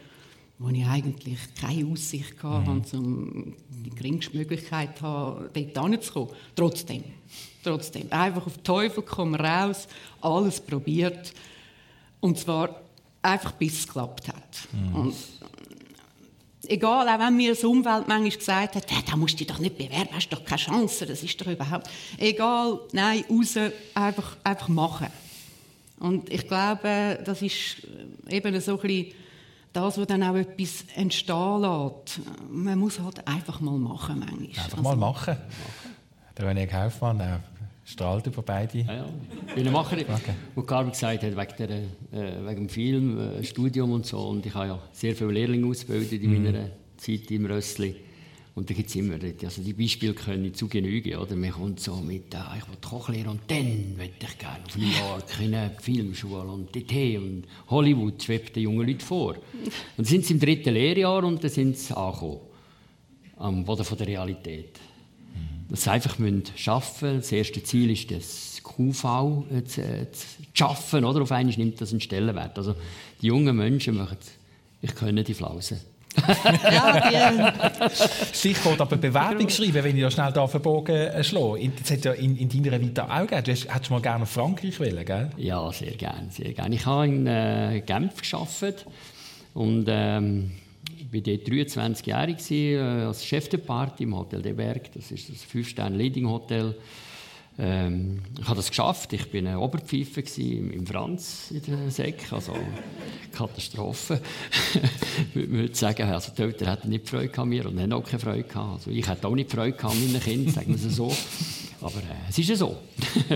wo 0.59 0.69
ich 0.69 0.85
eigentlich 0.85 1.37
keine 1.59 1.85
Aussicht 1.91 2.41
hatte, 2.41 2.69
mhm. 2.69 2.99
um 2.99 3.53
die 3.69 3.89
geringste 3.91 4.37
Möglichkeit 4.37 5.01
habe, 5.01 5.49
dort 5.53 5.89
hinzukommen. 5.89 6.29
Trotzdem. 6.55 7.03
Trotzdem. 7.63 8.11
Einfach 8.11 8.47
auf 8.47 8.57
Teufel 8.59 9.03
komm 9.03 9.35
raus, 9.35 9.87
alles 10.21 10.59
probiert. 10.59 11.33
Und 12.19 12.37
zwar 12.39 12.81
einfach 13.21 13.51
bis 13.53 13.79
es 13.79 13.87
geklappt 13.87 14.29
hat. 14.29 14.67
Mhm. 14.71 14.95
Und 14.95 15.15
egal, 16.67 17.07
auch 17.07 17.19
wenn 17.19 17.35
mir 17.35 17.51
das 17.51 17.63
Umfeld 17.63 18.07
manchmal 18.07 18.31
gesagt 18.31 18.75
hat, 18.75 18.91
hey, 18.91 19.03
da 19.05 19.15
musst 19.15 19.33
du 19.35 19.37
dich 19.39 19.47
doch 19.47 19.59
nicht 19.59 19.77
bewerben, 19.77 20.09
hast 20.13 20.29
doch 20.29 20.43
keine 20.43 20.61
Chance, 20.61 21.05
das 21.05 21.23
ist 21.23 21.39
doch 21.39 21.47
überhaupt... 21.47 21.89
Egal, 22.17 22.79
nein, 22.93 23.23
raus, 23.29 23.57
einfach, 23.93 24.37
einfach 24.43 24.67
machen. 24.69 25.07
Und 25.99 26.31
ich 26.31 26.47
glaube, 26.47 27.19
das 27.25 27.41
ist 27.41 27.87
eben 28.29 28.59
so 28.59 28.73
ein 28.73 28.87
bisschen 28.87 29.13
das, 29.73 29.97
was 29.97 30.07
dann 30.07 30.23
auch 30.23 30.35
etwas 30.35 30.85
entstehen 30.95 31.61
lässt. 31.61 32.21
Man 32.49 32.79
muss 32.79 32.99
halt 32.99 33.27
einfach 33.27 33.59
mal 33.59 33.77
machen 33.77 34.19
manchmal. 34.19 34.65
Einfach 34.65 34.81
mal 34.81 34.89
also, 34.89 34.99
machen. 34.99 35.37
Der 36.37 36.51
René 36.51 36.67
Kaufmann 36.67 37.19
äh, 37.19 37.39
strahlt 37.83 38.27
über 38.27 38.41
beide. 38.41 38.79
Ja, 38.79 38.93
ja. 38.93 39.05
Ich 39.47 39.55
bin 39.55 39.67
ein 39.67 39.73
Macher, 39.73 39.97
okay. 39.97 40.33
wo 40.55 40.61
Carmen 40.61 40.91
gesagt 40.91 41.23
hat, 41.23 41.35
wegen, 41.35 41.57
der, 41.57 41.69
äh, 41.69 42.47
wegen 42.47 42.67
dem 42.67 42.69
Filmstudium 42.69 43.89
äh, 43.89 43.93
und 43.93 44.05
so. 44.05 44.19
Und 44.19 44.45
ich 44.45 44.53
habe 44.53 44.67
ja 44.67 44.79
sehr 44.91 45.15
viele 45.15 45.31
Lehrlinge 45.31 45.67
ausgebildet 45.67 46.21
in 46.21 46.31
mhm. 46.31 46.43
meiner 46.43 46.69
Zeit 46.97 47.31
im 47.31 47.45
Rössli. 47.45 47.95
Und 48.57 48.71
da 48.71 48.73
gibt 48.73 48.89
es 48.89 48.95
immer, 48.95 49.19
also 49.43 49.61
die 49.61 49.73
Beispiele 49.73 50.15
können 50.15 50.51
zu 50.51 50.67
genügen, 50.67 51.15
oder? 51.17 51.35
Man 51.35 51.51
kommt 51.51 51.79
so 51.79 51.97
mit, 51.97 52.33
ah, 52.33 52.55
ich 52.57 52.67
will 52.67 52.77
Koch 52.81 53.07
lernen 53.07 53.29
und 53.29 53.41
dann 53.49 53.95
möchte 53.95 54.25
ich 54.25 54.37
gerne 54.39 54.65
auf 54.65 54.75
New 54.75 54.87
York 54.87 55.25
in 55.39 55.53
eine 55.53 55.75
Filmschule 55.79 56.41
und 56.41 56.73
DT 56.73 57.19
und 57.19 57.43
Hollywood 57.69 58.23
schwebt 58.23 58.55
den 58.55 58.63
jungen 58.63 58.87
Leuten 58.87 59.01
vor. 59.01 59.35
Und 59.35 59.71
dann 59.97 60.05
sind 60.05 60.25
sie 60.25 60.33
im 60.33 60.39
dritten 60.39 60.73
Lehrjahr 60.73 61.23
und 61.23 61.43
dann 61.43 61.51
sind 61.51 61.77
sie 61.77 61.95
angekommen, 61.95 62.39
am 63.35 63.63
Boden 63.63 63.85
von 63.85 63.95
der 63.95 64.07
Realität. 64.07 64.79
Dass 65.69 65.83
sie 65.83 65.91
einfach 65.91 66.17
arbeiten 66.17 66.43
müssen. 66.47 67.17
Das 67.17 67.31
erste 67.31 67.61
Ziel 67.61 67.91
ist 67.91 68.09
das 68.09 68.59
QV 68.63 69.45
äh, 69.51 69.63
zu, 69.65 69.81
äh, 69.83 70.11
zu 70.11 70.25
schaffen, 70.53 71.05
oder? 71.05 71.21
Auf 71.21 71.31
einmal 71.31 71.55
nimmt 71.55 71.79
das 71.79 71.91
einen 71.91 72.01
Stellenwert. 72.01 72.57
Also 72.57 72.73
die 73.21 73.27
jungen 73.27 73.55
Menschen 73.55 73.97
machen, 73.97 74.17
ich 74.81 74.95
kenne 74.95 75.23
die 75.23 75.35
Flausen 75.35 75.79
ja, 76.71 77.53
Stichwort 78.33 78.81
aber 78.81 78.97
Bewerbung 78.97 79.49
schreiben, 79.49 79.83
wenn 79.83 79.95
ich 79.95 80.03
da 80.03 80.11
schnell 80.11 80.31
da 80.31 80.47
verbogen 80.47 81.23
schlage. 81.23 81.71
Das 81.79 81.91
hat 81.91 82.05
ja 82.05 82.13
in, 82.13 82.37
in 82.37 82.49
deiner 82.49 82.81
Vita 82.81 83.03
auch 83.03 83.21
gegeben. 83.21 83.43
Du 83.43 83.51
hast, 83.51 83.73
hättest 83.73 83.91
mal 83.91 84.01
gerne 84.01 84.21
nach 84.21 84.27
Frankreich 84.27 84.79
wollen, 84.79 85.05
gell? 85.05 85.29
Ja, 85.37 85.71
sehr 85.71 85.91
gerne, 85.91 86.29
sehr 86.31 86.53
gerne. 86.53 86.75
Ich 86.75 86.85
habe 86.85 87.07
in 87.07 87.27
äh, 87.27 87.81
Genf 87.85 88.21
gearbeitet 88.21 88.85
und 89.53 89.85
ähm, 89.87 90.51
war 91.11 91.21
dort 91.21 91.47
23 91.47 92.05
Jahre 92.05 92.31
äh, 92.31 92.77
als 92.77 93.25
Chef 93.25 93.49
der 93.49 93.59
Party 93.59 94.03
im 94.03 94.15
Hotel 94.15 94.41
de 94.41 94.53
Berg. 94.53 94.91
Das 94.93 95.11
ist 95.11 95.29
das 95.29 95.45
5-Sterne-Leading-Hotel 95.45 96.75
ähm, 97.59 98.19
ich 98.39 98.45
habe 98.45 98.57
das 98.57 98.69
geschafft. 98.69 99.13
Ich 99.13 99.31
bin 99.31 99.47
ein 99.47 99.57
Oberpfeife 99.57 100.23
im, 100.41 100.85
Franz 100.85 101.49
in 101.49 101.61
der 101.65 101.89
Sek, 101.89 102.31
also 102.31 102.53
Katastrophe. 103.31 104.21
würde 105.33 105.75
sagen, 105.75 106.03
also 106.03 106.31
die 106.37 106.43
Eltern 106.43 106.67
hatten 106.69 106.89
nicht 106.89 107.09
Freude 107.09 107.35
an 107.35 107.49
mir 107.49 107.65
und 107.65 107.79
haben 107.79 107.93
auch 107.93 108.03
keine 108.03 108.19
Freude 108.19 108.43
gehabt. 108.43 108.73
Also 108.73 108.91
ich 108.91 109.07
hatte 109.07 109.27
auch 109.27 109.33
nicht 109.33 109.51
Freude 109.51 109.81
an 109.83 109.99
meinen 109.99 110.21
Kindern, 110.21 110.53
sagen 110.53 110.67
wir 110.67 110.75
es 110.75 110.95
so. 110.95 111.11
Aber 111.81 111.97
äh, 111.97 112.29
es 112.29 112.37
ist 112.37 112.49
ja 112.49 112.55
so. 112.55 112.77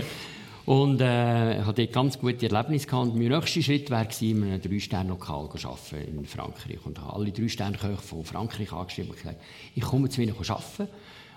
und 0.66 1.00
äh, 1.00 1.58
ich 1.58 1.66
hatte 1.66 1.88
ganz 1.88 2.16
gute 2.16 2.46
Erlebnisse 2.46 2.86
gehabt. 2.86 3.08
Und 3.08 3.18
mein 3.18 3.26
nächster 3.26 3.60
Schritt 3.60 3.90
wäre 3.90 4.06
in 4.20 4.44
einem 4.44 4.62
Drei-Sterne-Lokal 4.62 5.50
zu 5.56 5.68
arbeiten 5.68 6.18
in 6.18 6.26
Frankreich. 6.26 6.78
Und 6.84 7.00
habe 7.00 7.12
alle 7.12 7.32
Drei-Sterne-Köche 7.32 7.96
von 7.96 8.24
Frankreich 8.24 8.72
angeschrieben 8.72 9.10
und 9.10 9.16
gesagt, 9.16 9.40
ich 9.74 9.82
komme 9.82 10.08
zu 10.08 10.22
Ihnen 10.22 10.36
arbeiten, 10.36 10.88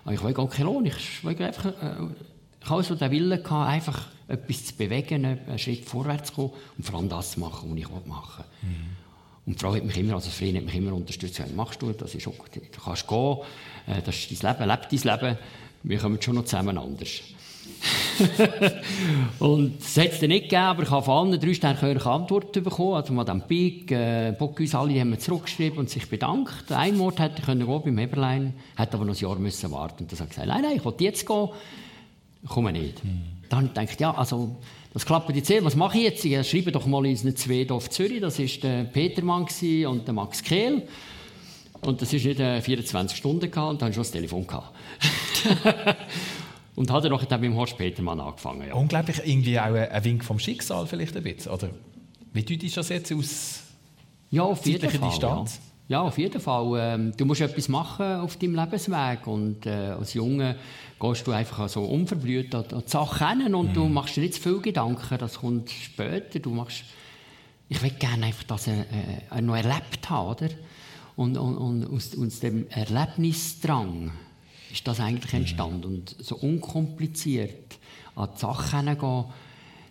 aber 0.04 0.14
ich 0.14 0.22
will 0.22 0.32
gar 0.32 0.48
keinen 0.48 0.66
Lohn, 0.66 0.86
ich 0.86 1.24
will 1.24 1.42
einfach... 1.42 1.66
Äh, 1.82 2.06
ich 2.66 2.70
habe 2.70 2.82
so 2.82 2.96
den 2.96 3.12
Willen 3.12 3.40
gehabt, 3.40 3.70
einfach 3.70 4.08
etwas 4.26 4.66
zu 4.66 4.74
bewegen, 4.74 5.24
einen 5.24 5.56
Schritt 5.56 5.84
vorwärts 5.84 6.30
zu 6.30 6.34
kommen 6.34 6.50
und 6.76 6.84
vor 6.84 6.98
allem 6.98 7.08
das 7.08 7.30
zu 7.30 7.40
machen, 7.40 7.70
was 7.70 7.78
ich 7.78 7.88
machen 8.06 8.44
will. 8.60 8.70
Mhm. 8.70 8.86
Und 9.46 9.60
Frau 9.60 9.72
hat 9.72 9.84
mich 9.84 9.96
immer, 9.96 10.14
also 10.14 10.28
das 10.28 10.40
hat 10.40 10.64
mich 10.64 10.74
immer 10.74 10.92
unterstützt. 10.92 11.38
Was 11.38 11.52
machst 11.52 11.80
du? 11.80 11.92
Das 11.92 12.12
ist 12.12 12.26
okay. 12.26 12.62
Du 12.74 12.80
kannst 12.80 13.06
gehen. 13.06 13.36
Äh, 13.86 14.02
das 14.04 14.16
ist 14.16 14.42
dein 14.42 14.52
Leben. 14.52 14.68
Leb 14.68 14.88
dein 14.90 15.20
Leben. 15.20 15.38
Wir 15.84 15.98
kommen 15.98 16.20
schon 16.20 16.34
noch 16.34 16.44
zusammen 16.44 16.76
anders. 16.76 17.20
und 19.38 19.80
es 19.80 19.96
hat 19.96 20.12
es 20.14 20.20
nicht 20.22 20.44
gegeben, 20.44 20.56
aber 20.56 20.82
ich 20.82 20.90
habe 20.90 21.04
von 21.04 21.28
allen 21.28 21.40
drei 21.40 21.54
Sternen 21.54 22.00
Antworten 22.00 22.64
bekommen. 22.64 22.94
Also 22.94 23.12
Madame 23.12 23.44
Pig, 23.46 23.92
äh, 23.92 24.34
Bocuse, 24.36 24.76
alle 24.76 24.98
haben 24.98 25.10
mir 25.10 25.20
zurückgeschrieben 25.20 25.78
und 25.78 25.88
sich 25.88 26.08
bedankt. 26.08 26.72
Ein 26.72 26.98
Wort 26.98 27.20
hätte 27.20 27.36
ich 27.38 27.44
können 27.44 27.64
gehen 27.64 27.82
beim 27.84 27.98
Heberlein, 27.98 28.54
hätte 28.76 28.94
aber 28.94 29.04
noch 29.04 29.14
ein 29.14 29.20
Jahr 29.20 29.36
müssen 29.36 29.70
warten. 29.70 30.02
Und 30.02 30.10
habe 30.10 30.24
ich 30.24 30.30
gesagt, 30.30 30.48
nein, 30.48 30.62
nein, 30.62 30.76
ich 30.78 30.84
will 30.84 30.94
jetzt 30.98 31.24
gehen 31.24 31.48
komme 32.46 32.72
nicht. 32.72 33.04
Mhm. 33.04 33.22
Dann 33.48 33.58
habe 33.58 33.84
ich 33.84 33.90
gedacht, 33.90 34.00
ja, 34.00 34.14
also, 34.14 34.56
das 34.92 35.04
klappt 35.04 35.34
jetzt 35.34 35.48
sehr. 35.48 35.64
Was 35.64 35.76
mache 35.76 35.98
ich 35.98 36.04
jetzt? 36.04 36.24
Ich 36.24 36.50
schreibe 36.50 36.72
doch 36.72 36.86
mal 36.86 37.04
in 37.04 37.12
unseren 37.12 37.36
zwei 37.36 37.68
auf 37.70 37.90
Zürich. 37.90 38.20
Das 38.20 38.38
war 38.38 38.46
der 38.62 38.84
Petermann 38.84 39.46
und 39.86 40.06
der 40.06 40.14
Max 40.14 40.42
Kehl. 40.42 40.88
Und 41.82 42.02
das 42.02 42.12
war 42.12 42.20
nicht 42.20 42.40
äh, 42.40 42.60
24 42.60 43.16
Stunden 43.16 43.50
gehabt, 43.50 43.70
und 43.70 43.82
dann 43.82 43.92
schon 43.92 44.02
das 44.02 44.10
Telefon 44.10 44.46
gehabt. 44.46 44.72
und 46.74 46.90
hat 46.90 47.04
er 47.04 47.10
noch 47.10 47.20
mit 47.20 47.30
dem 47.30 47.54
Horst 47.54 47.76
Petermann 47.76 48.20
angefangen. 48.20 48.66
Ja. 48.66 48.74
Unglaublich 48.74 49.20
irgendwie 49.24 49.58
auch 49.60 49.74
ein 49.74 50.04
Wink 50.04 50.24
vom 50.24 50.38
Schicksal 50.38 50.86
vielleicht 50.86 51.16
ein 51.16 51.22
bisschen, 51.22 51.52
oder? 51.52 51.70
Wie 52.32 52.42
ist 52.54 52.76
das 52.76 52.88
jetzt 52.88 53.12
aus 53.12 53.60
ja, 54.30 54.42
auf 54.42 54.66
jeden 54.66 54.90
Fall, 54.90 55.08
Distanz? 55.08 55.54
Ja, 55.54 55.75
auf 55.94 56.18
jeden 56.18 56.40
Fall. 56.40 56.78
Ähm, 56.80 57.12
du 57.16 57.24
musst 57.24 57.40
etwas 57.40 57.68
machen 57.68 58.06
auf 58.16 58.36
deinem 58.36 58.56
Lebensweg 58.56 59.26
und 59.26 59.66
äh, 59.66 59.70
als 59.70 60.14
Junge 60.14 60.56
gehst 60.98 61.26
du 61.26 61.32
einfach 61.32 61.68
so 61.68 61.82
unverblüht 61.84 62.54
an, 62.54 62.64
die 62.70 62.90
Sachen 62.90 63.42
hin 63.42 63.54
und 63.54 63.68
mhm. 63.68 63.74
du 63.74 63.88
machst 63.88 64.16
dir 64.16 64.22
nicht 64.22 64.34
zu 64.34 64.40
viel 64.40 64.60
Gedanken, 64.60 65.18
das 65.18 65.38
kommt 65.38 65.70
später. 65.70 66.40
Du 66.40 66.50
machst, 66.50 66.84
ich 67.68 67.80
will 67.82 67.90
gerne 67.90 68.26
einfach 68.26 68.44
das 68.44 68.66
äh, 68.66 68.84
äh, 69.30 69.40
noch 69.40 69.56
erlebt 69.56 70.10
haben, 70.10 70.28
oder? 70.28 70.48
Und, 71.14 71.38
und, 71.38 71.56
und 71.56 71.86
aus, 71.86 72.18
aus, 72.18 72.40
dem 72.40 72.68
Erlebnisdrang 72.68 74.10
ist 74.72 74.86
das 74.86 75.00
eigentlich 75.00 75.32
mhm. 75.32 75.38
entstanden 75.40 75.84
und 75.84 76.16
so 76.18 76.36
unkompliziert 76.36 77.78
an 78.16 78.30
die 78.34 78.40
Sachen 78.40 78.88
hingehen, 78.88 79.24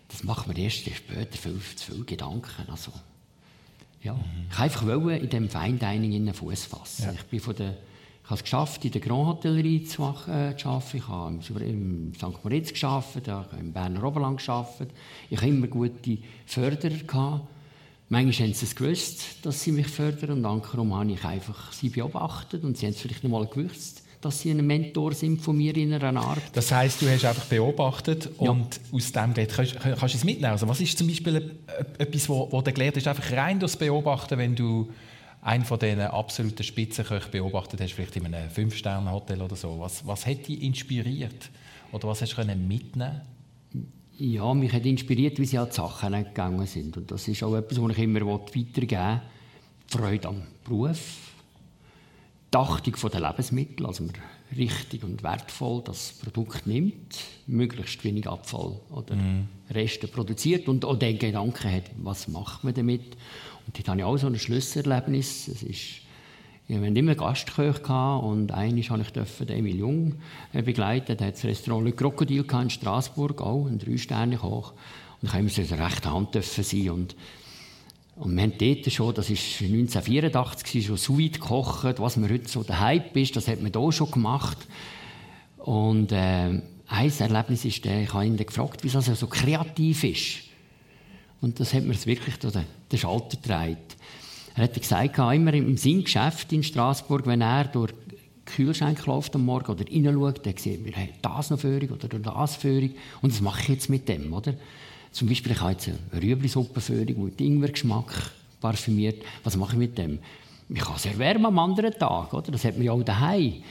das 0.08 0.22
macht 0.24 0.46
man 0.46 0.56
erst 0.56 0.88
später 0.88 1.36
viel 1.36 1.60
zu 1.74 1.92
viel 1.92 2.04
Gedanken. 2.04 2.70
Also, 2.70 2.92
ja. 4.02 4.14
Mhm. 4.14 4.20
Ich 4.50 4.58
wollte 4.58 4.62
einfach 4.62 5.22
in 5.22 5.28
diesem 5.28 5.48
Fine 5.48 5.78
Dining 5.78 6.12
in 6.12 6.32
Fuß 6.32 6.64
fassen. 6.64 7.06
Ja. 7.06 7.12
Ich 7.12 7.24
bin 7.24 7.40
von 7.40 7.54
der 7.56 7.76
ich 8.26 8.30
habe 8.30 8.38
es 8.38 8.42
geschafft, 8.42 8.84
in 8.84 8.90
der 8.90 9.00
Grand 9.00 9.24
Hotellerie 9.24 9.84
zu, 9.84 10.02
äh, 10.02 10.56
zu 10.56 10.68
arbeiten. 10.68 11.38
Ich 11.40 11.48
habe 11.48 11.64
im, 11.64 12.12
St. 12.12 12.42
Moritz 12.42 12.72
ich 12.72 12.82
habe 12.82 13.04
im 13.56 13.72
Berner 13.72 14.02
Oberland 14.02 14.44
gearbeitet. 14.44 14.90
Ich 15.30 15.36
hatte 15.36 15.46
immer 15.46 15.68
gute 15.68 16.18
Förderer. 16.44 16.96
Gehabt. 17.06 17.46
Manchmal 18.08 18.48
haben 18.48 18.54
sie 18.54 18.66
es 18.66 18.74
gewusst, 18.74 19.46
dass 19.46 19.62
sie 19.62 19.70
mich 19.70 19.86
fördern 19.86 20.38
und 20.38 20.44
andersrum 20.44 20.92
habe 20.92 21.12
ich 21.12 21.24
einfach 21.24 21.72
sie 21.72 21.88
beobachtet 21.88 22.64
und 22.64 22.76
sie 22.76 22.86
haben 22.86 22.94
es 22.94 23.00
vielleicht 23.00 23.22
nicht 23.22 23.30
mal 23.30 23.46
gewusst 23.46 24.02
dass 24.20 24.40
sie 24.40 24.50
ein 24.50 24.66
Mentor 24.66 25.12
sind 25.12 25.40
von 25.40 25.56
mir 25.56 25.76
in 25.76 25.92
einer 25.92 26.20
Art. 26.20 26.42
Das 26.52 26.72
heißt, 26.72 27.02
du 27.02 27.08
hast 27.08 27.24
einfach 27.24 27.44
beobachtet 27.44 28.30
ja. 28.40 28.50
und 28.50 28.80
aus 28.92 29.12
dem 29.12 29.34
geht, 29.34 29.52
kannst, 29.52 29.78
kannst 29.78 30.02
du 30.02 30.18
es 30.18 30.24
mitnehmen. 30.24 30.52
Also 30.52 30.68
was 30.68 30.80
ist 30.80 30.98
zum 30.98 31.06
Beispiel 31.06 31.56
etwas, 31.98 32.28
wo, 32.28 32.50
wo 32.50 32.60
du 32.62 32.72
gelernt 32.72 32.96
hast, 32.96 33.06
einfach 33.06 33.32
rein 33.32 33.60
durchs 33.60 33.76
Beobachten, 33.76 34.38
wenn 34.38 34.54
du 34.54 34.90
einen 35.42 35.64
von 35.64 35.78
diesen 35.78 36.00
absoluten 36.00 36.64
Spitzenköchen 36.64 37.30
beobachtet 37.30 37.80
hast, 37.80 37.92
vielleicht 37.92 38.16
in 38.16 38.26
einem 38.26 38.50
Fünf-Sterne-Hotel 38.50 39.40
oder 39.40 39.54
so. 39.54 39.78
Was, 39.78 40.06
was 40.06 40.26
hat 40.26 40.48
dich 40.48 40.60
inspiriert? 40.62 41.50
Oder 41.92 42.08
was 42.08 42.20
hast 42.20 42.36
du 42.36 42.44
mitnehmen 42.44 43.20
Ja, 44.18 44.52
mich 44.54 44.72
hat 44.72 44.84
inspiriert, 44.84 45.38
wie 45.38 45.46
sie 45.46 45.58
an 45.58 45.68
die 45.68 45.74
Sachen 45.74 46.12
gegangen 46.12 46.66
sind. 46.66 46.96
Und 46.96 47.10
das 47.10 47.28
ist 47.28 47.42
auch 47.44 47.54
etwas, 47.54 47.80
was 47.80 47.92
ich 47.92 47.98
immer 47.98 48.26
weitergeben 48.26 48.80
will. 48.80 49.20
Freude 49.88 50.28
am 50.28 50.42
Beruf, 50.64 51.25
die 52.56 52.94
Achtung 52.94 53.10
der 53.10 53.20
Lebensmittel, 53.20 53.86
also 53.86 54.04
man 54.04 54.14
richtig 54.56 55.04
und 55.04 55.22
wertvoll 55.22 55.82
das 55.84 56.14
Produkt 56.22 56.66
nimmt, 56.66 57.18
möglichst 57.46 58.02
wenig 58.04 58.26
Abfall 58.26 58.78
oder 58.90 59.16
mm. 59.16 59.48
Reste 59.70 60.08
produziert 60.08 60.68
und 60.68 60.84
auch 60.84 60.96
den 60.96 61.18
Gedanken 61.18 61.72
hat, 61.72 61.84
was 61.98 62.28
macht 62.28 62.64
man 62.64 62.74
damit. 62.74 63.16
Und 63.66 63.76
dort 63.76 63.88
hatte 63.88 63.98
ich 63.98 64.04
auch 64.04 64.16
so 64.16 64.28
ein 64.28 64.38
Schlüsselerlebnis. 64.38 65.48
Es 65.48 65.62
ist, 65.62 66.00
wir 66.68 66.78
hatten 66.78 66.96
immer 66.96 67.14
Gastköche 67.14 68.16
und 68.18 68.52
einmal 68.52 68.82
durfte 69.12 69.42
ich 69.42 69.46
den 69.46 69.58
Emil 69.58 69.76
Jung 69.76 70.14
äh, 70.52 70.62
begleiten. 70.62 71.16
Der 71.16 71.26
hat 71.26 71.34
das 71.34 71.44
Restaurant 71.44 71.84
Le 71.84 71.92
Crocodile 71.92 72.44
in 72.62 72.70
Straßburg, 72.70 73.42
auch 73.42 73.66
ein 73.66 73.78
Drei-Sterne-Koch. 73.78 74.72
Und 75.20 75.28
ich 75.28 75.30
durfte 75.32 75.60
immer 75.60 75.68
so 75.68 75.74
rechte 75.74 76.10
Hand 76.10 76.44
sein. 76.44 76.90
Und 76.90 77.16
und 78.16 78.34
wir 78.34 78.42
haben 78.42 78.54
dort 78.58 78.90
schon, 78.90 79.14
das 79.14 79.28
war 79.28 79.36
1984, 79.36 80.86
schon 80.86 80.96
so 80.96 81.18
weit 81.18 81.34
gekocht, 81.34 82.00
was 82.00 82.16
mir 82.16 82.30
heute 82.30 82.48
so 82.48 82.62
der 82.62 82.80
Hype 82.80 83.14
ist, 83.16 83.36
das 83.36 83.46
hat 83.46 83.60
man 83.60 83.72
hier 83.72 83.92
schon 83.92 84.10
gemacht. 84.10 84.56
Und 85.58 86.12
äh, 86.12 86.62
ein 86.88 87.12
Erlebnis 87.18 87.64
ist, 87.66 87.84
der, 87.84 88.02
ich 88.02 88.14
habe 88.14 88.24
ihn 88.24 88.36
gefragt, 88.38 88.78
wieso 88.82 88.98
er 88.98 89.16
so 89.16 89.26
kreativ 89.26 90.04
ist. 90.04 90.38
Und 91.42 91.60
das 91.60 91.74
hat 91.74 91.84
mir 91.84 91.94
wirklich 92.06 92.36
den, 92.38 92.64
den 92.90 92.98
Schalter 92.98 93.36
getragen. 93.36 93.76
Er 94.54 94.64
hat 94.64 94.74
gesagt, 94.74 95.18
immer 95.18 95.52
im 95.52 95.76
Sinngeschäft 95.76 96.50
in 96.54 96.62
Straßburg, 96.62 97.26
wenn 97.26 97.42
er 97.42 97.64
durch 97.64 97.92
Kühlschrank 98.46 99.04
läuft 99.04 99.34
am 99.34 99.44
Morgen 99.44 99.72
oder 99.72 99.84
reinschaut, 99.84 100.46
dann 100.46 100.56
sieht 100.56 100.82
man, 100.82 100.94
hey, 100.94 101.10
das 101.20 101.50
noch 101.50 101.60
Führung 101.60 101.90
oder 101.90 102.08
das 102.08 102.56
Führung. 102.56 102.92
Und 103.20 103.32
was 103.32 103.40
mache 103.42 103.60
ich 103.60 103.68
jetzt 103.68 103.90
mit 103.90 104.08
dem, 104.08 104.32
oder? 104.32 104.54
Zum 105.16 105.28
Beispiel, 105.28 105.52
ich 105.52 105.60
habe 105.62 105.72
jetzt 105.72 105.88
eine 105.88 106.22
Rüebli-Suppenführung 106.22 107.24
mit 107.24 107.40
Ingwergeschmack 107.40 108.32
parfümiert. 108.60 109.24
Was 109.44 109.56
mache 109.56 109.72
ich 109.72 109.78
mit 109.78 109.96
dem? 109.96 110.18
Ich 110.68 110.80
kann 110.80 110.96
es 110.96 111.06
erwärmen 111.06 111.46
am 111.46 111.58
anderen 111.58 111.94
Tag. 111.94 112.34
Oder? 112.34 112.52
Das 112.52 112.66
hat 112.66 112.76
man 112.76 112.84
ja 112.84 112.92
auch 112.92 113.02
daheim. 113.02 113.62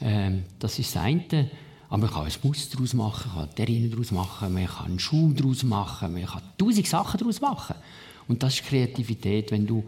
Ähm, 0.00 0.42
das 0.58 0.76
ist 0.76 0.92
das 0.96 1.04
eine. 1.04 1.50
Aber 1.88 1.98
man 1.98 2.10
kann 2.10 2.24
ein 2.24 2.32
Muster 2.42 2.74
daraus 2.74 2.94
machen, 2.94 3.30
kann 3.32 3.54
Terrine 3.54 3.88
daraus 3.90 4.10
machen, 4.10 4.52
man 4.52 4.66
kann 4.66 4.86
einen 4.86 4.98
Schuh 4.98 5.32
daraus 5.34 5.62
machen, 5.62 6.14
man 6.14 6.26
kann 6.26 6.42
tausend 6.58 6.88
Sachen 6.88 7.18
daraus 7.18 7.40
machen. 7.40 7.76
Und 8.26 8.42
das 8.42 8.54
ist 8.54 8.66
Kreativität, 8.66 9.52
wenn 9.52 9.68
du 9.68 9.84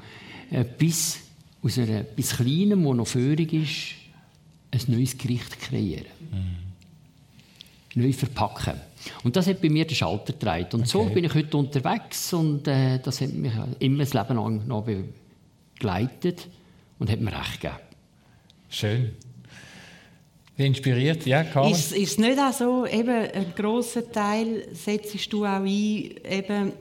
etwas 0.49 1.19
aus 1.61 1.77
einer, 1.77 2.03
etwas 2.03 2.37
Kleinem, 2.37 2.85
das 2.85 2.95
noch 2.95 3.09
führig 3.09 3.53
ist, 3.53 3.95
ein 4.71 4.95
neues 4.95 5.19
Gericht 5.19 5.59
kreieren. 5.59 6.07
Mhm. 6.31 8.01
Neu 8.01 8.13
verpacken. 8.13 8.81
Und 9.25 9.37
das 9.37 9.47
hat 9.47 9.61
bei 9.61 9.69
mir 9.69 9.87
den 9.87 9.95
Schalter 9.95 10.33
getragen. 10.33 10.69
Und 10.73 10.81
okay. 10.81 10.89
so 10.89 11.05
bin 11.05 11.25
ich 11.25 11.35
heute 11.35 11.57
unterwegs 11.57 12.33
und 12.33 12.67
äh, 12.69 12.99
das 12.99 13.21
hat 13.21 13.33
mich 13.33 13.53
immer 13.79 14.05
das 14.05 14.15
Leben 14.15 14.37
lang 14.37 14.67
noch 14.67 14.87
begleitet 15.77 16.49
und 16.99 17.11
hat 17.11 17.21
mir 17.21 17.33
recht 17.33 17.61
gegeben. 17.61 17.79
Schön. 18.69 19.11
Inspiriert, 20.57 21.25
ja, 21.25 21.43
Carmen? 21.43 21.73
Ist, 21.73 21.93
es 21.93 22.19
nicht 22.19 22.39
auch 22.39 22.53
so, 22.53 22.87
eben 22.87 23.09
einen 23.09 23.55
grossen 23.57 24.13
Teil 24.13 24.69
setzt 24.75 25.33
du 25.33 25.47
auch 25.47 25.63
ein, 25.63 25.67
eben, 25.67 26.73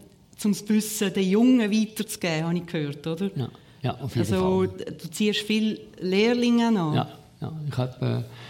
um 0.43 0.51
das 0.51 0.67
Wissen 0.67 1.13
den 1.13 1.29
Jungen 1.29 1.71
weiterzugeben, 1.71 2.43
habe 2.43 2.57
ich 2.57 2.65
gehört, 2.65 3.07
oder? 3.07 3.31
Ja, 3.35 3.49
ja 3.81 3.91
auf 3.95 4.15
jeden 4.15 4.33
also, 4.33 4.67
Fall. 4.67 4.95
Du 4.97 5.09
ziehst 5.09 5.39
viele 5.39 5.79
Lehrlinge 6.01 6.67
an. 6.67 6.93
Ja, 6.93 7.09
ja. 7.39 7.53
ich 7.69 7.77
habe... 7.77 8.25
Äh, 8.25 8.48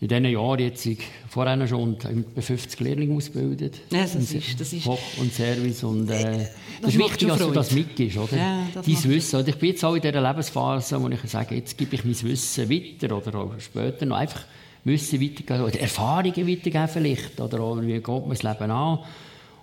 in 0.00 0.08
diesen 0.08 0.24
Jahren 0.24 0.60
jetzt 0.60 0.88
vorher 1.28 1.68
schon 1.68 1.94
etwa 1.94 2.40
50 2.40 2.80
Lehrlinge 2.80 3.14
ausgebildet. 3.14 3.80
Ja, 3.90 4.00
das 4.00 4.14
ist, 4.14 4.58
das 4.58 4.72
ist 4.72 4.84
Koch 4.84 4.98
und 5.18 5.32
Service. 5.32 5.84
Und, 5.84 6.08
äh, 6.08 6.22
das, 6.22 6.48
das 6.80 6.94
ist 6.94 6.98
wichtig, 6.98 7.28
dass 7.28 7.38
du 7.38 7.50
das 7.50 7.70
mitgibst. 7.72 8.16
Oder? 8.16 8.36
Ja, 8.36 8.66
das 8.72 8.86
Dein 8.86 9.04
Wissen. 9.04 9.46
Ich 9.46 9.56
bin 9.56 9.68
jetzt 9.68 9.84
auch 9.84 9.94
in 9.94 10.00
dieser 10.00 10.22
Lebensphase, 10.22 11.02
wo 11.02 11.08
ich 11.08 11.20
sage, 11.26 11.54
jetzt 11.54 11.76
gebe 11.76 11.94
ich 11.94 12.04
mein 12.04 12.22
Wissen 12.22 12.70
weiter 12.70 13.14
oder 13.14 13.38
auch 13.38 13.52
später 13.60 14.06
noch 14.06 14.16
einfach 14.16 14.44
Wissen 14.84 15.20
weitergeben 15.20 15.64
oder 15.64 15.78
Erfahrungen 15.78 16.48
weitergeben 16.48 16.88
vielleicht. 16.88 17.38
Oder 17.38 17.60
auch, 17.60 17.82
wie 17.82 17.92
geht 17.92 18.08
man 18.08 18.30
das 18.30 18.42
Leben 18.42 18.70
an. 18.70 19.00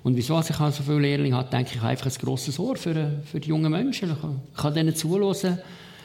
Und 0.03 0.15
wieso 0.15 0.39
ich 0.39 0.45
so 0.45 0.83
viele 0.83 0.99
Lehrlinge 0.99 1.35
habe, 1.35 1.49
denke 1.49 1.71
ich, 1.73 1.81
einfach 1.81 2.05
ein 2.05 2.17
grosses 2.21 2.59
Ohr 2.59 2.75
für, 2.75 3.23
für 3.25 3.39
die 3.39 3.49
jungen 3.49 3.71
Menschen. 3.71 4.11
Ich 4.11 4.21
kann, 4.21 4.41
ich 4.51 4.61
kann 4.61 4.73
denen 4.75 4.95
zuhören 4.95 5.57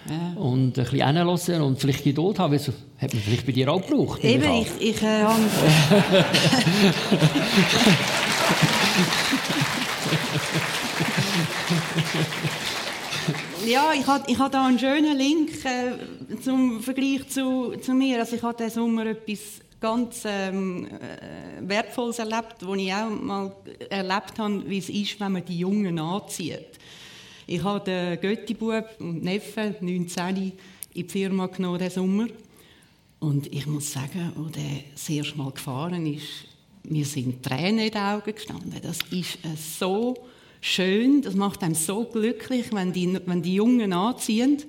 ja. 0.09 0.41
Und 0.41 0.79
ein 0.79 0.85
bisschen 0.85 1.07
hinhören 1.07 1.63
und 1.63 1.81
vielleicht 1.81 2.05
Geduld 2.05 2.39
haben. 2.39 2.53
Das 2.53 2.69
hat 2.69 3.13
man 3.13 3.23
vielleicht 3.23 3.47
bei 3.47 3.53
dir 3.53 3.73
auch 3.73 3.87
gebraucht. 3.87 4.25
Eben, 4.25 4.53
ich, 4.53 4.71
ich 4.81 5.03
äh, 5.03 5.23
habe... 5.23 5.41
ja, 13.67 13.93
ich 13.99 14.07
habe 14.07 14.25
ich 14.27 14.39
ha 14.39 14.49
da 14.49 14.67
einen 14.67 14.79
schönen 14.79 15.17
Link 15.17 15.51
äh, 15.65 15.93
zum 16.41 16.81
Vergleich 16.81 17.29
zu, 17.29 17.77
zu 17.81 17.95
mir. 17.95 18.19
Also 18.19 18.37
ich 18.37 18.43
habe 18.43 18.57
diesen 18.57 18.83
Sommer 18.83 19.07
etwas 19.07 19.39
ganz 19.81 20.23
ähm, 20.25 20.87
äh, 20.87 21.69
Wertvolles 21.69 22.19
erlebt, 22.19 22.57
wo 22.65 22.75
ich 22.75 22.93
auch 22.93 23.11
mal 23.11 23.53
erlebt 23.91 24.39
habe, 24.39 24.63
wie 24.69 24.79
es 24.79 24.89
ist, 24.89 25.21
wenn 25.21 25.33
man 25.33 25.45
die 25.45 25.59
Jungen 25.59 25.99
anzieht. 25.99 26.79
Ich 27.47 27.63
habe 27.63 27.85
den 27.85 28.21
Götti-Bub 28.21 28.85
und 29.01 29.25
Neffen, 29.25 29.75
19, 29.81 30.37
in 30.37 30.53
die 30.95 31.05
Firma 31.05 31.47
genommen 31.47 31.79
diesen 31.79 31.95
Sommer. 31.95 32.27
Und 33.19 33.53
ich 33.53 33.67
muss 33.67 33.93
sagen, 33.93 34.33
als 34.37 34.53
der 34.53 34.85
das 34.93 35.09
erste 35.09 35.39
Mal 35.39 35.51
gefahren 35.51 36.07
ist, 36.07 36.47
mir 36.85 37.05
sind 37.05 37.43
Tränen 37.43 37.87
in 37.87 37.91
den 37.91 38.01
Augen 38.01 38.35
gestanden. 38.35 38.75
Das 38.83 38.99
ist 39.11 39.37
äh, 39.45 39.57
so 39.57 40.17
schön, 40.61 41.23
das 41.23 41.35
macht 41.35 41.63
einem 41.63 41.75
so 41.75 42.05
glücklich, 42.05 42.67
wenn 42.73 42.93
die, 42.93 43.19
wenn 43.27 43.43
die 43.43 43.55
Jungen 43.55 43.93
anziehen. 43.93 44.63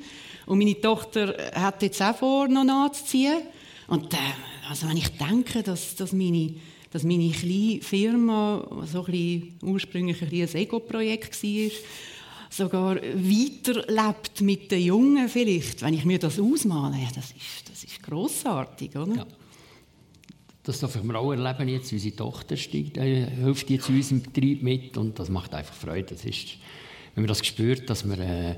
Und 0.45 0.57
meine 0.57 0.79
Tochter 0.79 1.35
hat 1.55 1.81
jetzt 1.81 2.01
auch 2.01 2.15
vor, 2.15 2.47
noch 2.47 2.67
anzuziehen. 2.67 3.41
Und 3.87 4.13
äh, 4.13 4.17
also 4.69 4.87
wenn 4.87 4.97
ich 4.97 5.09
denke, 5.17 5.63
dass, 5.63 5.95
dass, 5.95 6.13
meine, 6.13 6.53
dass 6.91 7.03
meine 7.03 7.31
kleine 7.31 7.81
Firma 7.81 8.67
so 8.91 9.05
ein 9.05 9.11
bisschen, 9.11 9.59
ursprünglich 9.61 10.21
ein, 10.21 10.29
ein 10.29 10.55
Ego-Projekt 10.55 11.41
war, 11.43 11.71
sogar 12.53 12.97
weiterlebt 12.97 14.41
mit 14.41 14.71
den 14.71 14.81
Jungen 14.81 15.27
vielleicht, 15.27 15.81
wenn 15.81 15.93
ich 15.93 16.05
mir 16.05 16.19
das 16.19 16.39
ausmale, 16.39 16.97
ja, 16.97 17.09
das 17.15 17.31
ist, 17.31 17.69
das 17.69 17.83
ist 17.83 18.03
grossartig, 18.03 18.95
oder? 18.95 19.15
Ja. 19.15 19.25
Das 20.61 20.79
darf 20.79 20.95
ich 20.95 21.03
mir 21.03 21.17
auch 21.17 21.31
erleben 21.31 21.67
jetzt. 21.67 21.91
Unsere 21.91 22.15
Tochter 22.15 22.55
steigt, 22.55 22.97
äh, 22.97 23.25
hilft 23.25 23.69
jetzt 23.69 23.89
in 23.89 23.95
unserem 23.95 24.21
Betrieb 24.21 24.63
mit 24.63 24.97
und 24.97 25.19
das 25.19 25.29
macht 25.29 25.53
einfach 25.53 25.73
Freude. 25.73 26.13
Das 26.13 26.23
ist, 26.23 26.57
wenn 27.15 27.23
man 27.23 27.27
das 27.27 27.45
spürt, 27.45 27.89
dass 27.89 28.05
man 28.05 28.19
äh, 28.21 28.51
äh, 28.51 28.55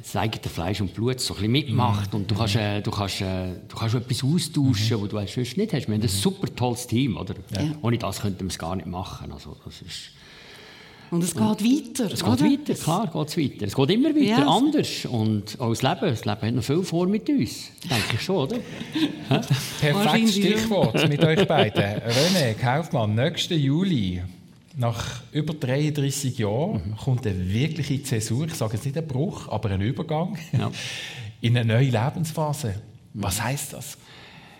das 0.00 0.14
eigene 0.14 0.48
Fleisch 0.48 0.80
und 0.80 0.94
Blut 0.94 1.18
so 1.18 1.34
ein 1.34 1.38
bisschen 1.38 1.52
mitmacht 1.52 2.12
mhm. 2.12 2.20
und 2.20 2.30
du 2.30 2.36
kannst, 2.36 2.54
äh, 2.56 2.80
du 2.80 2.90
kannst, 2.92 3.22
äh, 3.22 3.54
du 3.66 3.76
kannst 3.76 3.94
etwas 3.96 4.22
austauschen, 4.22 4.98
mhm. 4.98 5.02
was 5.02 5.08
du 5.10 5.34
sonst 5.34 5.56
nicht 5.56 5.72
hast. 5.72 5.88
Wir 5.88 5.94
haben 5.94 6.02
ein 6.02 6.02
mhm. 6.02 6.08
super 6.08 6.54
tolles 6.54 6.86
Team, 6.86 7.16
oder? 7.16 7.34
Ja. 7.54 7.74
Ohne 7.82 7.98
das 7.98 8.20
könnten 8.20 8.44
wir 8.44 8.50
es 8.50 8.58
gar 8.58 8.76
nicht 8.76 8.86
machen. 8.86 9.32
Also, 9.32 9.56
das 9.64 9.82
ist 9.82 10.12
Und 11.10 11.22
es 11.22 11.34
geht 11.34 11.42
weiter. 11.42 12.12
Es 12.12 12.24
geht 12.24 12.32
oder? 12.32 12.44
weiter, 12.44 12.74
klar 12.74 13.10
geht 13.12 13.28
es 13.28 13.36
weiter. 13.36 13.66
Es 13.66 13.74
geht 13.74 13.90
immer 13.90 14.08
weiter, 14.10 14.20
ja. 14.20 14.46
anders. 14.46 15.04
Und 15.06 15.60
auch 15.60 15.70
das 15.70 15.82
Leben, 15.82 16.00
das 16.00 16.24
Leben 16.24 16.40
hat 16.42 16.54
noch 16.54 16.64
viel 16.64 16.82
vor 16.82 17.06
mit 17.06 17.28
uns. 17.28 17.70
Denke 17.82 18.14
ich 18.14 18.22
schon, 18.22 18.36
oder? 18.36 18.56
Perfektes 19.80 20.34
Stichwort 20.34 21.08
mit 21.08 21.24
euch 21.24 21.46
beiden. 21.48 21.82
René 21.82 22.54
Kaufmann, 22.54 23.14
nächsten 23.14 23.58
Juli, 23.58 24.22
nach 24.76 25.22
über 25.32 25.54
33 25.54 26.38
Jahren, 26.38 26.82
mhm. 26.90 26.96
kommt 26.96 27.26
eine 27.26 27.48
wirkliche 27.52 28.02
Zäsur. 28.02 28.46
Ich 28.46 28.54
sage 28.54 28.74
jetzt 28.74 28.84
nicht 28.84 28.98
ein 28.98 29.06
Bruch, 29.06 29.48
aber 29.48 29.70
ein 29.70 29.80
Übergang 29.80 30.36
ja. 30.52 30.70
in 31.40 31.56
eine 31.56 31.74
neue 31.74 31.90
Lebensphase. 31.90 32.74
Was 33.14 33.42
heißt 33.42 33.72
das? 33.72 33.96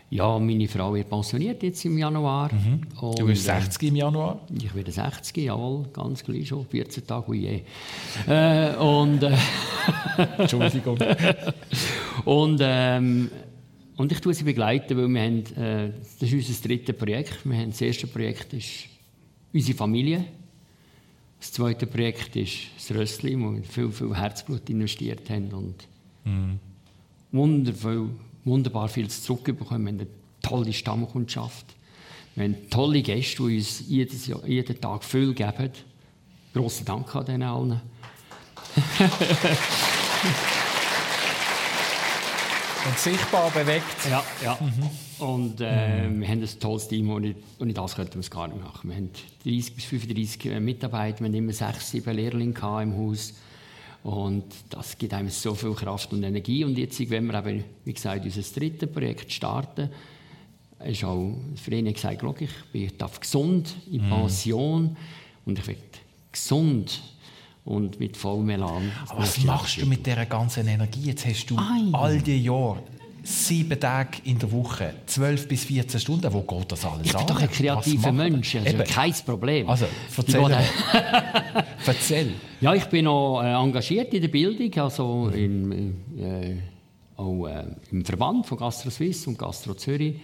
Ja, 0.08 0.38
meine 0.38 0.68
Frau 0.68 0.94
wird 0.94 1.10
pensioniert 1.10 1.62
jetzt 1.64 1.84
im 1.84 1.98
Januar. 1.98 2.52
Mhm. 2.52 2.82
du 3.16 3.26
bist 3.26 3.44
60 3.44 3.82
äh, 3.82 3.88
im 3.88 3.96
Januar? 3.96 4.40
Ich 4.56 4.72
werde 4.72 4.92
60, 4.92 5.36
jawohl, 5.36 5.86
ganz 5.92 6.22
gleich 6.22 6.48
schon. 6.48 6.64
14 6.64 7.06
Tage, 7.06 7.32
wie 7.32 7.40
je. 7.40 7.62
Äh, 8.28 8.76
und, 8.76 9.22
äh, 9.24 9.36
Entschuldigung. 10.38 10.98
und, 12.24 12.60
ähm, 12.62 13.30
und 13.96 14.12
ich 14.12 14.20
tue 14.20 14.32
sie 14.32 14.44
begleiten, 14.44 14.96
weil 14.96 15.08
wir 15.08 15.22
haben, 15.22 15.56
äh, 15.56 15.92
das 16.20 16.30
ist 16.30 16.48
unser 16.48 16.68
drittes 16.68 16.96
Projekt. 16.96 17.44
Wir 17.44 17.58
haben 17.58 17.70
das 17.70 17.80
erste 17.80 18.06
Projekt 18.06 18.52
ist 18.52 18.86
unsere 19.52 19.76
Familie. 19.76 20.24
Das 21.40 21.50
zweite 21.50 21.86
Projekt 21.86 22.36
ist 22.36 22.68
das 22.76 22.96
Rössli, 22.96 23.38
wo 23.40 23.52
wir 23.52 23.64
viel, 23.64 23.90
viel 23.90 24.16
Herzblut 24.16 24.70
investiert 24.70 25.28
haben 25.30 25.48
und 25.52 25.74
mhm. 26.24 26.60
wundervoll 27.32 28.10
wunderbar 28.46 28.88
viel 28.88 29.08
zurückbekommen. 29.08 29.84
Wir 29.84 29.92
haben 29.92 30.00
eine 30.00 30.06
tolle 30.40 30.72
Stammkundschaft. 30.72 31.66
Wir 32.34 32.44
haben 32.44 32.70
tolle 32.70 33.02
Gäste, 33.02 33.46
die 33.46 33.56
uns 33.56 33.84
jedes 33.86 34.26
Jahr, 34.26 34.46
jeden 34.46 34.80
Tag 34.80 35.04
viel 35.04 35.34
geben. 35.34 35.72
Grossen 36.54 36.86
Dank 36.86 37.14
an 37.14 37.26
denen 37.26 37.42
allen. 37.42 37.80
Und 42.86 42.98
sichtbar 42.98 43.50
bewegt. 43.50 43.84
Ja, 44.08 44.22
ja. 44.44 44.56
Mhm. 44.60 44.90
Und 45.26 45.60
äh, 45.60 46.06
mhm. 46.06 46.20
wir 46.20 46.28
haben 46.28 46.42
ein 46.42 46.60
tolles 46.60 46.86
Team, 46.88 47.10
und 47.10 47.34
ohne 47.58 47.72
das 47.72 47.96
könnten 47.96 48.14
wir 48.14 48.20
es 48.20 48.30
gar 48.30 48.46
nicht 48.46 48.62
machen. 48.62 48.90
Wir 48.90 48.96
haben 48.96 49.10
30 49.44 49.74
bis 49.74 49.84
35 49.86 50.60
Mitarbeiter, 50.60 51.20
wir 51.20 51.26
haben 51.26 51.34
immer 51.34 51.52
sechs, 51.52 51.90
sieben 51.90 52.14
Lehrlinge 52.14 52.54
im 52.82 52.96
Haus. 52.96 53.34
Und 54.06 54.44
das 54.70 54.96
gibt 54.96 55.12
einem 55.14 55.30
so 55.30 55.52
viel 55.56 55.74
Kraft 55.74 56.12
und 56.12 56.22
Energie. 56.22 56.62
Und 56.62 56.78
jetzt, 56.78 57.10
wenn 57.10 57.26
wir 57.26 57.44
eben, 57.44 57.64
wie 57.84 57.92
gesagt, 57.92 58.24
unser 58.24 58.40
drittes 58.40 58.92
Projekt 58.92 59.32
starten, 59.32 59.90
ist 60.84 61.02
auch 61.02 61.34
Vreni 61.56 61.92
gesagt, 61.92 62.22
ich 62.38 62.50
bin 62.70 62.88
gesund 63.20 63.74
in 63.90 64.06
mhm. 64.06 64.10
Pension 64.10 64.96
und 65.44 65.58
ich 65.58 65.66
werde 65.66 65.80
gesund 66.30 67.02
und 67.64 67.98
mit 67.98 68.16
vollem 68.16 68.50
Elan. 68.50 68.92
Aber 69.08 69.22
was 69.22 69.42
machst 69.42 69.82
du 69.82 69.86
mit 69.86 70.06
dieser 70.06 70.26
ganzen 70.26 70.68
Energie? 70.68 71.06
Jetzt 71.06 71.26
hast 71.26 71.46
du 71.46 71.58
Ei. 71.58 71.92
all 71.92 72.22
die 72.22 72.44
Jahre 72.44 72.84
sieben 73.26 73.78
Tage 73.80 74.18
in 74.24 74.38
der 74.38 74.50
Woche, 74.52 74.94
zwölf 75.06 75.48
bis 75.48 75.64
14 75.64 75.98
Stunden. 75.98 76.32
Wo 76.32 76.42
geht 76.42 76.70
das 76.70 76.84
alles 76.84 77.06
Ich 77.06 77.12
bin 77.12 77.20
an? 77.20 77.26
doch 77.26 77.40
ein 77.40 77.50
kreativer 77.50 78.12
Mensch, 78.12 78.54
also 78.54 78.68
Eben. 78.68 78.84
kein 78.84 79.12
Problem. 79.24 79.68
Also, 79.68 79.86
erzähl. 80.16 80.56
erzähl. 81.86 82.32
Ja, 82.60 82.74
ich 82.74 82.84
bin 82.84 83.06
noch 83.06 83.42
äh, 83.42 83.52
engagiert 83.52 84.14
in 84.14 84.22
der 84.22 84.28
Bildung, 84.28 84.72
also 84.82 85.28
in, 85.28 85.94
äh, 86.18 86.56
auch 87.16 87.46
äh, 87.46 87.64
im 87.90 88.04
Verband 88.04 88.46
von 88.46 88.58
Gastro 88.58 88.90
Suisse 88.90 89.28
und 89.28 89.38
Gastro 89.38 89.74
Zürich. 89.74 90.14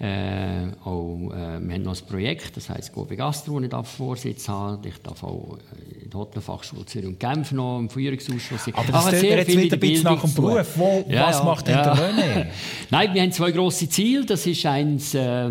Äh, 0.00 0.72
auch, 0.84 1.30
äh, 1.32 1.60
wir 1.60 1.74
haben 1.74 1.82
noch 1.82 1.96
ein 1.96 2.06
Projekt, 2.08 2.56
das 2.56 2.68
heisst 2.68 2.92
Gobe 2.92 3.14
Gastro, 3.14 3.60
ich 3.60 3.68
darf 3.68 3.88
Vorsitz 3.88 4.48
habe. 4.48 4.88
Ich 4.88 4.98
darf 4.98 5.22
auch 5.22 5.58
in 6.02 6.10
der 6.10 6.18
Hotelfachschule 6.18 6.84
Zürich 6.86 7.06
und 7.06 7.20
Genf 7.20 7.52
noch 7.52 7.78
im 7.78 7.88
Führungsausschuss 7.88 8.68
Aber 8.72 8.90
das 8.90 9.12
ist 9.12 9.22
jetzt 9.22 9.48
wieder 9.48 9.76
ein 9.76 9.80
bisschen 9.80 10.04
nach 10.04 10.20
dem 10.20 10.34
Beruf. 10.34 10.66
Wo, 10.76 11.04
ja, 11.08 11.28
was 11.28 11.44
macht 11.44 11.68
ja. 11.68 11.92
René? 11.92 12.46
Nein, 12.90 13.14
wir 13.14 13.22
haben 13.22 13.32
zwei 13.32 13.52
grosse 13.52 13.88
Ziele. 13.88 14.24
Das 14.26 14.44
ist 14.44 14.66
eins, 14.66 15.14
äh, 15.14 15.50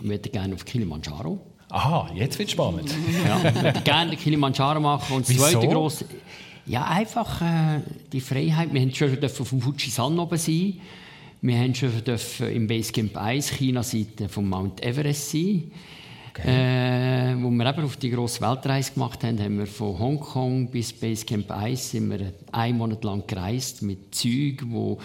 möchte 0.00 0.30
gerne 0.30 0.54
auf 0.54 0.64
Kilimanjaro. 0.64 1.38
Aha, 1.68 2.08
jetzt 2.14 2.38
wird 2.38 2.48
es 2.48 2.52
spannend. 2.52 2.90
ja, 3.26 3.50
ich 3.50 3.62
möchte 3.62 3.80
gerne 3.82 4.10
den 4.12 4.18
Kilimanjaro 4.18 4.80
machen. 4.80 5.16
Und 5.16 5.28
das 5.28 5.34
Wieso? 5.34 5.46
zweite 5.46 5.68
grosse... 5.68 6.06
Ja, 6.66 6.84
einfach 6.84 7.42
äh, 7.42 7.80
die 8.10 8.22
Freiheit. 8.22 8.72
Wir 8.72 8.80
haben 8.80 8.94
schon 8.94 9.22
auf 9.22 9.48
dem 9.50 9.60
Fujisan 9.60 10.18
oben 10.18 10.38
sein 10.38 10.80
wir 11.44 11.58
haben 11.58 11.74
schon 11.74 11.92
im 12.50 12.66
Basecamp 12.66 13.18
1 13.18 13.50
China-Seite 13.50 14.30
vom 14.30 14.48
Mount 14.48 14.82
Everest 14.82 15.30
sein. 15.30 15.70
Okay. 16.30 16.48
Äh, 16.48 17.36
wo 17.42 17.50
wir 17.50 17.66
eben 17.66 17.84
auf 17.84 17.98
die 17.98 18.10
grosse 18.10 18.40
Weltreise 18.40 18.94
gemacht 18.94 19.22
haben, 19.22 19.38
haben 19.38 19.58
wir 19.58 19.66
von 19.66 19.98
Hongkong 19.98 20.70
bis 20.70 20.94
Basecamp 20.94 21.50
1 21.50 21.90
sind 21.90 22.10
wir 22.10 22.32
einen 22.50 22.78
Monat 22.78 23.04
lang 23.04 23.26
gereist 23.26 23.82
mit 23.82 24.14
Zügen, 24.14 24.72
wo 24.72 24.98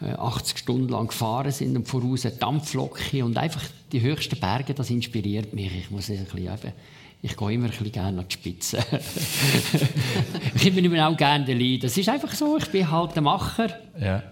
80 0.00 0.54
äh, 0.54 0.58
Stunden 0.58 0.88
lang 0.88 1.08
gefahren 1.08 1.50
sind 1.50 1.76
und 1.76 1.88
voraus 1.88 2.26
eine 2.26 2.36
Dampflocke 2.36 3.24
und 3.24 3.36
einfach 3.36 3.64
die 3.90 4.02
höchsten 4.02 4.38
Berge, 4.38 4.74
das 4.74 4.88
inspiriert 4.88 5.52
mich. 5.52 5.76
Ich 5.76 5.90
muss 5.90 6.08
ein 6.08 6.24
bisschen 6.24 6.42
eben, 6.42 6.72
ich 7.22 7.36
gehe 7.36 7.52
immer 7.52 7.64
ein 7.64 7.70
bisschen 7.70 7.90
gerne 7.90 8.20
an 8.20 8.26
die 8.28 8.34
Spitze. 8.34 8.78
ich 10.54 10.72
bin 10.72 10.84
immer 10.84 11.08
auch 11.08 11.16
gerne 11.16 11.44
der 11.44 11.56
Leid. 11.56 11.82
Das 11.82 11.98
ist 11.98 12.08
einfach 12.08 12.32
so, 12.32 12.56
ich 12.56 12.68
bin 12.68 12.88
halt 12.88 13.16
der 13.16 13.22
Macher. 13.22 13.68
Ja. 14.00 14.22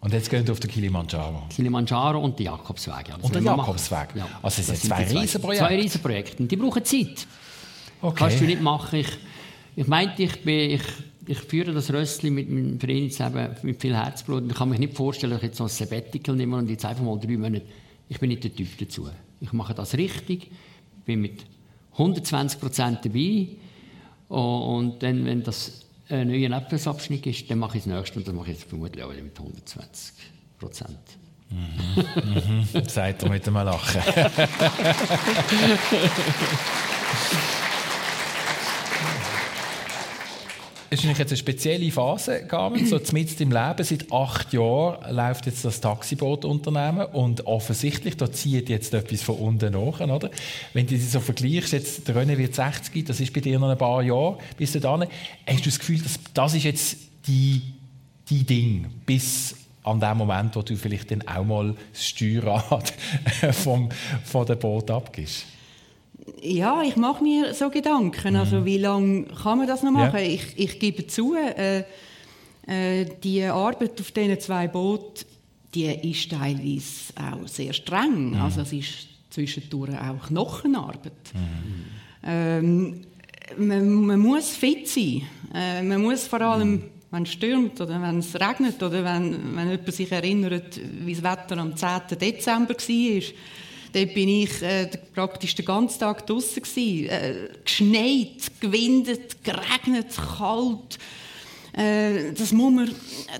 Und 0.00 0.14
jetzt 0.14 0.30
gehen 0.30 0.46
wir 0.46 0.52
auf 0.52 0.60
den 0.60 0.70
Kilimanjaro. 0.70 1.42
Kilimanjaro 1.54 2.20
und 2.20 2.38
den 2.38 2.46
Jakobsweg. 2.46 3.12
Also 3.12 3.26
und 3.26 3.34
den 3.34 3.44
Jakobsweg. 3.44 4.08
Ja. 4.14 4.26
Also 4.42 4.60
es 4.62 4.66
sind 4.68 4.78
zwei 4.78 5.04
Riesenprojekte. 5.04 5.66
Zwei 5.66 5.76
Riesenprojekte. 5.76 6.42
Und 6.42 6.50
die 6.50 6.56
brauchen 6.56 6.84
Zeit. 6.84 7.26
Okay. 8.00 8.14
Kannst 8.16 8.40
du 8.40 8.44
nicht 8.44 8.62
machen. 8.62 9.00
Ich, 9.00 9.08
ich 9.76 9.86
meinte, 9.86 10.22
ich, 10.22 10.42
bin, 10.42 10.70
ich, 10.70 10.82
ich 11.26 11.38
führe 11.40 11.72
das 11.74 11.92
Rössli 11.92 12.30
mit 12.30 12.48
meinem 12.48 12.80
Verein 12.80 13.10
zusammen 13.10 13.54
mit 13.62 13.78
viel 13.78 13.94
Herzblut. 13.94 14.42
Und 14.44 14.50
ich 14.50 14.56
kann 14.56 14.70
mich 14.70 14.78
nicht 14.78 14.96
vorstellen, 14.96 15.32
dass 15.32 15.42
ich 15.42 15.48
jetzt 15.48 15.58
so 15.58 15.64
ein 15.64 15.68
Sabbatical 15.68 16.34
nehme 16.34 16.56
und 16.56 16.70
jetzt 16.70 16.84
einfach 16.84 17.04
mal 17.04 17.18
drei 17.18 17.36
Monate... 17.36 17.66
Ich 18.08 18.18
bin 18.18 18.30
nicht 18.30 18.42
der 18.42 18.54
Typ 18.54 18.78
dazu. 18.78 19.08
Ich 19.40 19.52
mache 19.52 19.74
das 19.74 19.94
richtig, 19.94 20.50
bin 21.04 21.20
mit 21.20 21.44
120 21.92 22.58
Prozent 22.58 22.98
dabei. 23.04 23.48
Und 24.28 25.02
dann, 25.02 25.24
wenn 25.26 25.42
das 25.42 25.86
ein 26.10 26.28
neuer 26.28 26.48
Nebenabschnitt 26.48 27.26
ist, 27.26 27.50
dann 27.50 27.58
mache 27.58 27.78
ich 27.78 27.84
das 27.84 27.92
nächste 27.92 28.18
und 28.18 28.28
dann 28.28 28.36
mache 28.36 28.52
ich 28.52 28.64
vermutlich 28.64 29.04
auch 29.04 29.10
mit 29.10 29.38
120 29.38 30.14
Prozent. 30.58 30.98
Mhm, 31.50 32.66
mhm. 32.74 32.84
Sagt 32.88 33.22
er 33.22 33.28
mit 33.28 33.46
einem 33.46 33.56
Lachen. 33.56 34.02
Es 40.92 41.04
ist 41.04 41.18
jetzt 41.18 41.30
eine 41.30 41.36
spezielle 41.36 41.88
Phase 41.92 42.40
gegangen, 42.40 42.84
so 42.84 42.98
mitten 43.12 43.44
im 43.44 43.52
Leben. 43.52 43.84
Seit 43.84 44.10
acht 44.10 44.52
Jahren 44.52 45.14
läuft 45.14 45.46
jetzt 45.46 45.64
das 45.64 45.80
Taxibootunternehmen 45.80 47.06
und 47.06 47.46
offensichtlich, 47.46 48.16
da 48.16 48.32
zieht 48.32 48.68
jetzt 48.68 48.92
etwas 48.92 49.22
von 49.22 49.36
unten 49.36 49.72
nach, 49.72 50.00
oder? 50.00 50.30
Wenn 50.72 50.88
du 50.88 50.96
das 50.96 51.12
so 51.12 51.20
vergleichst, 51.20 51.72
jetzt, 51.74 52.08
der 52.08 52.16
René 52.16 52.36
wird 52.36 52.56
60, 52.56 53.04
das 53.04 53.20
ist 53.20 53.32
bei 53.32 53.40
dir 53.40 53.60
noch 53.60 53.70
ein 53.70 53.78
paar 53.78 54.02
Jahre, 54.02 54.38
bis 54.56 54.72
dann, 54.72 55.06
hast 55.46 55.60
du 55.60 55.70
das 55.70 55.78
Gefühl, 55.78 56.02
dass 56.02 56.18
das 56.34 56.54
ist 56.54 56.64
jetzt 56.64 56.96
die, 57.28 57.62
die 58.28 58.42
Ding, 58.42 58.90
bis 59.06 59.54
an 59.84 60.00
dem 60.00 60.18
Moment, 60.18 60.56
wo 60.56 60.62
du 60.62 60.74
vielleicht 60.76 61.12
dann 61.12 61.22
auch 61.22 61.44
mal 61.44 61.76
das 61.92 62.04
Steuerrad 62.04 62.92
vom, 63.52 63.90
von 64.24 64.44
dem 64.44 64.58
Boot 64.58 64.90
abgibst? 64.90 65.46
Ja, 66.42 66.82
ich 66.82 66.96
mache 66.96 67.22
mir 67.22 67.54
so 67.54 67.70
Gedanken. 67.70 68.36
Also, 68.36 68.60
mhm. 68.60 68.64
wie 68.64 68.78
lange 68.78 69.24
kann 69.24 69.58
man 69.58 69.66
das 69.66 69.82
noch 69.82 69.92
machen? 69.92 70.18
Ja. 70.18 70.24
Ich, 70.24 70.54
ich 70.56 70.78
gebe 70.78 71.06
zu, 71.06 71.34
äh, 71.34 71.84
äh, 72.66 73.06
die 73.22 73.44
Arbeit 73.44 74.00
auf 74.00 74.10
diesen 74.10 74.38
zwei 74.40 74.68
Booten, 74.68 75.24
die 75.74 75.86
ist 76.10 76.30
teilweise 76.30 77.12
auch 77.16 77.46
sehr 77.48 77.72
streng. 77.72 78.30
Mhm. 78.30 78.40
Also, 78.40 78.62
es 78.62 78.72
ist 78.72 79.08
zwischendurch 79.30 79.96
auch 79.96 80.26
Knochenarbeit. 80.28 81.12
Mhm. 81.34 81.84
Ähm, 82.22 83.00
man, 83.56 83.92
man, 83.92 84.20
muss 84.20 84.50
fit 84.50 84.88
sein. 84.88 85.22
Äh, 85.54 85.82
man 85.82 86.02
muss 86.02 86.26
vor 86.26 86.40
allem, 86.40 86.72
mhm. 86.72 86.82
wenn 87.10 87.22
es 87.22 87.32
stürmt 87.32 87.80
oder 87.80 88.00
wenn 88.00 88.18
es 88.18 88.34
regnet 88.34 88.82
oder 88.82 89.04
wenn, 89.04 89.56
wenn 89.56 89.70
jemand 89.70 89.94
sich 89.94 90.10
erinnert, 90.10 90.80
wie 91.04 91.14
das 91.14 91.22
Wetter 91.22 91.58
am 91.58 91.76
10. 91.76 92.18
Dezember 92.20 92.74
war, 92.74 93.22
Dort 93.92 94.14
bin 94.14 94.28
ich 94.28 94.62
äh, 94.62 94.88
praktisch 95.14 95.54
den 95.54 95.64
ganzen 95.64 96.00
Tag 96.00 96.26
draußen 96.26 96.62
Äh, 96.76 97.48
geschneit, 97.64 98.50
gewindet, 98.60 99.42
geregnet, 99.42 100.06
kalt. 100.38 100.98
Äh, 101.72 102.32
das, 102.32 102.52
muss 102.52 102.72
man, 102.72 102.90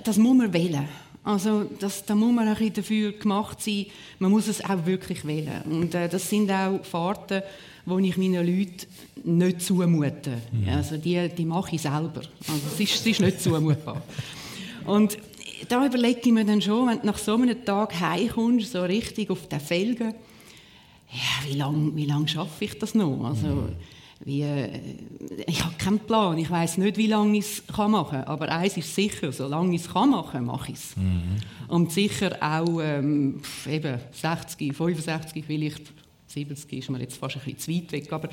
das 0.03 0.17
muss 0.17 0.37
man 0.37 0.53
wählen. 0.53 0.87
Also 1.23 1.65
das, 1.79 2.03
da 2.03 2.15
muss 2.15 2.33
man 2.33 2.47
ein 2.47 2.55
bisschen 2.55 2.73
dafür 2.73 3.11
gemacht 3.11 3.61
sein. 3.61 3.85
Man 4.19 4.31
muss 4.31 4.47
es 4.47 4.63
auch 4.63 4.85
wirklich 4.85 5.25
wählen. 5.25 5.61
Und 5.69 5.93
äh, 5.93 6.09
das 6.09 6.29
sind 6.29 6.49
auch 6.51 6.83
Fahrten, 6.83 7.43
die 7.85 8.09
ich 8.09 8.17
meinen 8.17 8.45
Leuten 8.45 8.87
nicht 9.23 9.61
zumute. 9.61 10.41
Mhm. 10.51 10.69
Also 10.69 10.97
die, 10.97 11.29
die 11.29 11.45
mache 11.45 11.75
ich 11.75 11.81
selber. 11.81 12.21
Also 12.47 12.61
es 12.73 12.79
ist, 12.79 12.95
es 12.95 13.05
ist 13.05 13.21
nicht 13.21 13.41
zumutbar. 13.41 14.01
Und 14.85 15.17
da 15.69 15.85
überlege 15.85 16.21
ich 16.23 16.31
mir 16.31 16.43
dann 16.43 16.61
schon, 16.61 16.87
wenn 16.87 16.99
du 17.01 17.05
nach 17.05 17.17
so 17.17 17.35
einem 17.35 17.63
Tag 17.63 17.99
heimkommst, 17.99 18.71
so 18.71 18.81
richtig 18.81 19.29
auf 19.29 19.47
den 19.47 19.59
Felgen, 19.59 20.15
ja, 21.11 21.49
wie 21.49 21.57
lange 21.57 21.95
wie 21.95 22.05
lang 22.05 22.27
schaffe 22.27 22.65
ich 22.65 22.77
das 22.79 22.95
noch? 22.95 23.23
Also, 23.25 23.69
wie, 24.23 24.43
äh, 24.43 24.79
ich 25.47 25.63
habe 25.63 25.75
keinen 25.77 25.99
Plan, 25.99 26.37
ich 26.37 26.49
weiß 26.49 26.77
nicht, 26.77 26.97
wie 26.97 27.07
lange 27.07 27.37
ich 27.37 27.45
es 27.45 27.63
machen 27.77 28.09
kann, 28.09 28.23
aber 28.25 28.49
eins 28.49 28.77
ist 28.77 28.93
sicher, 28.93 29.31
solange 29.31 29.75
ich 29.75 29.81
es 29.81 29.93
machen 29.93 30.31
kann, 30.31 30.45
mache 30.45 30.71
ich 30.71 30.77
es. 30.77 30.95
Mhm. 30.95 31.37
Und 31.67 31.91
sicher 31.91 32.37
auch 32.39 32.79
ähm, 32.81 33.41
eben 33.67 33.99
60, 34.11 34.75
65, 34.75 35.43
vielleicht 35.45 35.91
70 36.27 36.73
ist 36.73 36.89
mir 36.89 36.99
jetzt 36.99 37.17
fast 37.17 37.37
ein 37.37 37.41
bisschen 37.41 37.59
zu 37.59 37.71
weit 37.71 37.91
weg, 37.91 38.13
aber 38.13 38.29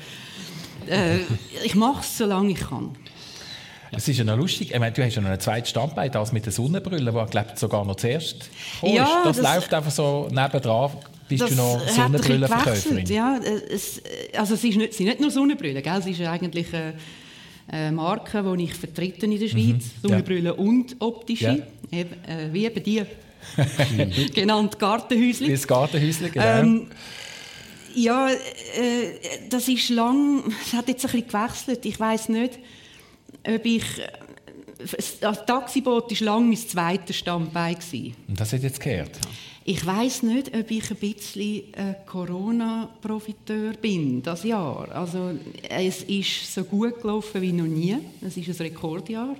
äh, 0.87 1.19
ich 1.63 1.75
mache 1.75 2.01
es, 2.01 2.17
solange 2.17 2.51
ich 2.51 2.59
kann. 2.59 2.95
Es 3.91 4.07
ist 4.07 4.17
ja 4.17 4.23
noch 4.23 4.37
lustig. 4.37 4.71
Ich 4.71 4.79
meine, 4.79 4.91
du 4.91 5.03
hast 5.03 5.15
ja 5.15 5.21
noch 5.21 5.31
ein 5.31 5.39
zweites 5.39 5.71
Standbein, 5.71 6.11
das 6.11 6.31
mit 6.31 6.45
der 6.45 6.53
Sonnenbrille, 6.53 7.13
wo 7.13 7.25
glaube 7.25 7.51
sogar 7.55 7.83
noch 7.85 7.95
zuerst 7.95 8.49
ja, 8.83 9.23
das, 9.23 9.37
das, 9.37 9.55
läuft 9.55 9.73
einfach 9.73 9.91
so 9.91 10.27
nebendran. 10.29 10.91
Bist 11.29 11.43
das 11.43 11.51
du 11.51 11.55
noch 11.55 11.87
Sonnenbrillenverkäuferin? 11.87 13.05
Ja, 13.05 13.39
es, 13.69 14.01
also 14.35 14.55
es 14.55 14.63
ist 14.63 14.77
nicht, 14.77 14.93
sind 14.93 15.05
nicht 15.05 15.19
nur 15.19 15.31
Sonnenbrillen, 15.31 15.81
gell? 15.81 15.99
es 15.99 16.07
ist 16.07 16.21
eigentlich 16.21 16.67
eine, 16.73 17.91
Marke, 17.91 18.43
die 18.57 18.63
ich 18.63 18.73
vertrete 18.73 19.27
in 19.27 19.39
der 19.39 19.47
Schweiz. 19.47 19.85
Mhm, 20.01 20.01
Sonnenbrillen 20.01 20.45
ja. 20.45 20.51
und 20.53 20.95
optische, 20.99 21.65
ja. 21.91 21.99
eben, 21.99 22.13
äh, 22.25 22.51
wie 22.51 22.65
eben 22.65 22.83
die 22.83 23.03
genannt 24.33 24.79
Gartenhäuschen. 24.79 25.47
Wie 25.47 25.51
das 25.51 25.67
Gartenhäuschen, 25.67 26.31
genau. 26.31 26.45
Ähm, 26.45 26.87
ja, 27.93 28.29
äh, 28.29 29.47
das 29.49 29.67
ist 29.67 29.89
lang, 29.89 30.43
es 30.65 30.73
hat 30.73 30.87
jetzt 30.87 31.05
ein 31.05 31.11
bisschen 31.11 31.27
gewechselt. 31.27 31.85
Ich 31.85 31.99
weiß 31.99 32.29
nicht, 32.29 32.59
ob 33.47 33.65
ich 33.65 33.83
das 35.21 35.45
Taxiboot 35.45 36.09
war 36.09 36.25
lange 36.25 36.47
mein 36.47 36.57
zweites 36.57 37.17
Standbein. 37.17 37.77
Und 38.27 38.39
das 38.39 38.53
hat 38.53 38.63
jetzt 38.63 38.79
gehört? 38.79 39.19
Ich 39.65 39.85
weiß 39.85 40.23
nicht, 40.23 40.55
ob 40.55 40.71
ich 40.71 40.89
ein 40.89 40.97
bisschen 40.97 41.63
Corona-Profiteur 42.05 43.73
bin, 43.73 44.23
das 44.23 44.43
Jahr. 44.43 44.89
Also, 44.91 45.31
es 45.69 46.03
ist 46.03 46.53
so 46.53 46.63
gut 46.63 47.01
gelaufen 47.01 47.41
wie 47.41 47.51
noch 47.51 47.67
nie. 47.67 47.97
Es 48.21 48.35
ist 48.37 48.49
ein 48.49 48.67
Rekordjahr. 48.67 49.35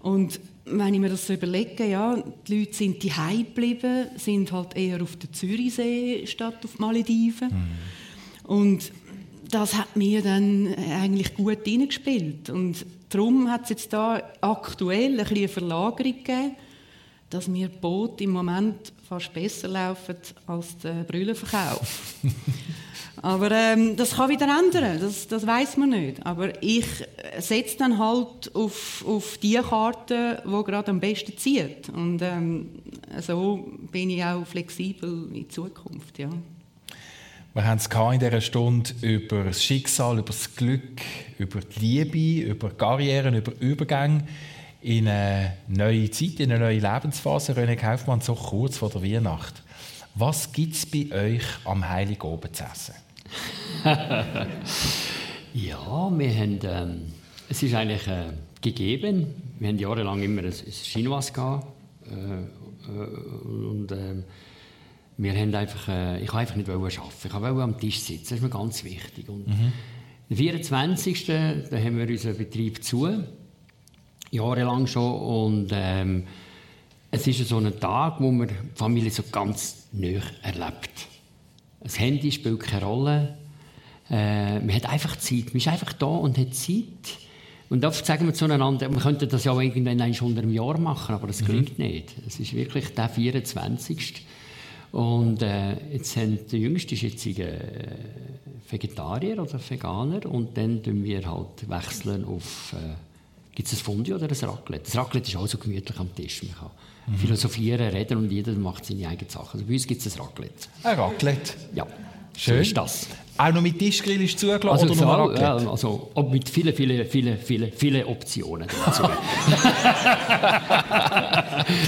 Und 0.00 0.40
wenn 0.64 0.94
ich 0.94 1.00
mir 1.00 1.08
das 1.10 1.26
so 1.26 1.32
überlege, 1.32 1.86
ja, 1.86 2.22
die 2.46 2.60
Leute 2.60 2.74
sind 2.74 3.02
die 3.02 3.12
geblieben, 3.44 4.08
sind 4.16 4.52
halt 4.52 4.76
eher 4.76 5.02
auf 5.02 5.16
der 5.16 5.32
Zürichsee 5.32 6.26
statt 6.26 6.58
auf 6.64 6.78
Malediven. 6.78 7.48
Mhm. 7.48 8.50
Und 8.50 8.92
das 9.50 9.74
hat 9.74 9.96
mir 9.96 10.22
dann 10.22 10.74
eigentlich 10.92 11.34
gut 11.34 11.64
hineingespielt. 11.64 12.50
Und 12.50 12.84
darum 13.08 13.50
hat 13.50 13.64
es 13.64 13.70
jetzt 13.70 13.92
da 13.92 14.22
aktuell 14.40 15.18
ein 15.20 15.26
eine 15.26 15.48
Verlagerung 15.48 16.14
gegeben, 16.14 16.56
dass 17.30 17.48
mir 17.48 17.68
Boot 17.68 18.20
im 18.20 18.30
Moment 18.30 18.92
fast 19.08 19.32
besser 19.32 19.68
laufen 19.68 20.16
als 20.46 20.76
der 20.78 21.04
Brüllenverkauf. 21.04 22.14
Aber 23.22 23.50
ähm, 23.50 23.96
das 23.96 24.14
kann 24.14 24.30
wieder 24.30 24.46
ändern, 24.46 24.98
das, 24.98 25.28
das 25.28 25.46
weiß 25.46 25.76
man 25.76 25.90
nicht. 25.90 26.24
Aber 26.24 26.62
ich 26.62 26.86
setze 27.38 27.76
dann 27.76 27.98
halt 27.98 28.54
auf, 28.54 29.04
auf 29.06 29.36
die 29.38 29.56
Karte, 29.56 30.42
die 30.44 30.64
gerade 30.64 30.90
am 30.90 31.00
besten 31.00 31.36
zieht. 31.36 31.90
Und 31.90 32.22
ähm, 32.22 32.70
so 33.20 33.68
bin 33.92 34.08
ich 34.10 34.24
auch 34.24 34.46
flexibel 34.46 35.28
in 35.34 35.50
Zukunft, 35.50 36.18
ja. 36.18 36.30
Wir 37.52 37.64
haben 37.64 37.78
es 37.78 37.86
in 37.86 38.20
dieser 38.20 38.40
Stunde 38.40 38.90
über 39.02 39.44
das 39.44 39.62
Schicksal, 39.62 40.18
über 40.18 40.26
das 40.28 40.54
Glück, 40.54 41.02
über 41.36 41.58
die 41.60 41.80
Liebe, 41.80 42.48
über 42.48 42.70
Karrieren, 42.70 43.34
über 43.34 43.52
Übergänge 43.60 44.24
in 44.82 45.08
eine 45.08 45.52
neue 45.68 46.10
Zeit, 46.10 46.40
in 46.40 46.52
eine 46.52 46.60
neue 46.60 46.78
Lebensphase. 46.78 47.52
René 47.52 47.76
Kaufmann, 47.76 48.20
so 48.20 48.34
kurz 48.34 48.78
vor 48.78 48.90
der 48.90 49.02
Weihnacht. 49.02 49.62
Was 50.14 50.52
gibt 50.52 50.74
es 50.74 50.86
bei 50.86 51.08
euch 51.12 51.44
am 51.64 51.88
Heiligabend 51.88 52.56
zu 52.56 52.64
essen? 52.64 52.94
ja, 55.54 56.10
wir 56.18 56.34
haben, 56.34 56.58
ähm, 56.64 57.12
es 57.48 57.62
ist 57.62 57.74
eigentlich 57.74 58.06
äh, 58.08 58.24
gegeben. 58.60 59.26
Wir 59.58 59.68
haben 59.68 59.78
jahrelang 59.78 60.22
immer 60.22 60.42
ein, 60.42 60.48
ein 60.48 60.72
Chinois 60.72 61.32
gehabt. 61.32 61.66
Äh, 62.10 62.42
äh, 62.90 63.46
und, 63.46 63.92
äh, 63.92 64.22
wir 65.16 65.34
haben 65.34 65.54
einfach, 65.54 65.88
äh, 65.88 66.22
ich 66.22 66.32
wollte 66.32 66.38
einfach 66.38 66.56
nicht 66.56 66.70
arbeiten. 66.70 67.02
Ich 67.24 67.32
wollte 67.32 67.62
am 67.62 67.78
Tisch 67.78 68.00
sitzen. 68.00 68.24
Das 68.24 68.32
ist 68.38 68.42
mir 68.42 68.48
ganz 68.48 68.82
wichtig. 68.84 69.28
Und 69.28 69.46
mhm. 69.46 69.72
Am 70.30 70.36
24. 70.36 71.26
Da 71.26 71.76
haben 71.76 71.98
wir 71.98 72.08
unseren 72.08 72.36
Betrieb 72.36 72.82
zu. 72.82 73.24
Jahrelang 74.30 74.86
schon. 74.86 75.20
Und 75.20 75.70
ähm, 75.72 76.24
es 77.10 77.26
ist 77.26 77.48
so 77.48 77.58
ein 77.58 77.78
Tag, 77.80 78.20
wo 78.20 78.30
man 78.30 78.48
die 78.48 78.54
Familie 78.74 79.10
so 79.10 79.22
ganz 79.30 79.88
neu 79.92 80.20
erlebt. 80.42 80.90
Das 81.80 81.98
Handy 81.98 82.30
spielt 82.30 82.60
keine 82.60 82.84
Rolle. 82.84 83.36
Äh, 84.10 84.60
man 84.60 84.74
hat 84.74 84.86
einfach 84.86 85.16
Zeit. 85.16 85.46
Man 85.46 85.56
ist 85.56 85.68
einfach 85.68 85.92
da 85.92 86.06
und 86.06 86.38
hat 86.38 86.54
Zeit. 86.54 87.18
Und 87.68 87.84
oft 87.84 88.04
sagen 88.04 88.26
wir 88.26 88.34
zueinander, 88.34 88.88
man 88.88 89.00
könnte 89.00 89.28
das 89.28 89.44
ja 89.44 89.58
irgendwann 89.58 90.00
unter 90.22 90.42
einem 90.42 90.52
Jahr 90.52 90.76
machen, 90.78 91.14
aber 91.14 91.28
das 91.28 91.44
gelingt 91.44 91.78
mhm. 91.78 91.84
nicht. 91.84 92.14
Es 92.26 92.40
ist 92.40 92.52
wirklich 92.52 92.94
der 92.94 93.08
24. 93.08 94.26
Und 94.90 95.42
äh, 95.42 95.76
jetzt 95.92 96.16
haben 96.16 96.38
der 96.50 96.58
Jüngste 96.58 96.94
ist 96.94 97.02
jetzt 97.02 97.24
äh, 97.26 97.58
Vegetarier 98.68 99.40
oder 99.40 99.60
Veganer 99.60 100.26
und 100.26 100.56
dann 100.56 100.82
wechseln 100.82 101.04
wir 101.04 101.30
halt 101.30 101.68
wechseln 101.68 102.24
auf 102.24 102.74
äh, 102.74 102.94
gibt 103.60 103.72
es 103.74 103.78
ein 103.78 103.84
Fondue 103.84 104.14
oder 104.14 104.26
ein 104.26 104.48
Raclette? 104.48 104.84
Das 104.84 104.96
Raclette 104.96 105.28
ist 105.28 105.36
auch 105.36 105.46
so 105.46 105.58
gemütlich 105.58 105.98
am 105.98 106.14
Tisch. 106.14 106.42
Man 106.44 106.54
kann 106.54 106.70
mhm. 107.06 107.18
philosophieren, 107.18 107.90
reden 107.90 108.16
und 108.16 108.30
jeder 108.30 108.52
macht 108.52 108.86
seine 108.86 109.06
eigenen 109.06 109.28
Sachen. 109.28 109.60
Also 109.60 109.66
bei 109.66 109.74
uns 109.74 109.86
gibt 109.86 110.04
es 110.04 110.16
ein 110.16 110.22
Raclette. 110.22 110.68
Ein 110.82 110.98
Raclette? 110.98 111.52
Ja. 111.74 111.86
Schön. 112.40 112.54
So 112.54 112.60
ist 112.60 112.76
das. 112.76 113.06
Auch 113.36 113.52
noch 113.52 113.60
mit 113.60 113.78
Tischgrill 113.78 114.22
ist 114.22 114.38
zugelassen 114.38 114.88
also 114.88 114.94
oder 114.94 115.04
nur 115.04 115.34
Raclette? 115.34 115.42
Ja, 115.42 115.70
also 115.70 116.10
mit 116.30 116.48
vielen, 116.48 116.74
vielen, 116.74 117.06
vielen, 117.06 117.38
vielen, 117.38 117.72
vielen 117.72 118.04
Optionen 118.04 118.66
dazu. 118.84 119.02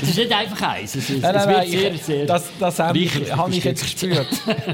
Es 0.03 0.11
ist 0.11 0.19
nicht 0.19 0.33
einfach 0.33 0.63
eins. 0.75 0.95
Es, 0.95 1.09
ist, 1.09 1.23
nein, 1.23 1.35
nein, 1.35 1.67
es 1.67 1.73
wird 1.73 1.83
sehr, 1.83 1.99
sehr 1.99 2.27
Das, 2.27 2.45
das 2.61 2.79
habe 2.79 2.99
ich, 2.99 3.33
habe 3.35 3.51
ich 3.51 3.65
jetzt 3.65 3.83
gespürt. 3.83 4.29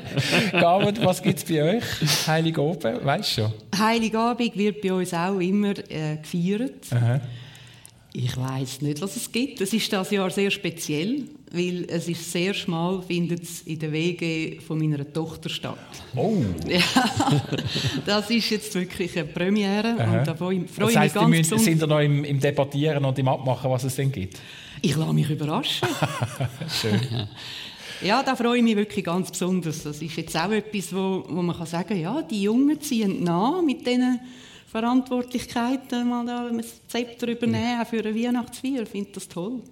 Gabend, 0.53 1.05
was 1.05 1.23
gibt 1.23 1.39
es 1.39 1.45
bei 1.45 1.77
euch? 1.77 1.85
Heiligabend, 2.27 3.05
weißt 3.05 3.39
du 3.39 3.43
schon? 3.43 3.53
Heiligabend 3.79 4.57
wird 4.57 4.81
bei 4.83 4.93
uns 4.93 5.15
auch 5.15 5.39
immer 5.39 5.75
äh, 5.89 6.17
gefeiert. 6.17 6.87
Aha. 6.91 7.21
Ich 8.13 8.37
weiß 8.37 8.83
nicht, 8.83 9.01
was 9.01 9.15
es 9.15 9.31
gibt. 9.31 9.61
Es 9.61 9.73
ist 9.73 9.93
das 9.93 10.11
Jahr 10.11 10.31
sehr 10.31 10.51
speziell, 10.51 11.25
weil 11.51 11.87
es 11.89 12.09
ist 12.09 12.31
sehr 12.31 12.53
schmal, 12.55 13.03
findet 13.03 13.43
es 13.43 13.63
in 13.63 13.79
der 13.79 13.93
WG 13.93 14.61
von 14.61 14.79
meiner 14.79 15.11
Tochter 15.13 15.49
statt. 15.49 15.79
Oh! 16.15 16.37
Ja, 16.69 16.81
das 18.05 18.31
ist 18.31 18.51
jetzt 18.51 18.75
wirklich 18.75 19.17
eine 19.19 19.27
Premiere 19.27 19.97
Aha. 19.99 20.19
und 20.19 20.27
da 20.27 20.35
freue 20.35 20.57
ich 20.57 20.71
das 20.77 20.97
heisst, 20.97 21.15
mich 21.15 21.23
ganz 21.23 21.37
müssen, 21.37 21.59
sind 21.59 21.81
ihr 21.81 21.87
noch 21.87 22.01
im, 22.01 22.25
im, 22.25 22.39
Debattieren 22.39 23.05
und 23.05 23.19
im 23.19 23.29
Abmachen, 23.29 23.71
was 23.71 23.85
es 23.85 23.97
denn 23.97 24.13
gibt? 24.13 24.39
Ich 24.83 24.97
lasse 24.97 25.13
mich 25.13 25.29
überraschen. 25.31 25.89
Schön. 26.81 27.01
Ja, 28.03 28.23
da 28.23 28.37
freue 28.37 28.59
ich 28.59 28.63
mich 28.63 28.77
wirklich 28.77 29.05
ganz 29.05 29.31
besonders. 29.31 29.83
Das 29.83 30.01
ist 30.01 30.17
jetzt 30.17 30.37
auch 30.37 30.51
etwas, 30.51 30.95
wo, 30.95 31.25
wo 31.29 31.43
man 31.43 31.57
kann 31.57 31.67
sagen 31.67 31.89
kann, 31.89 32.01
ja, 32.01 32.23
die 32.23 32.43
Jungen 32.43 32.81
ziehen 32.81 33.25
nach 33.25 33.61
mit 33.63 33.87
diesen 33.87 34.21
Verantwortlichkeiten, 34.71 36.09
mal 36.09 36.27
da 36.27 36.47
ein 36.47 36.63
Zepter 36.87 37.29
übernehmen, 37.29 37.81
auch 37.81 37.87
für 37.87 38.05
eine 38.05 38.15
Weihnachtsfeier. 38.15 38.83
Ich 38.83 38.89
finde 38.89 39.11
das 39.15 39.29
toll. 39.29 39.63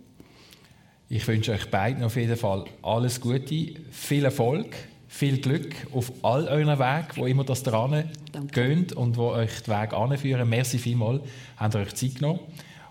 Ich 1.08 1.26
wünsche 1.28 1.52
euch 1.52 1.70
beiden 1.70 2.02
auf 2.02 2.16
jeden 2.16 2.36
Fall 2.36 2.64
alles 2.82 3.20
Gute, 3.20 3.74
viel 3.92 4.24
Erfolg, 4.24 4.74
viel 5.06 5.38
Glück 5.38 5.74
auf 5.92 6.10
all 6.22 6.48
euren 6.48 6.78
Wegen, 6.78 7.16
wo 7.16 7.26
immer 7.26 7.44
das 7.44 7.62
dran 7.62 8.10
geht 8.50 8.92
und 8.92 9.16
wo 9.16 9.28
euch 9.28 9.62
die 9.62 9.70
Wege 9.70 9.96
anführen. 9.96 10.48
Merci 10.48 10.78
vielmals, 10.78 11.22
habt 11.56 11.76
ihr 11.76 11.80
euch 11.80 11.94
Zeit 11.94 12.16
genommen. 12.16 12.40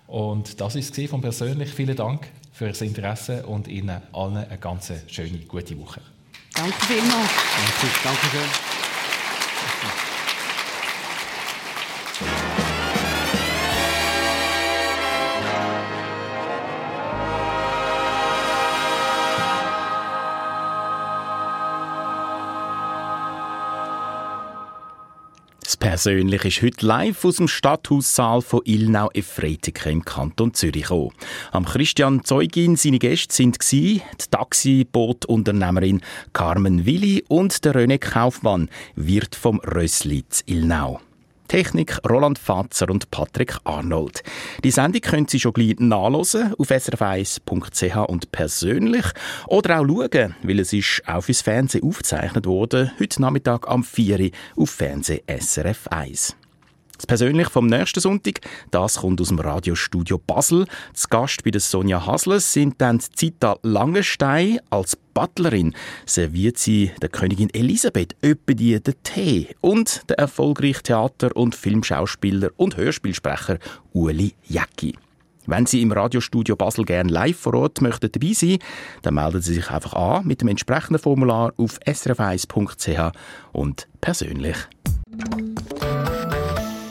Und 0.08 0.62
das 0.62 0.76
war 0.76 0.82
es 0.82 1.10
von 1.10 1.20
persönlich. 1.20 1.70
Vielen 1.72 1.96
Dank 1.96 2.28
für 2.54 2.70
das 2.70 2.82
Interesse 2.82 3.46
und 3.46 3.68
Ihnen 3.68 4.02
allen 4.14 4.38
eine 4.38 4.58
ganz 4.60 4.94
schöne, 5.08 5.40
gute 5.40 5.78
Woche. 5.78 6.00
Danke 6.54 6.86
vielmals. 6.86 7.32
Danke, 7.82 7.96
danke 8.04 8.28
schön. 8.28 10.15
Persönlich 25.88 26.44
ist 26.46 26.64
heute 26.64 26.84
live 26.84 27.24
aus 27.26 27.36
dem 27.36 27.48
Stadthaussaal 27.48 28.42
von 28.42 28.62
Ilnau 28.66 29.12
Efretiken 29.14 29.92
im 29.92 30.04
Kanton 30.04 30.52
Zürich 30.52 30.82
gekommen. 30.82 31.12
Am 31.52 31.64
Christian 31.64 32.24
Zeugin 32.24 32.76
seine 32.76 32.98
Gäste 32.98 33.32
sind 33.32 33.60
die 33.72 34.02
Taxibootunternehmerin 34.32 36.02
Carmen 36.34 36.88
Willi 36.88 37.24
und 37.28 37.64
der 37.64 37.76
René 37.76 38.00
Kaufmann, 38.00 38.70
Wirt 38.96 39.36
vom 39.36 39.60
Rössli 39.60 40.26
Ilnau. 40.48 41.02
Technik 41.48 42.00
Roland 42.10 42.40
Fatzer 42.40 42.90
und 42.90 43.12
Patrick 43.12 43.58
Arnold. 43.64 44.24
Die 44.64 44.72
Sendung 44.72 45.02
können 45.02 45.28
Sie 45.28 45.40
schon 45.40 45.54
gleich 45.54 45.76
nachlesen 45.80 46.54
auf 46.58 46.70
srf1.ch 46.70 47.96
und 48.10 48.32
persönlich 48.32 49.06
oder 49.48 49.80
auch 49.80 49.86
schauen, 49.86 50.36
weil 50.44 50.60
es 50.60 50.74
ist 50.74 51.04
auch 51.08 51.22
fürs 51.22 51.42
Fernsehen 51.42 51.84
aufgezeichnet 51.84 52.46
wurde, 52.46 52.92
heute 53.00 53.22
Nachmittag 53.22 53.68
am 53.68 53.84
4 53.84 54.20
Uhr 54.20 54.30
auf 54.58 54.70
Fernsehen 54.70 55.22
SRF 55.28 55.88
1. 55.88 56.36
Das 56.98 57.08
Persönliche 57.08 57.50
vom 57.50 57.68
nächsten 57.68 58.00
Sonntag, 58.00 58.42
das 58.72 58.98
kommt 58.98 59.20
aus 59.22 59.30
dem 59.30 59.40
Radiostudio 59.40 60.18
Basel. 60.18 60.66
Zu 60.94 61.08
Gast 61.10 61.44
bei 61.44 61.52
der 61.52 61.62
Sonja 61.62 62.06
Hasles 62.06 62.54
sind 62.54 62.80
dann 62.80 63.00
Zita 63.00 63.58
Langenstein. 63.64 64.60
Als 64.70 64.98
Butlerin 65.14 65.74
serviert 66.06 66.58
sie 66.58 66.92
der 67.02 67.10
Königin 67.10 67.54
Elisabeth 67.54 68.16
öppe 68.24 68.56
die 68.56 68.80
den 68.82 68.96
Tee 69.04 69.56
und 69.62 70.10
der 70.10 70.20
erfolgreiche 70.20 70.84
Theater- 70.84 71.36
und 71.36 71.56
Filmschauspieler 71.56 72.50
und 72.58 72.78
Hörspielsprecher 72.78 73.60
Uli 73.94 74.36
Jäcki. 74.44 74.96
Wenn 75.48 75.66
Sie 75.66 75.82
im 75.82 75.92
Radiostudio 75.92 76.56
Basel 76.56 76.86
gerne 76.86 77.12
live 77.12 77.38
vor 77.38 77.54
Ort 77.54 77.82
möchten 77.82 78.12
dabei 78.12 78.34
sein, 78.34 78.58
dann 79.04 79.14
melden 79.14 79.42
Sie 79.42 79.54
sich 79.54 79.70
einfach 79.70 79.94
an 79.94 80.26
mit 80.26 80.42
dem 80.42 80.48
entsprechenden 80.48 81.00
Formular 81.00 81.54
auf 81.58 81.80
srf1.ch 81.86 83.12
und 83.52 83.88
persönlich. 84.02 84.58